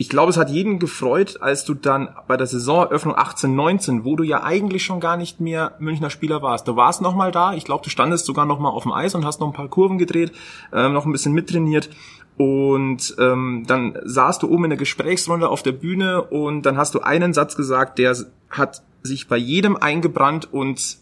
ich 0.01 0.09
glaube, 0.09 0.31
es 0.31 0.39
hat 0.39 0.49
jeden 0.49 0.79
gefreut, 0.79 1.43
als 1.43 1.67
du 1.67 1.75
dann 1.75 2.09
bei 2.27 2.39
der 2.39 2.47
Saisoneröffnung 2.47 3.15
18, 3.15 3.55
19, 3.55 4.03
wo 4.03 4.17
du 4.17 4.23
ja 4.23 4.43
eigentlich 4.43 4.83
schon 4.83 4.99
gar 4.99 5.19
nicht 5.19 5.41
mehr 5.41 5.75
Münchner 5.79 6.09
Spieler 6.09 6.41
warst. 6.41 6.67
Du 6.67 6.75
warst 6.75 7.03
nochmal 7.03 7.33
da, 7.33 7.53
ich 7.53 7.67
glaube, 7.67 7.85
du 7.85 7.91
standest 7.91 8.25
sogar 8.25 8.47
nochmal 8.47 8.73
auf 8.73 8.85
dem 8.85 8.93
Eis 8.93 9.15
und 9.15 9.27
hast 9.27 9.41
noch 9.41 9.49
ein 9.49 9.53
paar 9.53 9.69
Kurven 9.69 9.99
gedreht, 9.99 10.33
ähm, 10.73 10.95
noch 10.95 11.05
ein 11.05 11.13
bisschen 11.13 11.35
mittrainiert. 11.35 11.91
Und 12.39 13.15
ähm, 13.19 13.65
dann 13.67 13.99
saßt 14.03 14.43
du 14.43 14.49
oben 14.49 14.65
in 14.65 14.71
der 14.71 14.79
Gesprächsrunde 14.79 15.51
auf 15.51 15.63
der 15.63 15.73
Bühne 15.73 16.23
und 16.23 16.63
dann 16.63 16.79
hast 16.79 16.95
du 16.95 17.01
einen 17.01 17.35
Satz 17.35 17.55
gesagt, 17.55 17.99
der 17.99 18.17
hat 18.49 18.83
sich 19.03 19.29
bei 19.29 19.37
jedem 19.37 19.77
eingebrannt 19.77 20.51
und 20.51 20.97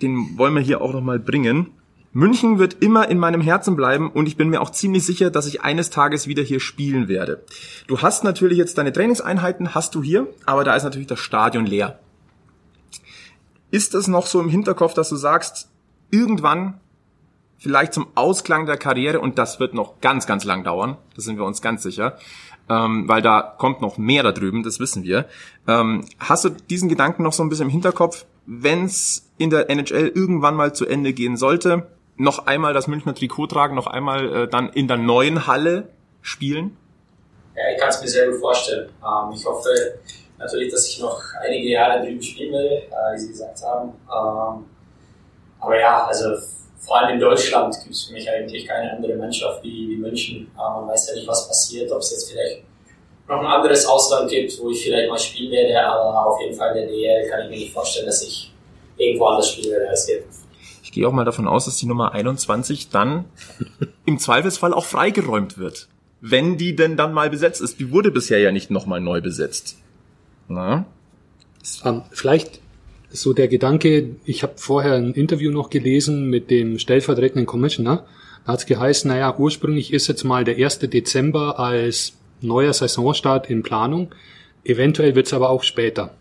den 0.00 0.38
wollen 0.38 0.54
wir 0.54 0.62
hier 0.62 0.80
auch 0.80 0.92
nochmal 0.92 1.18
bringen. 1.18 1.72
München 2.12 2.58
wird 2.58 2.82
immer 2.82 3.08
in 3.08 3.18
meinem 3.18 3.40
Herzen 3.40 3.76
bleiben 3.76 4.10
und 4.10 4.26
ich 4.26 4.36
bin 4.36 4.48
mir 4.48 4.60
auch 4.60 4.70
ziemlich 4.70 5.04
sicher, 5.04 5.30
dass 5.30 5.46
ich 5.46 5.62
eines 5.62 5.90
Tages 5.90 6.26
wieder 6.26 6.42
hier 6.42 6.60
spielen 6.60 7.08
werde. 7.08 7.44
Du 7.86 8.00
hast 8.00 8.24
natürlich 8.24 8.58
jetzt 8.58 8.78
deine 8.78 8.92
Trainingseinheiten, 8.92 9.74
hast 9.74 9.94
du 9.94 10.02
hier, 10.02 10.26
aber 10.46 10.64
da 10.64 10.74
ist 10.74 10.84
natürlich 10.84 11.06
das 11.06 11.20
Stadion 11.20 11.66
leer. 11.66 11.98
Ist 13.70 13.94
es 13.94 14.08
noch 14.08 14.26
so 14.26 14.40
im 14.40 14.48
Hinterkopf, 14.48 14.94
dass 14.94 15.10
du 15.10 15.16
sagst, 15.16 15.68
irgendwann, 16.10 16.80
vielleicht 17.58 17.92
zum 17.92 18.06
Ausklang 18.14 18.64
der 18.64 18.78
Karriere, 18.78 19.20
und 19.20 19.36
das 19.36 19.60
wird 19.60 19.74
noch 19.74 20.00
ganz, 20.00 20.26
ganz 20.26 20.44
lang 20.44 20.64
dauern, 20.64 20.96
da 21.14 21.20
sind 21.20 21.36
wir 21.36 21.44
uns 21.44 21.60
ganz 21.60 21.82
sicher, 21.82 22.16
ähm, 22.70 23.06
weil 23.06 23.20
da 23.20 23.42
kommt 23.42 23.82
noch 23.82 23.98
mehr 23.98 24.22
da 24.22 24.32
drüben, 24.32 24.62
das 24.62 24.80
wissen 24.80 25.02
wir. 25.02 25.26
Ähm, 25.66 26.04
hast 26.18 26.46
du 26.46 26.50
diesen 26.50 26.88
Gedanken 26.88 27.22
noch 27.22 27.34
so 27.34 27.42
ein 27.42 27.50
bisschen 27.50 27.66
im 27.66 27.72
Hinterkopf, 27.72 28.24
wenn 28.46 28.86
es 28.86 29.28
in 29.36 29.50
der 29.50 29.68
NHL 29.68 30.12
irgendwann 30.14 30.54
mal 30.54 30.74
zu 30.74 30.86
Ende 30.86 31.12
gehen 31.12 31.36
sollte, 31.36 31.86
noch 32.18 32.46
einmal 32.46 32.74
das 32.74 32.86
Münchner 32.88 33.14
Trikot 33.14 33.46
tragen, 33.46 33.74
noch 33.74 33.86
einmal 33.86 34.44
äh, 34.44 34.48
dann 34.48 34.70
in 34.70 34.88
der 34.88 34.96
neuen 34.96 35.46
Halle 35.46 35.88
spielen? 36.20 36.76
Ja, 37.56 37.62
ich 37.72 37.80
kann 37.80 37.88
es 37.88 38.00
mir 38.02 38.08
sehr 38.08 38.28
gut 38.28 38.40
vorstellen. 38.40 38.90
Ähm, 39.02 39.32
ich 39.34 39.44
hoffe 39.46 39.70
natürlich, 40.38 40.70
dass 40.72 40.86
ich 40.88 41.00
noch 41.00 41.20
einige 41.42 41.68
Jahre 41.68 42.04
drüben 42.04 42.22
spielen 42.22 42.52
werde, 42.52 42.76
äh, 42.76 43.14
wie 43.14 43.18
Sie 43.18 43.28
gesagt 43.28 43.62
haben. 43.62 43.88
Ähm, 43.88 44.64
aber 45.60 45.78
ja, 45.78 46.06
also 46.06 46.36
vor 46.78 46.98
allem 46.98 47.14
in 47.14 47.20
Deutschland 47.20 47.74
gibt 47.82 47.94
es 47.94 48.04
für 48.04 48.12
mich 48.12 48.28
eigentlich 48.30 48.66
keine 48.66 48.92
andere 48.92 49.14
Mannschaft 49.14 49.62
wie, 49.62 49.88
wie 49.88 49.96
München. 49.96 50.50
Äh, 50.54 50.58
man 50.58 50.88
weiß 50.88 51.08
ja 51.08 51.14
nicht, 51.14 51.28
was 51.28 51.48
passiert, 51.48 51.90
ob 51.92 52.00
es 52.00 52.10
jetzt 52.10 52.30
vielleicht 52.30 52.62
noch 53.28 53.40
ein 53.40 53.46
anderes 53.46 53.86
Ausland 53.86 54.30
gibt, 54.30 54.58
wo 54.60 54.70
ich 54.70 54.82
vielleicht 54.82 55.10
mal 55.10 55.18
spielen 55.18 55.52
werde, 55.52 55.86
aber 55.86 56.26
auf 56.26 56.40
jeden 56.40 56.54
Fall 56.54 56.76
in 56.76 56.86
der 56.86 56.86
DL 56.86 57.28
kann 57.28 57.42
ich 57.42 57.50
mir 57.50 57.56
nicht 57.56 57.72
vorstellen, 57.72 58.06
dass 58.06 58.22
ich 58.22 58.52
irgendwo 58.96 59.26
anders 59.26 59.50
spielen 59.50 59.72
werde 59.72 59.88
als 59.88 60.06
hier. 60.06 60.22
Ich 60.98 61.00
gehe 61.00 61.08
auch 61.08 61.12
mal 61.12 61.24
davon 61.24 61.46
aus, 61.46 61.66
dass 61.66 61.76
die 61.76 61.86
Nummer 61.86 62.10
21 62.10 62.88
dann 62.88 63.26
im 64.04 64.18
Zweifelsfall 64.18 64.74
auch 64.74 64.84
freigeräumt 64.84 65.56
wird. 65.56 65.86
Wenn 66.20 66.56
die 66.56 66.74
denn 66.74 66.96
dann 66.96 67.12
mal 67.12 67.30
besetzt 67.30 67.60
ist. 67.60 67.78
Die 67.78 67.92
wurde 67.92 68.10
bisher 68.10 68.40
ja 68.40 68.50
nicht 68.50 68.72
nochmal 68.72 69.00
neu 69.00 69.20
besetzt. 69.20 69.78
Na? 70.48 70.86
Um, 71.84 72.02
vielleicht 72.10 72.58
so 73.10 73.32
der 73.32 73.46
Gedanke, 73.46 74.16
ich 74.24 74.42
habe 74.42 74.54
vorher 74.56 74.94
ein 74.94 75.12
Interview 75.12 75.52
noch 75.52 75.70
gelesen 75.70 76.28
mit 76.30 76.50
dem 76.50 76.80
stellvertretenden 76.80 77.46
Commissioner. 77.46 78.04
Da 78.44 78.54
hat 78.54 78.58
es 78.58 78.66
geheißen, 78.66 79.08
naja, 79.08 79.38
ursprünglich 79.38 79.92
ist 79.92 80.08
jetzt 80.08 80.24
mal 80.24 80.42
der 80.42 80.56
1. 80.56 80.80
Dezember 80.80 81.60
als 81.60 82.14
neuer 82.40 82.72
Saisonstart 82.72 83.48
in 83.48 83.62
Planung. 83.62 84.12
Eventuell 84.64 85.14
wird 85.14 85.28
es 85.28 85.32
aber 85.32 85.50
auch 85.50 85.62
später. 85.62 86.17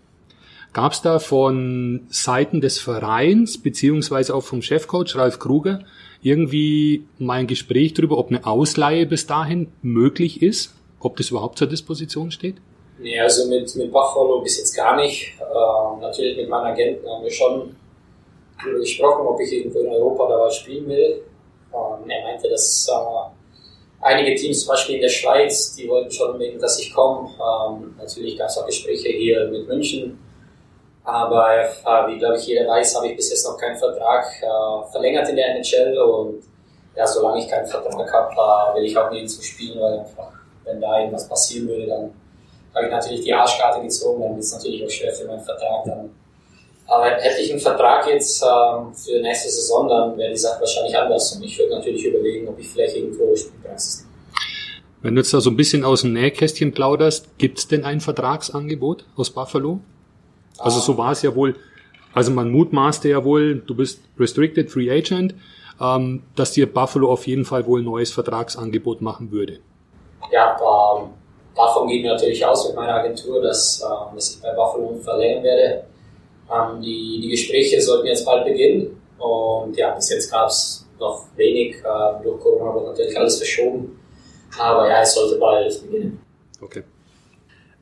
Gab 0.74 0.92
es 0.92 1.02
da 1.02 1.20
von 1.20 2.06
Seiten 2.10 2.62
des 2.62 2.80
Vereins 2.80 3.62
beziehungsweise 3.62 4.36
auch 4.36 4.44
vom 4.44 4.62
Chefcoach 4.62 5.16
Ralf 5.16 5.40
Kruger 5.40 5.80
irgendwie 6.22 7.06
mal 7.18 7.40
ein 7.40 7.48
Gespräch 7.48 7.94
darüber, 7.94 8.18
ob 8.18 8.30
eine 8.30 8.46
Ausleihe 8.46 9.06
bis 9.06 9.28
dahin 9.28 9.72
möglich 9.82 10.42
ist, 10.42 10.74
ob 11.00 11.18
das 11.18 11.30
überhaupt 11.30 11.58
zur 11.58 11.68
Disposition 11.68 12.32
steht? 12.32 12.56
Nee, 13.00 13.20
also 13.20 13.48
mit, 13.48 13.76
mit 13.76 13.92
Buffalo 13.92 14.42
bis 14.42 14.58
jetzt 14.58 14.76
gar 14.76 14.96
nicht. 14.96 15.34
Ähm, 15.40 16.00
natürlich 16.02 16.38
mit 16.38 16.50
meinen 16.50 16.66
Agenten 16.66 17.08
haben 17.08 17.24
wir 17.24 17.32
schon 17.32 17.76
gesprochen, 18.80 19.28
ob 19.28 19.40
ich 19.40 19.54
irgendwo 19.54 19.80
in 19.80 19.88
Europa 19.88 20.28
dabei 20.30 20.50
spielen 20.50 20.88
will. 20.88 21.22
Ähm, 21.74 22.10
er 22.10 22.24
meinte, 22.24 22.50
dass 22.50 22.90
äh, 22.92 24.04
einige 24.04 24.36
Teams, 24.36 24.62
zum 24.62 24.70
Beispiel 24.70 24.96
in 24.96 25.02
der 25.02 25.10
Schweiz, 25.10 25.76
die 25.76 25.88
wollten 25.88 26.12
schon 26.12 26.40
dass 26.60 26.80
ich 26.80 26.92
komme. 26.94 27.30
Ähm, 27.30 27.96
natürlich 27.98 28.38
gab 28.38 28.48
es 28.48 28.58
auch 28.58 28.66
Gespräche 28.66 29.10
hier 29.10 29.48
mit 29.50 29.68
München 29.68 30.18
Aber 31.08 31.64
äh, 31.64 32.08
wie 32.08 32.20
glaube 32.20 32.36
ich 32.36 32.48
jeder 32.48 32.68
weiß, 32.68 32.98
habe 32.98 33.08
ich 33.08 33.16
bis 33.16 33.30
jetzt 33.30 33.48
noch 33.48 33.58
keinen 33.58 33.78
Vertrag 33.78 34.26
äh, 34.42 34.92
verlängert 34.92 35.30
in 35.30 35.38
der 35.38 35.56
NHL 35.56 35.98
und 35.98 36.44
ja, 36.98 37.08
solange 37.08 37.40
ich 37.40 37.48
keinen 37.48 37.66
Vertrag 37.66 38.12
habe, 38.12 38.34
äh, 38.34 38.78
will 38.78 38.86
ich 38.86 38.98
auch 38.98 39.10
nirgendwo 39.10 39.42
spielen, 39.42 39.80
weil 39.80 40.00
einfach, 40.00 40.34
wenn 40.66 40.82
da 40.82 41.00
irgendwas 41.00 41.30
passieren 41.30 41.70
würde, 41.70 41.88
dann 41.88 42.12
habe 42.76 42.88
ich 42.88 42.92
natürlich 42.92 43.22
die 43.22 43.34
Arschkarte 43.34 43.82
gezogen, 43.84 44.22
dann 44.22 44.32
wird 44.32 44.44
es 44.44 44.54
natürlich 44.54 44.84
auch 44.84 44.90
schwer 44.90 45.14
für 45.14 45.26
meinen 45.28 45.40
Vertrag 45.40 45.86
dann. 45.86 46.10
Aber 46.88 47.06
hätte 47.06 47.42
ich 47.42 47.52
einen 47.52 47.62
Vertrag 47.62 48.06
jetzt 48.10 48.44
ähm, 48.44 48.94
für 48.94 49.22
nächste 49.22 49.50
Saison, 49.50 49.88
dann 49.88 50.18
wäre 50.18 50.32
die 50.32 50.38
Sache 50.38 50.60
wahrscheinlich 50.60 50.98
anders 50.98 51.32
und 51.32 51.42
ich 51.42 51.58
würde 51.58 51.76
natürlich 51.76 52.04
überlegen, 52.04 52.50
ob 52.50 52.60
ich 52.60 52.68
vielleicht 52.68 52.98
irgendwo 52.98 53.34
Spielpraxis 53.34 54.06
Wenn 55.02 55.16
du 55.16 55.22
jetzt 55.22 55.34
da 55.34 55.40
so 55.40 55.52
ein 55.52 55.56
bisschen 55.56 55.86
aus 55.86 56.02
dem 56.02 56.12
Nähkästchen 56.12 56.74
plauderst, 56.74 57.38
gibt 57.38 57.60
es 57.60 57.70
denn 57.70 57.86
ein 57.86 58.02
Vertragsangebot 58.02 59.06
aus 59.16 59.30
Buffalo? 59.30 59.80
Also 60.60 60.80
so 60.80 60.98
war 60.98 61.12
es 61.12 61.22
ja 61.22 61.36
wohl, 61.36 61.56
also 62.14 62.32
man 62.32 62.52
mutmaßte 62.52 63.10
ja 63.10 63.24
wohl, 63.24 63.56
du 63.56 63.76
bist 63.76 64.02
Restricted 64.20 64.72
Free 64.72 64.90
Agent, 64.90 65.36
ähm, 65.80 66.24
dass 66.36 66.52
dir 66.52 66.72
Buffalo 66.72 67.12
auf 67.12 67.28
jeden 67.28 67.46
Fall 67.46 67.66
wohl 67.68 67.82
ein 67.82 67.86
neues 67.86 68.12
Vertragsangebot 68.12 69.02
machen 69.02 69.32
würde. 69.32 69.60
Ja, 70.32 70.56
ähm, 70.56 71.10
davon 71.56 71.88
geht 71.88 72.02
mir 72.02 72.14
natürlich 72.14 72.44
aus 72.46 72.68
mit 72.68 72.76
meiner 72.76 72.96
Agentur, 72.96 73.42
dass, 73.42 73.82
ähm, 73.82 74.16
dass 74.16 74.36
ich 74.36 74.42
bei 74.42 74.54
Buffalo 74.54 74.98
verlängern 75.04 75.44
werde. 75.44 75.84
Ähm, 76.52 76.82
die, 76.82 77.20
die 77.22 77.30
Gespräche 77.30 77.82
sollten 77.82 78.08
jetzt 78.08 78.26
bald 78.26 78.46
beginnen 78.46 79.00
und 79.20 79.76
ja, 79.78 79.92
bis 79.92 80.10
jetzt 80.10 80.32
gab 80.32 80.50
es 80.50 80.88
noch 81.00 81.26
wenig. 81.36 81.76
Äh, 81.78 82.24
durch 82.24 82.40
Corona 82.42 82.74
wird 82.76 82.88
natürlich 82.88 83.18
alles 83.18 83.38
verschoben, 83.38 84.00
aber 84.58 84.90
ja, 84.90 85.02
es 85.02 85.14
sollte 85.14 85.38
bald 85.38 85.82
beginnen. 85.86 86.20
Okay. 86.62 86.84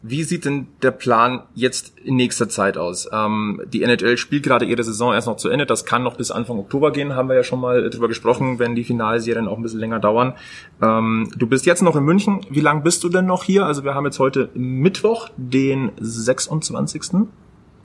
Wie 0.08 0.24
sieht 0.24 0.46
denn 0.46 0.68
der 0.84 0.91
Plan 0.91 1.41
jetzt 1.56 1.98
in 2.04 2.15
nächster 2.15 2.48
Zeit 2.48 2.78
aus? 2.78 3.10
Ähm, 3.12 3.60
die 3.74 3.82
NHL 3.82 4.18
spielt 4.18 4.44
gerade 4.44 4.63
ihre 4.63 4.84
Saison 4.84 5.13
erst 5.15 5.26
noch 5.26 5.38
zu 5.38 5.50
Ende. 5.50 5.65
Das 5.65 5.84
kann 5.84 6.04
noch 6.04 6.15
bis 6.15 6.30
Anfang 6.30 6.60
Oktober 6.60 6.91
gehen, 6.91 7.15
haben 7.15 7.28
wir 7.28 7.36
ja 7.36 7.44
schon 7.44 7.60
mal 7.60 7.89
drüber 7.89 8.08
gesprochen, 8.08 8.60
wenn 8.60 8.76
die 8.76 8.84
Finalserien 8.84 9.48
auch 9.48 9.58
ein 9.58 9.63
bisschen 9.63 9.80
länger 9.80 10.00
dauern. 10.00 10.34
Ähm, 10.80 11.32
du 11.36 11.48
bist 11.48 11.65
jetzt 11.65 11.82
noch 11.82 11.96
in 11.96 12.04
München. 12.04 12.41
Wie 12.52 12.60
lange 12.60 12.82
bist 12.82 13.04
du 13.04 13.10
denn 13.10 13.26
noch 13.26 13.46
hier? 13.46 13.65
Also 13.65 13.84
wir 13.84 13.96
haben 13.96 14.06
jetzt 14.06 14.20
heute 14.20 14.50
Mittwoch, 14.54 15.30
den 15.38 15.91
26. 15.98 17.28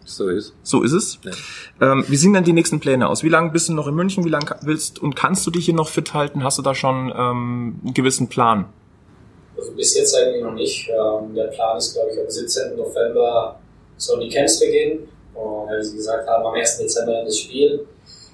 So 0.04 0.28
ist. 0.28 0.54
So 0.62 0.82
ist 0.82 0.92
es. 0.92 1.20
Ja. 1.24 1.92
Ähm, 1.92 2.04
wie 2.06 2.16
sehen 2.16 2.34
denn 2.34 2.44
die 2.44 2.52
nächsten 2.52 2.80
Pläne 2.80 3.08
aus? 3.08 3.22
Wie 3.22 3.30
lange 3.30 3.50
bist 3.50 3.70
du 3.70 3.72
noch 3.72 3.86
in 3.86 3.94
München? 3.94 4.26
Wie 4.26 4.28
lange 4.28 4.56
willst 4.60 4.98
und 4.98 5.16
kannst 5.16 5.46
du 5.46 5.50
dich 5.50 5.64
hier 5.64 5.74
noch 5.74 5.88
fit 5.88 6.12
halten? 6.12 6.44
Hast 6.44 6.58
du 6.58 6.62
da 6.62 6.74
schon 6.74 7.10
ähm, 7.16 7.80
einen 7.82 7.94
gewissen 7.94 8.28
Plan? 8.28 8.66
Also 9.60 9.72
bis 9.72 9.94
jetzt 9.94 10.14
eigentlich 10.16 10.42
noch 10.42 10.54
nicht. 10.54 10.88
Ähm, 10.88 11.34
der 11.34 11.48
Plan 11.48 11.76
ist, 11.76 11.92
glaube 11.92 12.10
ich, 12.12 12.18
am 12.18 12.30
17. 12.30 12.76
November 12.76 13.60
sollen 13.98 14.20
die 14.20 14.30
Camps 14.30 14.58
beginnen. 14.58 15.06
Und 15.34 15.68
wie 15.68 15.84
Sie 15.84 15.96
gesagt 15.96 16.26
haben, 16.26 16.46
am 16.46 16.54
1. 16.54 16.78
Dezember 16.78 17.12
dann 17.12 17.26
das 17.26 17.38
Spiel. 17.38 17.86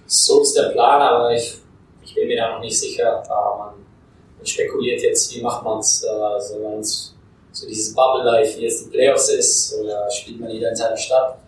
So 0.06 0.42
ist 0.42 0.56
der 0.56 0.68
Plan, 0.70 1.02
aber 1.02 1.34
ich, 1.34 1.58
ich 2.04 2.14
bin 2.14 2.28
mir 2.28 2.36
da 2.36 2.52
noch 2.52 2.60
nicht 2.60 2.78
sicher. 2.78 3.24
Äh, 3.24 3.58
man, 3.58 3.74
man 4.36 4.46
spekuliert 4.46 5.02
jetzt, 5.02 5.34
wie 5.34 5.42
macht 5.42 5.64
man 5.64 5.80
es? 5.80 6.04
Äh, 6.04 6.40
soll 6.40 6.60
man 6.60 6.82
so 6.84 7.66
dieses 7.66 7.92
Bubble-Life, 7.92 8.58
wie 8.58 8.64
jetzt 8.64 8.86
die 8.86 8.90
Playoffs 8.90 9.28
ist, 9.30 9.74
oder 9.80 10.08
spielt 10.10 10.38
man 10.40 10.50
jeder 10.50 10.70
in 10.70 10.76
seiner 10.76 10.96
Stadt? 10.96 11.38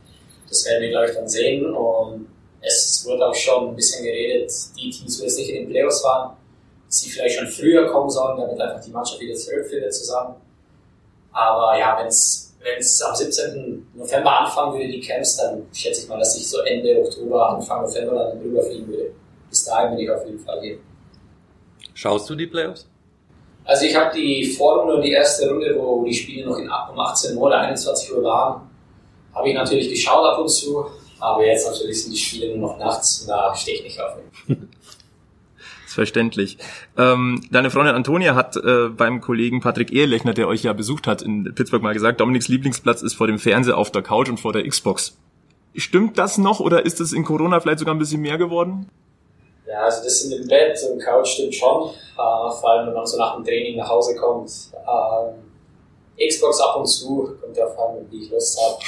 Das 0.49 0.65
werden 0.67 0.83
wir, 0.83 0.91
glaube 0.91 1.07
ich, 1.07 1.15
dann 1.15 1.29
sehen. 1.29 1.73
Und 1.73 2.27
es 2.63 3.07
wird 3.07 3.23
auch 3.23 3.35
schon 3.35 3.69
ein 3.69 3.77
bisschen 3.77 4.05
geredet, 4.05 4.51
die 4.77 4.91
Teams, 4.91 5.19
die 5.19 5.23
jetzt 5.23 5.39
nicht 5.39 5.51
in 5.51 5.57
den 5.57 5.71
Playoffs 5.71 6.03
waren, 6.03 6.37
sie 6.89 7.11
vielleicht 7.11 7.39
schon 7.39 7.49
früher 7.49 7.87
kommen 7.91 8.11
sollen, 8.11 8.41
damit 8.41 8.61
einfach 8.61 8.85
die 8.85 8.91
Mannschaft 8.91 9.21
wieder 9.21 9.35
zurückfindet 9.35 9.95
zusammen. 9.95 10.35
Aber 11.33 11.79
ja, 11.79 11.97
wenn 11.99 12.07
es 12.07 13.03
am 13.03 13.15
17. 13.15 13.89
November 13.95 14.41
anfangen 14.41 14.73
würde, 14.73 14.89
die 14.89 15.01
Camps, 15.01 15.37
dann 15.37 15.67
schätze 15.73 16.03
ich 16.03 16.09
mal, 16.09 16.19
dass 16.19 16.37
ich 16.37 16.49
so 16.49 16.61
Ende 16.63 16.99
Oktober, 16.99 17.51
Anfang 17.51 17.83
November 17.83 18.31
dann 18.31 18.41
drüber 18.41 18.63
fliegen 18.63 18.89
würde. 18.89 19.13
Bis 19.49 19.65
dahin 19.65 19.93
würde 19.93 20.03
ich 20.03 20.11
auf 20.11 20.25
jeden 20.27 20.39
Fall 20.41 20.61
gehen. 20.61 20.81
Schaust 21.95 22.29
du 22.31 22.35
die 22.35 22.47
Playoffs? 22.47 22.87
Also 23.65 23.85
ich 23.85 23.95
habe 23.95 24.15
die 24.17 24.47
Vorrunde 24.57 24.95
und 24.95 25.03
die 25.03 25.13
erste 25.13 25.49
Runde, 25.49 25.77
wo 25.79 26.05
die 26.05 26.15
Spiele 26.15 26.47
noch 26.47 26.59
in, 26.59 26.65
um 26.65 26.99
18 26.99 27.37
Uhr 27.37 27.43
oder 27.43 27.61
21 27.61 28.15
Uhr 28.15 28.25
waren, 28.25 28.63
habe 29.35 29.49
ich 29.49 29.55
natürlich 29.55 29.91
geschaut 29.91 30.25
ab 30.25 30.39
und 30.39 30.49
zu. 30.49 30.87
Aber 31.21 31.45
jetzt 31.45 31.69
natürlich 31.69 32.03
sind 32.03 32.13
die 32.13 32.19
Spiele 32.19 32.57
nur 32.57 32.71
noch 32.71 32.79
nachts 32.79 33.23
und 33.23 33.29
da 33.29 33.55
stehe 33.55 33.79
ich 33.79 33.83
nicht 33.85 34.01
auf. 34.01 34.17
Verständlich. 35.89 36.59
Ähm, 36.99 37.41
deine 37.51 37.71
Freundin 37.71 37.95
Antonia 37.95 38.35
hat 38.35 38.57
äh, 38.57 38.89
beim 38.91 39.23
Kollegen 39.23 39.63
Patrick 39.63 39.91
Ehrlechner, 39.91 40.35
der 40.35 40.47
euch 40.47 40.63
ja 40.63 40.75
besucht 40.75 41.07
hat 41.07 41.23
in 41.23 41.55
Pittsburgh 41.55 41.83
mal 41.83 41.95
gesagt, 41.95 42.21
Dominiks 42.21 42.49
Lieblingsplatz 42.49 43.01
ist 43.01 43.15
vor 43.15 43.27
dem 43.27 43.39
Fernseher 43.39 43.79
auf 43.79 43.91
der 43.91 44.03
Couch 44.03 44.29
und 44.29 44.39
vor 44.39 44.53
der 44.53 44.69
Xbox. 44.69 45.17
Stimmt 45.75 46.19
das 46.19 46.37
noch 46.37 46.61
oder 46.61 46.85
ist 46.85 47.01
es 47.01 47.15
in 47.15 47.25
Corona 47.25 47.59
vielleicht 47.61 47.79
sogar 47.79 47.95
ein 47.95 47.99
bisschen 47.99 48.21
mehr 48.21 48.37
geworden? 48.37 48.91
Ja, 49.67 49.81
also 49.81 50.05
das 50.05 50.21
in 50.23 50.31
dem 50.31 50.47
Bett 50.47 50.79
und 50.93 51.03
Couch 51.03 51.29
stimmt 51.29 51.55
schon. 51.55 51.89
Äh, 51.91 52.17
vor 52.17 52.71
allem, 52.71 52.89
wenn 52.89 52.95
man 52.95 53.07
so 53.07 53.17
nach 53.17 53.37
dem 53.37 53.45
Training 53.45 53.79
nach 53.79 53.89
Hause 53.89 54.15
kommt. 54.17 54.51
Ähm, 54.75 56.29
Xbox 56.29 56.61
ab 56.61 56.77
und 56.77 56.87
zu, 56.87 57.35
kommt 57.41 57.57
ja 57.57 57.67
vor 57.67 57.91
allem, 57.91 58.11
wie 58.11 58.25
ich 58.25 58.31
Lust 58.31 58.61
habe. 58.61 58.79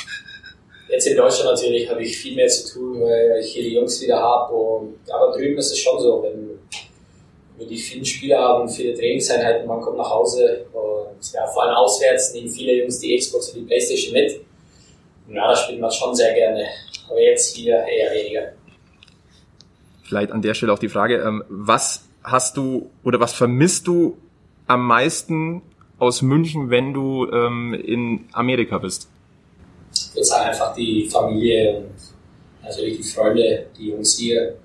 Jetzt 0.91 1.07
in 1.07 1.17
Deutschland 1.17 1.51
natürlich 1.51 1.89
habe 1.89 2.03
ich 2.03 2.19
viel 2.19 2.35
mehr 2.35 2.49
zu 2.49 2.73
tun, 2.73 3.01
weil 3.03 3.39
ich 3.41 3.53
hier 3.53 3.63
die 3.63 3.75
Jungs 3.75 4.03
wieder 4.03 4.19
habe. 4.19 4.53
aber 5.09 5.33
drüben 5.33 5.57
ist 5.57 5.71
es 5.71 5.79
schon 5.79 6.01
so, 6.01 6.23
wenn 6.23 6.59
wir 7.59 7.67
die 7.67 7.77
vielen 7.77 8.05
Spieler 8.05 8.41
haben, 8.41 8.69
viele 8.69 8.95
Trainingseinheiten, 8.95 9.69
man 9.69 9.81
kommt 9.81 9.99
nach 9.99 10.11
Hause 10.11 10.67
und 10.73 11.33
ja, 11.33 11.47
vor 11.47 11.63
allem 11.63 11.77
auswärts 11.77 12.35
nehmen 12.35 12.49
viele 12.49 12.75
Jungs 12.75 12.99
die 12.99 13.17
Xbox 13.17 13.51
und 13.51 13.61
die 13.61 13.67
Playstation 13.67 14.15
mit. 14.15 14.41
Ja, 15.29 15.49
da 15.49 15.55
spielt 15.55 15.81
man 15.81 15.93
schon 15.93 16.15
sehr 16.15 16.35
gerne. 16.35 16.67
Aber 17.09 17.21
jetzt 17.21 17.55
hier 17.55 17.77
eher 17.77 18.13
weniger. 18.13 18.53
Vielleicht 20.03 20.33
an 20.33 20.43
der 20.43 20.55
Stelle 20.55 20.73
auch 20.73 20.79
die 20.79 20.89
Frage, 20.89 21.19
ähm, 21.19 21.45
was 21.49 22.09
hast 22.25 22.57
du 22.57 22.91
oder 23.05 23.21
was 23.21 23.33
vermisst 23.33 23.87
du 23.87 24.19
am 24.67 24.87
meisten 24.87 25.63
aus 25.99 26.23
München, 26.23 26.71
wenn 26.71 26.93
du 26.95 27.31
ähm, 27.31 27.75
in 27.75 28.29
Amerika 28.33 28.79
bist? 28.79 29.09
Ich 30.09 30.15
würde 30.15 30.25
sagen, 30.25 30.51
einfach 30.51 30.75
die 30.75 31.09
Familie 31.09 31.79
und 31.79 31.95
natürlich 32.63 32.99
die 32.99 33.09
Freunde, 33.09 33.67
die 33.77 33.91
Jungs 33.91 34.17
hier. 34.17 34.57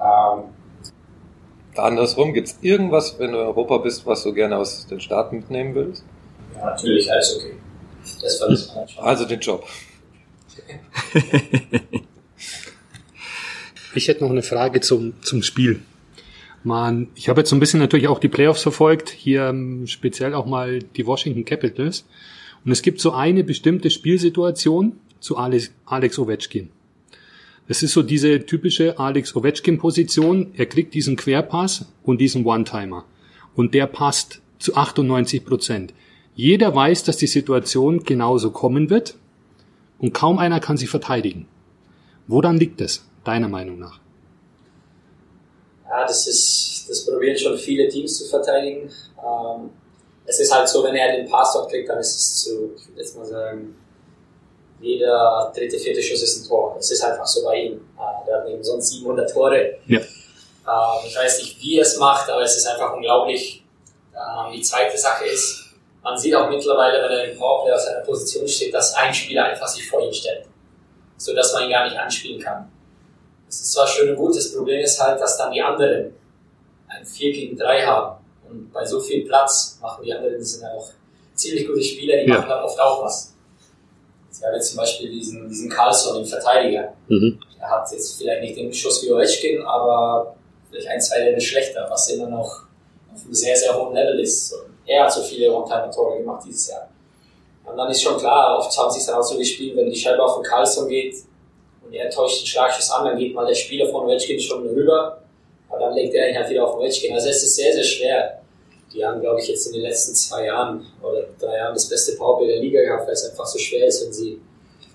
Ähm, 0.00 0.44
Andersrum, 1.76 2.32
gibt 2.32 2.48
es 2.48 2.58
irgendwas, 2.62 3.18
wenn 3.18 3.32
du 3.32 3.38
in 3.38 3.46
Europa 3.46 3.78
bist, 3.78 4.06
was 4.06 4.22
du 4.22 4.32
gerne 4.32 4.56
aus 4.56 4.86
den 4.86 5.00
Staaten 5.00 5.36
mitnehmen 5.36 5.74
willst? 5.74 6.04
Ja, 6.56 6.66
natürlich, 6.66 7.10
alles 7.10 7.36
okay. 7.36 7.54
Das 8.20 8.40
man 8.40 8.56
schon. 8.88 9.04
Also 9.04 9.24
den 9.24 9.40
Job. 9.40 9.64
ich 13.94 14.08
hätte 14.08 14.24
noch 14.24 14.30
eine 14.30 14.42
Frage 14.42 14.80
zum, 14.80 15.14
zum 15.22 15.42
Spiel. 15.42 15.82
Man, 16.62 17.08
ich 17.14 17.28
habe 17.28 17.40
jetzt 17.40 17.50
so 17.50 17.56
ein 17.56 17.60
bisschen 17.60 17.80
natürlich 17.80 18.08
auch 18.08 18.18
die 18.18 18.28
Playoffs 18.28 18.62
verfolgt, 18.62 19.08
hier 19.08 19.46
ähm, 19.46 19.86
speziell 19.86 20.34
auch 20.34 20.46
mal 20.46 20.80
die 20.80 21.06
Washington 21.06 21.44
Capitals. 21.44 22.04
Und 22.64 22.72
es 22.72 22.82
gibt 22.82 23.00
so 23.00 23.12
eine 23.12 23.44
bestimmte 23.44 23.90
Spielsituation 23.90 24.98
zu 25.20 25.36
Alex, 25.36 25.70
Alex 25.86 26.18
Ovechkin. 26.18 26.70
Das 27.68 27.82
ist 27.82 27.92
so 27.92 28.02
diese 28.02 28.44
typische 28.46 28.98
Alex 28.98 29.36
Ovechkin-Position. 29.36 30.54
Er 30.56 30.66
kriegt 30.66 30.92
diesen 30.92 31.16
Querpass 31.16 31.86
und 32.02 32.20
diesen 32.20 32.44
One-Timer. 32.44 33.04
Und 33.54 33.74
der 33.74 33.86
passt 33.86 34.42
zu 34.58 34.74
98 34.74 35.44
Prozent. 35.44 35.94
Jeder 36.34 36.74
weiß, 36.74 37.04
dass 37.04 37.16
die 37.16 37.26
Situation 37.26 38.02
genauso 38.02 38.50
kommen 38.50 38.90
wird 38.90 39.16
und 39.98 40.14
kaum 40.14 40.38
einer 40.38 40.60
kann 40.60 40.76
sie 40.76 40.86
verteidigen. 40.86 41.46
Woran 42.26 42.58
liegt 42.58 42.80
es, 42.80 43.04
deiner 43.24 43.48
Meinung 43.48 43.78
nach? 43.78 44.00
Ja, 45.84 46.06
das 46.06 46.26
ist, 46.26 46.86
das 46.88 47.06
probieren 47.06 47.36
schon 47.36 47.58
viele 47.58 47.88
Teams 47.88 48.18
zu 48.18 48.24
verteidigen. 48.24 48.88
Ähm, 49.18 49.70
es 50.26 50.40
ist 50.40 50.54
halt 50.54 50.68
so, 50.68 50.84
wenn 50.84 50.94
er 50.94 51.16
den 51.16 51.28
Pass 51.28 51.52
dort 51.52 51.70
kriegt, 51.70 51.88
dann 51.88 51.98
ist 51.98 52.14
es 52.14 52.42
zu, 52.42 52.72
ich 52.76 52.88
würde 52.88 53.00
jetzt 53.00 53.16
mal 53.16 53.24
sagen, 53.24 53.76
jeder 54.80 55.52
dritte, 55.54 55.78
vierte 55.78 56.02
Schuss 56.02 56.22
ist 56.22 56.44
ein 56.44 56.48
Tor. 56.48 56.74
Das 56.76 56.90
ist 56.90 57.02
einfach 57.02 57.26
so 57.26 57.44
bei 57.44 57.56
ihm. 57.56 57.72
Äh, 57.98 58.26
der 58.26 58.38
hat 58.38 58.48
eben 58.48 58.62
sonst 58.62 58.90
700 58.90 59.30
Tore. 59.30 59.76
Ja. 59.86 59.98
Ähm, 59.98 61.06
ich 61.06 61.16
weiß 61.16 61.38
nicht, 61.42 61.60
wie 61.60 61.76
er 61.76 61.82
es 61.82 61.98
macht, 61.98 62.30
aber 62.30 62.42
es 62.42 62.56
ist 62.56 62.66
einfach 62.66 62.94
unglaublich. 62.94 63.64
Ähm, 64.14 64.52
die 64.52 64.62
zweite 64.62 64.96
Sache 64.96 65.26
ist, 65.26 65.66
man 66.02 66.16
sieht 66.18 66.34
auch 66.34 66.48
mittlerweile, 66.48 67.02
wenn 67.02 67.10
er 67.10 67.30
im 67.30 67.38
Powerplay 67.38 67.72
auf 67.72 67.80
seiner 67.80 68.00
Position 68.00 68.48
steht, 68.48 68.72
dass 68.72 68.94
ein 68.94 69.12
Spieler 69.12 69.44
einfach 69.44 69.68
sich 69.68 69.86
vor 69.88 70.00
ihm 70.00 70.12
stellt, 70.12 70.46
so 71.18 71.34
dass 71.34 71.52
man 71.52 71.64
ihn 71.64 71.70
gar 71.70 71.84
nicht 71.84 71.98
anspielen 71.98 72.40
kann. 72.40 72.70
Das 73.46 73.60
ist 73.60 73.72
zwar 73.72 73.86
schön 73.86 74.10
und 74.10 74.16
gut, 74.16 74.34
das 74.34 74.54
Problem 74.54 74.80
ist 74.80 74.98
halt, 75.00 75.20
dass 75.20 75.36
dann 75.36 75.52
die 75.52 75.60
anderen 75.60 76.14
ein 76.88 77.04
4 77.04 77.32
gegen 77.32 77.56
3 77.58 77.84
haben. 77.84 78.19
Und 78.50 78.72
bei 78.72 78.84
so 78.84 79.00
viel 79.00 79.24
Platz 79.26 79.78
machen 79.80 80.04
die 80.04 80.12
anderen, 80.12 80.42
sind 80.42 80.62
ja 80.62 80.72
auch 80.72 80.88
ziemlich 81.34 81.66
gute 81.66 81.82
Spieler, 81.82 82.16
die 82.22 82.28
ja. 82.28 82.36
machen 82.36 82.48
dann 82.48 82.64
oft 82.64 82.78
auch 82.80 83.04
was. 83.04 83.34
Sie 84.30 84.44
haben 84.44 84.54
jetzt 84.54 84.68
zum 84.68 84.78
Beispiel 84.78 85.10
diesen, 85.10 85.48
diesen 85.48 85.68
Carlson, 85.68 86.16
den 86.16 86.26
Verteidiger. 86.26 86.92
Mhm. 87.08 87.38
Er 87.60 87.70
hat 87.70 87.90
jetzt 87.92 88.18
vielleicht 88.18 88.42
nicht 88.42 88.56
den 88.56 88.72
Schuss 88.72 89.02
wie 89.02 89.12
Ovechkin, 89.12 89.62
aber 89.62 90.34
vielleicht 90.68 90.88
ein, 90.88 91.00
zwei 91.00 91.18
Level 91.20 91.40
schlechter, 91.40 91.86
was 91.90 92.08
immer 92.10 92.28
noch 92.28 92.64
auf 93.12 93.24
einem 93.24 93.34
sehr, 93.34 93.56
sehr 93.56 93.76
hohen 93.76 93.94
Level 93.94 94.18
ist. 94.20 94.54
Er 94.86 95.04
hat 95.04 95.12
so 95.12 95.22
viele 95.22 95.52
One-Time-Tore 95.52 96.18
gemacht 96.18 96.42
dieses 96.46 96.68
Jahr. 96.68 96.88
Und 97.64 97.76
dann 97.76 97.90
ist 97.90 98.02
schon 98.02 98.18
klar, 98.18 98.58
oft 98.58 98.76
haben 98.76 98.90
sie 98.90 98.98
es 98.98 99.06
dann 99.06 99.16
auch 99.16 99.22
so 99.22 99.36
gespielt, 99.36 99.76
wenn 99.76 99.90
die 99.90 99.96
Scheibe 99.96 100.22
auf 100.22 100.36
den 100.36 100.44
Carlson 100.44 100.88
geht 100.88 101.16
und 101.84 101.92
er 101.92 102.10
täuscht 102.10 102.42
den 102.42 102.46
Schlagschuss 102.46 102.90
an, 102.90 103.04
dann 103.04 103.18
geht 103.18 103.34
mal 103.34 103.46
der 103.46 103.54
Spieler 103.54 103.88
von 103.90 104.08
Welchkin 104.08 104.40
schon 104.40 104.66
rüber, 104.66 105.22
aber 105.70 105.80
dann 105.80 105.94
legt 105.94 106.14
er 106.14 106.28
ihn 106.28 106.36
halt 106.36 106.50
wieder 106.50 106.66
auf 106.66 106.76
den 106.76 106.82
Welchkin. 106.82 107.14
Also 107.14 107.28
es 107.28 107.42
ist 107.42 107.56
sehr, 107.56 107.72
sehr 107.72 107.84
schwer. 107.84 108.42
Die 108.92 109.04
haben, 109.04 109.20
glaube 109.20 109.40
ich, 109.40 109.48
jetzt 109.48 109.66
in 109.68 109.74
den 109.74 109.82
letzten 109.82 110.14
zwei 110.14 110.46
Jahren 110.46 110.84
oder 111.00 111.26
drei 111.38 111.56
Jahren 111.56 111.74
das 111.74 111.88
beste 111.88 112.16
Powerplay 112.16 112.48
der 112.48 112.60
Liga 112.60 112.82
gehabt, 112.82 113.06
weil 113.06 113.14
es 113.14 113.30
einfach 113.30 113.46
so 113.46 113.58
schwer 113.58 113.86
ist, 113.86 114.04
wenn 114.04 114.12
sie 114.12 114.40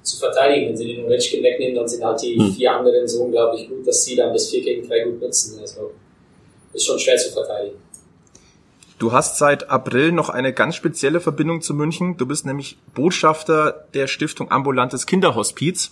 zu 0.04 0.18
verteidigen. 0.18 0.70
Wenn 0.70 0.78
sie 0.78 0.96
den 0.96 1.06
Ovechkin 1.06 1.42
wegnehmen, 1.42 1.76
dann 1.76 1.88
sind 1.88 2.04
halt 2.04 2.22
die 2.22 2.38
hm. 2.38 2.54
vier 2.54 2.74
anderen 2.74 3.08
so 3.08 3.24
unglaublich 3.24 3.70
gut, 3.70 3.88
dass 3.88 4.04
sie 4.04 4.16
dann 4.16 4.34
das 4.34 4.50
4 4.50 4.64
gegen 4.64 4.88
3 4.88 5.04
gut 5.06 5.22
nutzen. 5.22 5.60
Also 5.60 5.92
ist 6.74 6.86
schon 6.86 7.00
schwer 7.00 7.18
zu 7.18 7.32
verteidigen. 7.32 7.78
Du 8.98 9.12
hast 9.12 9.38
seit 9.38 9.70
April 9.70 10.12
noch 10.12 10.30
eine 10.30 10.54
ganz 10.54 10.76
spezielle 10.76 11.20
Verbindung 11.20 11.62
zu 11.62 11.74
München. 11.74 12.16
Du 12.18 12.26
bist 12.26 12.46
nämlich 12.46 12.78
Botschafter 12.94 13.88
der 13.94 14.08
Stiftung 14.08 14.52
Ambulantes 14.52 15.06
Kinderhospiz, 15.06 15.92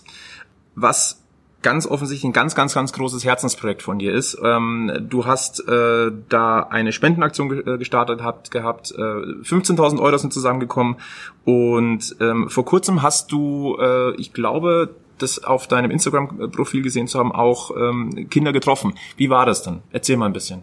was 0.74 1.23
ganz 1.64 1.86
offensichtlich 1.86 2.28
ein 2.28 2.32
ganz, 2.32 2.54
ganz, 2.54 2.74
ganz 2.74 2.92
großes 2.92 3.24
Herzensprojekt 3.24 3.82
von 3.82 3.98
dir 3.98 4.14
ist. 4.14 4.38
Ähm, 4.44 5.06
du 5.10 5.26
hast 5.26 5.66
äh, 5.66 6.12
da 6.28 6.60
eine 6.60 6.92
Spendenaktion 6.92 7.48
ge 7.48 7.74
äh, 7.74 7.78
gestartet 7.78 8.22
habt, 8.22 8.52
gehabt. 8.52 8.92
Äh, 8.92 9.00
15.000 9.00 10.00
Euro 10.00 10.16
sind 10.18 10.32
zusammengekommen 10.32 10.96
und 11.44 12.14
ähm, 12.20 12.48
vor 12.50 12.64
kurzem 12.64 13.02
hast 13.02 13.32
du, 13.32 13.76
äh, 13.80 14.14
ich 14.16 14.32
glaube, 14.32 14.94
das 15.18 15.42
auf 15.42 15.66
deinem 15.66 15.90
Instagram-Profil 15.90 16.82
gesehen 16.82 17.08
zu 17.08 17.18
haben, 17.18 17.32
auch 17.32 17.70
ähm, 17.76 18.28
Kinder 18.30 18.52
getroffen. 18.52 18.94
Wie 19.16 19.30
war 19.30 19.46
das 19.46 19.62
dann? 19.62 19.82
Erzähl 19.90 20.16
mal 20.16 20.26
ein 20.26 20.32
bisschen. 20.32 20.62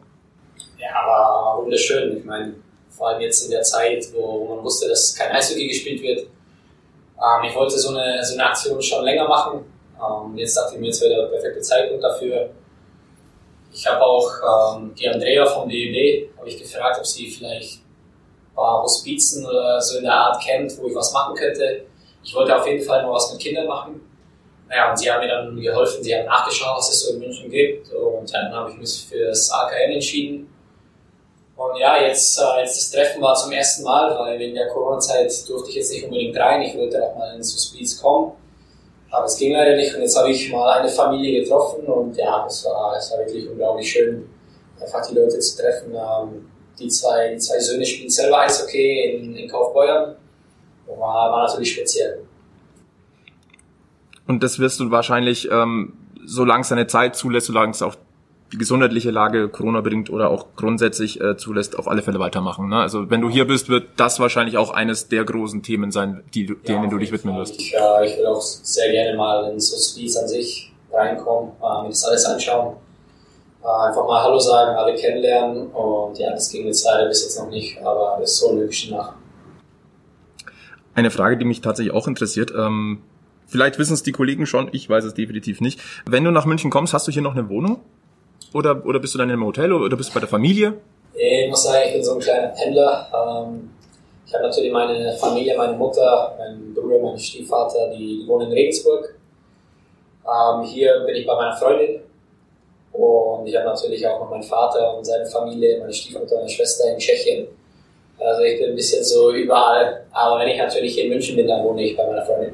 Ja, 0.78 0.93
war 1.08 1.62
wunderschön. 1.64 2.18
Ich 2.18 2.26
meine, 2.26 2.54
vor 2.89 3.10
allem 3.10 3.22
jetzt 3.22 3.45
in 3.45 3.52
der 3.52 3.64
Zeit, 3.64 4.06
wo 4.14 4.56
man 4.56 4.64
wusste, 4.64 4.88
dass 4.88 5.16
kein 5.16 5.32
Eishockey 5.32 5.68
gespielt 5.68 6.02
wird. 6.04 6.20
Ähm, 6.20 7.49
ich 7.49 7.56
wollte 7.56 7.80
so 7.80 7.89
eine, 7.89 8.24
so 8.24 8.36
eine 8.36 8.45
Aktion 8.45 8.80
schon 8.82 9.04
länger 9.04 9.28
machen. 9.28 9.71
Ähm, 10.02 10.38
jetzt 10.38 10.58
dachte 10.58 10.76
ich 10.76 10.80
mir, 10.80 10.88
jetzt 10.88 11.02
wäre 11.02 11.16
der 11.16 11.28
perfekte 11.28 11.62
Zeitpunkt 11.62 12.04
dafür. 12.04 12.49
Ich 13.74 13.88
habe 13.88 14.02
auch 14.02 14.76
ähm, 14.76 14.93
die 14.95 15.08
Andrea 15.08 15.45
vom 15.45 15.70
DEB 15.70 16.38
habe 16.38 16.49
ich 16.49 16.58
gefragt, 16.58 16.97
ob 16.99 17.06
sie 17.06 17.30
vielleicht 17.30 17.80
ein 17.80 18.56
paar 18.56 18.84
Hospizen 18.84 19.45
oder 19.45 19.80
so 19.80 19.97
in 19.97 20.04
der 20.04 20.14
Art 20.14 20.43
kennt, 20.43 20.78
wo 20.78 20.88
ich 20.88 20.95
was 20.95 21.14
machen 21.14 21.36
könnte. 21.36 21.86
Ich 22.24 22.34
wollte 22.36 22.56
auf 22.56 22.68
jeden 22.68 22.84
Fall 22.84 23.04
mal 23.04 23.14
was 23.14 23.32
mit 23.32 23.41
Kindern 23.41 23.68
machen. 23.68 24.02
Naja, 24.68 24.91
und 24.91 24.97
sie 24.97 25.12
haben 25.12 25.22
mir 25.22 25.28
dann 25.28 25.60
geholfen, 25.60 26.04
sie 26.04 26.16
haben 26.16 26.26
nachgeschaut, 26.26 26.78
was 26.78 26.89
es 26.89 27.02
so 27.02 27.14
in 27.14 27.20
München 27.20 27.49
gibt. 27.49 27.91
Und 27.91 28.34
dann 28.34 28.54
habe 28.54 28.72
ich 28.72 28.78
mich 28.78 29.06
für 29.10 29.28
das 29.28 29.52
AKN 29.52 29.93
entschieden. 29.93 30.54
Und 31.56 31.78
ja, 31.78 32.02
jetzt, 32.02 32.39
äh, 32.39 32.62
jetzt 32.62 32.78
das 32.78 32.91
Treffen 32.91 33.22
war 33.22 33.36
zum 33.36 33.52
ersten 33.52 33.84
Mal, 33.84 34.18
weil 34.18 34.39
wegen 34.39 34.56
der 34.56 34.68
Corona-Zeit 34.68 35.32
durfte 35.47 35.70
ich 35.70 35.76
jetzt 35.76 35.91
nicht 35.91 36.06
unbedingt 36.06 36.38
rein. 36.38 36.62
Ich 36.62 36.76
wollte 36.76 37.04
auch 37.04 37.16
mal 37.18 37.36
ins 37.36 37.54
Hospiz 37.54 38.02
kommen. 38.02 38.32
Aber 39.12 39.26
es 39.26 39.38
ging 39.38 39.53
leider 39.53 39.76
nicht. 39.76 39.93
Und 39.93 40.01
jetzt 40.01 40.18
habe 40.18 40.32
ich 40.32 40.51
mal 40.51 40.80
eine 40.80 40.89
Familie 40.89 41.43
getroffen. 41.43 41.86
Und 41.86 42.16
ja, 42.16 42.45
es 42.47 42.66
war, 42.66 42.95
es 42.97 43.12
war 43.12 43.20
wirklich 43.20 43.47
unglaublich 43.49 43.91
schön, 43.91 44.28
einfach 44.80 45.05
die 45.07 45.16
Leute 45.16 45.38
zu 45.39 45.62
treffen. 45.62 45.93
Ähm, 45.93 46.49
die, 46.80 46.88
zwei, 46.88 47.34
die 47.34 47.38
zwei 47.38 47.59
Söhne 47.59 47.86
spielen 47.86 48.09
selber 48.09 48.39
Eishockey 48.39 49.16
in, 49.16 49.36
in 49.36 49.49
Kaufbeuern. 49.49 50.16
War, 50.88 51.32
war 51.32 51.47
natürlich 51.47 51.74
speziell. 51.74 52.22
Und 54.28 54.41
das 54.43 54.59
wirst 54.59 54.80
du 54.80 54.91
wahrscheinlich, 54.91 55.49
ähm, 55.51 55.93
solange 56.26 56.62
es 56.62 56.70
deine 56.70 56.88
Zeit 56.88 57.16
zulässt, 57.16 57.47
solange 57.47 57.72
es 57.72 57.82
auch 57.82 57.95
die 58.52 58.58
gesundheitliche 58.58 59.12
Lage 59.12 59.47
Corona 59.47 59.82
bedingt 59.82 60.10
oder 60.10 60.30
auch 60.30 60.47
grundsätzlich 60.56 61.22
äh, 61.22 61.38
zulässt, 61.38 61.80
auf 61.80 61.88
alle 61.88 62.02
Fälle 62.02 62.20
weitermachen. 62.20 62.68
Ne? 62.70 62.78
Also 62.78 63.10
wenn 63.10 63.22
du 63.22 63.30
hier 63.30 63.45
bist, 63.45 63.70
wird 63.70 63.88
das 63.97 64.20
wahrscheinlich 64.20 64.58
auch 64.58 64.72
eines 64.72 65.08
der 65.08 65.24
großen 65.24 65.64
Themen 65.64 65.91
sein, 65.91 66.24
die, 66.34 66.47
ja, 66.47 66.56
denen 66.68 66.89
du 66.89 66.97
dich 66.97 67.12
widmen 67.12 67.38
wirst. 67.38 67.60
Ich, 67.60 67.74
äh, 67.74 68.06
ich 68.06 68.18
will 68.18 68.26
auch 68.26 68.41
sehr 68.41 68.91
gerne 68.91 69.18
mal 69.18 69.52
ins 69.52 69.72
Hospiz 69.72 70.18
an 70.18 70.28
sich 70.28 70.72
reinkommen, 70.91 71.52
äh, 71.62 71.84
mir 71.84 71.89
das 71.89 72.04
alles 72.04 72.26
anschauen. 72.26 72.76
Äh, 73.64 73.88
einfach 73.88 74.06
mal 74.06 74.22
Hallo 74.22 74.39
sagen, 74.39 74.76
alle 74.76 74.95
kennenlernen 74.95 75.68
und 75.68 76.18
ja, 76.20 76.32
das 76.32 76.49
ging 76.49 76.66
jetzt 76.66 76.86
leider 76.86 77.08
bis 77.08 77.24
jetzt 77.24 77.39
noch 77.39 77.49
nicht, 77.49 77.80
aber 77.82 78.18
das 78.20 78.38
soll 78.38 78.58
wirklich 78.58 78.91
nach. 78.91 79.14
Eine 80.93 81.10
Frage, 81.10 81.38
die 81.38 81.45
mich 81.45 81.62
tatsächlich 81.62 81.93
auch 81.93 82.08
interessiert, 82.08 82.52
ähm, 82.56 83.04
Vielleicht 83.52 83.78
wissen 83.80 83.93
es 83.93 84.02
die 84.02 84.14
Kollegen 84.14 84.45
schon, 84.45 84.70
ich 84.72 84.89
weiß 84.89 85.04
es 85.04 85.14
definitiv 85.14 85.60
nicht. 85.60 85.82
Wenn 86.06 86.24
du 86.24 86.32
nach 86.32 86.45
München 86.45 86.72
kommst, 86.72 86.93
hast 86.93 87.10
du 87.10 87.12
hier 87.12 87.22
noch 87.22 87.34
eine 87.34 87.49
Wohnung? 87.49 87.82
Oder, 88.54 88.86
oder 88.86 88.99
bist 88.99 89.14
du 89.14 89.18
dann 89.18 89.30
in 89.30 89.34
einem 89.34 89.45
Hotel 89.45 89.72
oder 89.72 89.95
bist 89.95 90.10
du 90.10 90.14
bei 90.14 90.20
der 90.20 90.30
Familie? 90.30 90.74
Ich 91.14 91.49
muss 91.49 91.64
sagen, 91.64 91.84
ich 91.88 91.93
bin 91.93 92.04
so 92.04 92.16
ein 92.16 92.20
kleiner 92.20 92.47
Pendler. 92.49 93.08
Ähm, 93.14 93.70
ich 94.26 94.34
habe 94.34 94.43
natürlich 94.45 94.72
meine 94.72 95.14
Familie, 95.18 95.58
meine 95.58 95.78
Mutter, 95.78 96.36
mein 96.38 96.74
Bruder, 96.74 96.99
mein 96.99 97.18
Stiefvater, 97.18 97.89
die 97.89 98.24
wohnen 98.28 98.47
in 98.47 98.54
Regensburg. 98.54 99.16
Ähm, 100.26 100.64
hier 100.64 101.04
bin 101.06 101.16
ich 101.16 101.26
bei 101.26 101.36
meiner 101.36 101.56
Freundin. 101.56 102.02
Und 102.93 103.47
ich 103.47 103.56
habe 103.56 103.66
natürlich 103.66 104.06
auch 104.06 104.20
noch 104.20 104.30
meinen 104.30 104.43
Vater 104.43 104.97
und 104.97 105.06
seine 105.06 105.26
Familie, 105.26 105.80
meine 105.80 105.93
Stiefmutter, 105.93 106.36
meine 106.36 106.49
Schwester 106.49 106.91
in 106.91 106.97
Tschechien. 106.97 107.47
Also 108.20 108.43
ich 108.43 108.60
bin 108.60 108.70
ein 108.70 108.76
bisschen 108.76 109.04
so 109.04 109.32
überall. 109.32 110.06
Aber 110.12 110.39
wenn 110.39 110.49
ich 110.49 110.58
natürlich 110.58 110.93
hier 110.93 111.06
in 111.06 111.10
München 111.10 111.36
bin, 111.36 111.47
dann 111.47 111.64
wohne 111.64 111.84
ich 111.84 111.95
bei 111.95 112.06
meiner 112.06 112.26
Freundin. 112.26 112.54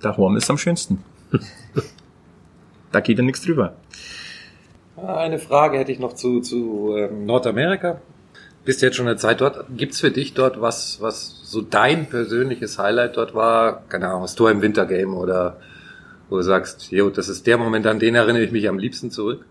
Daheim 0.00 0.36
ist 0.36 0.50
am 0.50 0.58
schönsten. 0.58 1.04
da 2.92 3.00
geht 3.00 3.18
ja 3.18 3.24
nichts 3.24 3.42
drüber. 3.42 3.74
Eine 5.06 5.40
Frage 5.40 5.78
hätte 5.78 5.90
ich 5.90 5.98
noch 5.98 6.12
zu, 6.12 6.40
zu 6.40 6.94
ähm, 6.96 7.26
Nordamerika. 7.26 8.00
Bist 8.64 8.80
du 8.80 8.86
jetzt 8.86 8.94
schon 8.94 9.08
eine 9.08 9.16
Zeit 9.16 9.40
dort? 9.40 9.64
Gibt's 9.76 9.98
für 9.98 10.12
dich 10.12 10.34
dort 10.34 10.60
was, 10.60 11.00
was 11.00 11.40
so 11.42 11.60
dein 11.60 12.08
persönliches 12.08 12.78
Highlight 12.78 13.16
dort 13.16 13.34
war? 13.34 13.82
Keine 13.88 14.08
Ahnung, 14.08 14.22
das 14.22 14.36
Tor 14.36 14.50
im 14.52 14.62
Wintergame 14.62 15.16
oder 15.16 15.56
wo 16.28 16.36
du 16.36 16.42
sagst, 16.42 16.92
jo, 16.92 17.10
das 17.10 17.28
ist 17.28 17.48
der 17.48 17.58
Moment, 17.58 17.86
an 17.86 17.98
den 17.98 18.14
erinnere 18.14 18.44
ich 18.44 18.52
mich 18.52 18.68
am 18.68 18.78
liebsten 18.78 19.10
zurück? 19.10 19.44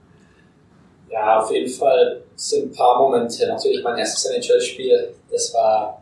Ja, 1.09 1.41
auf 1.41 1.51
jeden 1.51 1.69
Fall 1.69 2.21
sind 2.35 2.71
ein 2.71 2.75
paar 2.75 2.97
Momente. 2.99 3.45
Natürlich 3.45 3.83
mein 3.83 3.97
erstes 3.97 4.31
NHL-Spiel, 4.31 5.13
das 5.29 5.53
war, 5.53 6.01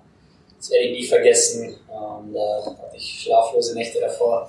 das 0.60 0.70
werde 0.70 0.86
ich 0.86 1.00
nie 1.00 1.08
vergessen. 1.08 1.76
Und 1.88 2.36
da 2.36 2.66
hatte 2.66 2.96
ich 2.96 3.24
schlaflose 3.24 3.74
Nächte 3.74 4.00
davor. 4.00 4.48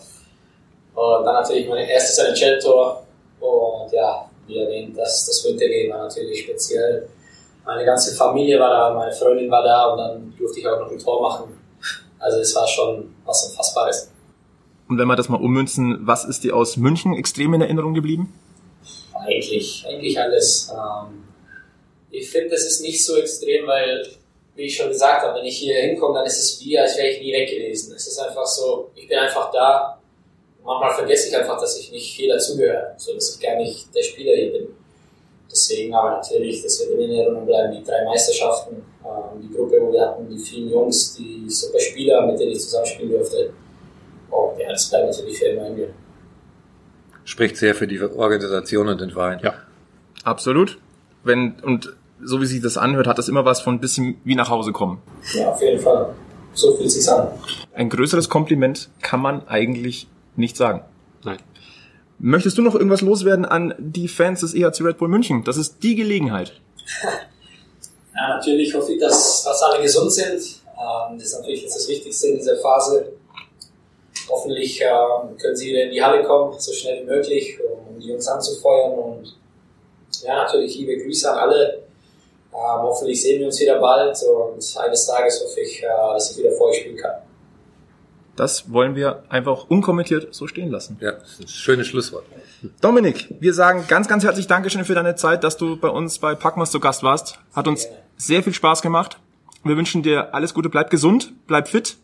Und 0.95 1.25
dann 1.25 1.37
natürlich 1.37 1.67
mein 1.67 1.89
erstes 1.89 2.19
NHL-Tor. 2.19 3.03
Und 3.41 3.93
ja, 3.93 4.30
wie 4.51 4.59
erwähnt, 4.59 4.97
das, 4.97 5.27
das 5.27 5.45
Wintergame 5.45 5.91
war 5.91 6.05
natürlich 6.05 6.43
speziell. 6.43 7.09
Meine 7.65 7.85
ganze 7.85 8.15
Familie 8.15 8.59
war 8.59 8.71
da, 8.71 8.95
meine 8.95 9.13
Freundin 9.13 9.51
war 9.51 9.63
da 9.63 9.87
und 9.87 9.99
dann 9.99 10.35
durfte 10.37 10.61
ich 10.61 10.67
auch 10.67 10.81
noch 10.81 10.91
ein 10.91 10.99
Tor 10.99 11.23
machen. 11.23 11.57
Also 12.19 12.39
es 12.39 12.55
war 12.55 12.67
schon 12.67 13.15
was 13.25 13.51
Unfassbares. 13.51 14.11
Und 14.89 14.99
wenn 14.99 15.07
wir 15.07 15.17
das 15.17 15.29
mal 15.29 15.41
ummünzen, 15.41 16.01
was 16.03 16.25
ist 16.25 16.43
dir 16.43 16.57
aus 16.57 16.77
München 16.77 17.15
extrem 17.15 17.55
in 17.55 17.61
Erinnerung 17.61 17.95
geblieben? 17.95 18.33
Eigentlich, 19.15 19.87
eigentlich 19.89 20.19
alles. 20.19 20.71
Ähm, 20.73 21.25
ich 22.11 22.29
finde, 22.29 22.55
es 22.55 22.67
ist 22.67 22.83
nicht 22.83 23.05
so 23.05 23.17
extrem, 23.17 23.67
weil 23.67 24.05
wie 24.57 24.63
ich 24.63 24.77
schon 24.77 24.89
gesagt 24.89 25.23
habe, 25.23 25.39
wenn 25.39 25.47
ich 25.47 25.59
hier 25.59 25.77
hinkomme, 25.77 26.19
dann 26.19 26.27
ist 26.27 26.39
es 26.39 26.61
wie, 26.61 26.79
als 26.79 26.97
wäre 26.97 27.09
ich 27.09 27.21
nie 27.21 27.33
weg 27.33 27.49
gewesen. 27.49 27.95
Es 27.95 28.07
ist 28.07 28.19
einfach 28.19 28.45
so, 28.45 28.91
ich 28.95 29.09
bin 29.09 29.19
einfach 29.19 29.51
da. 29.53 30.00
Manchmal 30.65 30.95
vergesse 30.95 31.29
ich 31.29 31.37
einfach, 31.37 31.61
dass 31.61 31.79
ich 31.79 31.91
nicht 31.91 32.05
hier 32.05 32.35
dazugehöre, 32.35 32.95
so 32.97 33.15
dass 33.15 33.35
ich 33.35 33.41
gar 33.41 33.57
nicht 33.57 33.95
der 33.95 34.03
Spieler 34.03 34.35
hier 34.35 34.53
bin. 34.53 34.69
Deswegen 35.51 35.93
aber 35.95 36.11
natürlich, 36.11 36.63
das 36.63 36.81
wird 36.81 37.01
in 37.01 37.11
Erinnerung 37.11 37.47
bleiben, 37.47 37.73
die 37.73 37.83
drei 37.83 38.05
Meisterschaften, 38.05 38.83
ähm, 39.05 39.43
die 39.43 39.53
Gruppe, 39.53 39.79
wo 39.81 39.93
wir 39.93 40.01
hatten, 40.03 40.29
die 40.29 40.39
vielen 40.39 40.71
Jungs, 40.71 41.15
die 41.17 41.51
super 41.51 41.81
Spieler, 41.81 42.25
mit 42.27 42.39
denen 42.39 42.53
ich 42.53 42.61
zusammenspielen 42.61 43.11
durfte. 43.11 43.53
Und 44.31 44.61
ja, 44.61 44.69
das 44.69 44.89
bleibt 44.89 45.07
natürlich 45.07 45.39
für 45.39 45.47
immer 45.47 45.67
in 45.67 45.77
mir. 45.77 45.89
Spricht 47.25 47.57
sehr 47.57 47.75
für 47.75 47.89
die 47.89 48.01
Organisation 48.01 48.89
und 48.89 49.01
den 49.01 49.11
Verein. 49.11 49.41
Ja, 49.43 49.55
absolut. 50.25 50.79
Wenn, 51.25 51.57
und 51.63 51.95
so 52.23 52.41
wie 52.41 52.47
sich 52.47 52.63
das 52.63 52.77
anhört, 52.77 53.07
hat 53.07 53.19
das 53.19 53.29
immer 53.29 53.45
was 53.45 53.61
von 53.61 53.75
ein 53.75 53.81
bisschen 53.81 54.21
wie 54.25 54.35
nach 54.35 54.51
Hause 54.51 54.73
kommen. 54.73 55.03
Ja, 55.35 55.51
auf 55.51 55.61
jeden 55.61 55.81
Fall. 55.81 56.15
So 56.53 56.77
fühlt 56.77 56.91
sich's 56.91 57.09
an. 57.09 57.29
Ein 57.75 57.89
größeres 57.89 58.29
Kompliment 58.29 58.89
kann 59.01 59.21
man 59.21 59.47
eigentlich 59.49 60.07
nicht 60.37 60.57
sagen. 60.57 60.85
Nein. 61.25 61.39
Möchtest 62.19 62.59
du 62.59 62.63
noch 62.63 62.75
irgendwas 62.75 63.01
loswerden 63.01 63.45
an 63.45 63.75
die 63.79 64.09
Fans 64.09 64.41
des 64.41 64.55
EHC 64.55 64.83
Red 64.83 64.99
Bull 64.99 65.09
München? 65.09 65.45
Das 65.45 65.57
ist 65.57 65.83
die 65.83 65.95
Gelegenheit. 65.95 66.61
ja, 68.15 68.29
natürlich 68.37 68.75
hoffe 68.75 68.93
ich, 68.93 69.01
dass, 69.01 69.45
dass 69.45 69.63
alle 69.63 69.83
gesund 69.83 70.13
sind. 70.13 70.41
Ähm, 70.79 71.19
das 71.19 71.29
ist 71.29 71.39
natürlich 71.39 71.63
jetzt 71.63 71.77
das 71.77 71.89
Wichtigste 71.89 72.29
in 72.29 72.39
dieser 72.39 72.57
Phase. 72.57 73.13
Hoffentlich 74.29 74.81
ähm, 74.83 75.37
können 75.39 75.57
sie 75.57 75.71
wieder 75.71 75.85
in 75.85 75.91
die 75.91 76.03
Halle 76.03 76.23
kommen, 76.23 76.59
so 76.59 76.73
schnell 76.73 77.03
wie 77.03 77.07
möglich, 77.07 77.59
um 77.61 77.99
die 77.99 78.09
Jungs 78.09 78.29
anzufeuern. 78.29 78.93
Und 78.93 79.37
ja, 80.23 80.45
natürlich 80.45 80.77
liebe 80.77 81.03
Grüße 81.03 81.31
an 81.31 81.39
alle 81.39 81.83
ähm, 82.53 82.83
hoffentlich 82.83 83.23
sehen 83.23 83.39
wir 83.39 83.47
uns 83.47 83.61
wieder 83.61 83.79
bald 83.79 84.21
und 84.25 84.77
eines 84.79 85.07
Tages 85.07 85.41
hoffe 85.43 85.61
ich, 85.61 85.83
äh, 85.83 85.87
dass 85.87 86.33
ich 86.33 86.39
wieder 86.39 86.51
vor 86.53 86.69
euch 86.69 86.79
spielen 86.79 86.97
kann. 86.97 87.23
Das 88.41 88.73
wollen 88.73 88.95
wir 88.97 89.25
einfach 89.29 89.67
unkommentiert 89.69 90.35
so 90.35 90.47
stehen 90.47 90.71
lassen. 90.71 90.97
Ja, 90.99 91.13
das 91.13 91.33
ist 91.33 91.41
ein 91.41 91.49
schönes 91.49 91.89
Schlusswort. 91.89 92.25
Dominik, 92.81 93.29
wir 93.39 93.53
sagen 93.53 93.85
ganz, 93.87 94.09
ganz 94.09 94.25
herzlich 94.25 94.47
Dankeschön 94.47 94.87
für 94.87 94.95
deine 94.95 95.15
Zeit, 95.15 95.45
dass 95.45 95.59
du 95.59 95.77
bei 95.77 95.89
uns 95.89 96.19
bei 96.21 96.35
Packmas 96.35 96.71
zu 96.71 96.81
Gast 96.81 97.03
warst. 97.03 97.39
Hat 97.55 97.69
uns 97.69 97.87
sehr 98.17 98.43
viel 98.43 98.55
Spaß 98.55 98.81
gemacht. 98.81 99.19
Wir 99.63 99.77
wünschen 99.77 100.03
dir 100.03 100.33
alles 100.33 100.55
Gute, 100.55 100.71
bleib 100.71 100.89
gesund, 100.89 101.35
bleib 101.49 101.69
fit, 101.69 101.99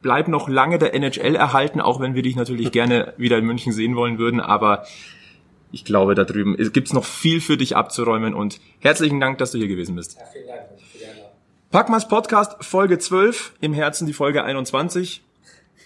bleib 0.00 0.26
noch 0.26 0.48
lange 0.48 0.78
der 0.78 0.94
NHL 0.94 1.36
erhalten, 1.36 1.82
auch 1.82 2.00
wenn 2.00 2.14
wir 2.14 2.22
dich 2.22 2.34
natürlich 2.34 2.72
gerne 2.72 3.12
wieder 3.18 3.36
in 3.36 3.44
München 3.44 3.74
sehen 3.74 3.94
wollen 3.94 4.16
würden, 4.16 4.40
aber 4.40 4.86
ich 5.70 5.84
glaube, 5.84 6.14
da 6.14 6.24
drüben 6.24 6.56
gibt's 6.72 6.94
noch 6.94 7.04
viel 7.04 7.42
für 7.42 7.58
dich 7.58 7.76
abzuräumen 7.76 8.32
und 8.32 8.58
herzlichen 8.78 9.20
Dank, 9.20 9.36
dass 9.36 9.50
du 9.50 9.58
hier 9.58 9.68
gewesen 9.68 9.96
bist. 9.96 10.16
Ja, 10.16 10.24
vielen 10.32 10.46
Dank. 10.46 10.60
Packmas 11.70 12.08
Podcast 12.08 12.64
Folge 12.64 12.98
12, 12.98 13.52
im 13.60 13.74
Herzen 13.74 14.06
die 14.06 14.14
Folge 14.14 14.44
21 14.44 15.22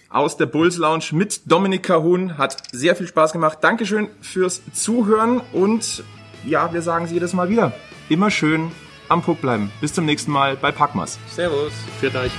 aus 0.09 0.37
der 0.37 0.45
Bulls 0.45 0.77
Lounge 0.77 1.05
mit 1.11 1.41
Dominik 1.51 1.83
Kahun. 1.83 2.37
Hat 2.37 2.57
sehr 2.71 2.95
viel 2.95 3.07
Spaß 3.07 3.33
gemacht. 3.33 3.59
Dankeschön 3.61 4.07
fürs 4.21 4.61
Zuhören 4.73 5.41
und 5.53 6.03
ja, 6.45 6.71
wir 6.73 6.81
sagen 6.81 7.05
es 7.05 7.11
jedes 7.11 7.33
Mal 7.33 7.49
wieder. 7.49 7.73
Immer 8.09 8.31
schön 8.31 8.71
am 9.09 9.21
Puck 9.21 9.41
bleiben. 9.41 9.71
Bis 9.81 9.93
zum 9.93 10.05
nächsten 10.05 10.31
Mal 10.31 10.55
bei 10.55 10.71
Packmas. 10.71 11.19
Servus. 11.29 11.73
Für 11.99 12.07
euch. 12.07 12.31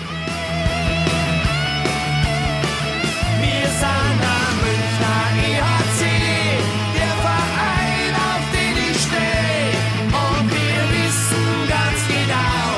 Wir 3.40 3.68
sind 3.80 4.18
der 4.20 4.48
Münchner 4.62 5.22
EHC, 5.46 6.02
der 6.94 7.14
Verein, 7.22 8.14
auf 8.14 8.44
den 8.52 8.76
ich 8.90 8.98
steh. 9.00 9.72
Und 10.06 10.50
wir 10.50 10.80
wissen 10.96 11.46
ganz 11.68 12.00
genau, 12.08 12.70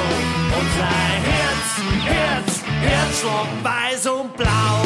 unser 0.59 0.95
Herz, 1.31 1.69
Herz, 2.05 2.51
Herzschlag 2.83 3.49
weiß 3.63 4.07
und 4.09 4.37
blau. 4.37 4.80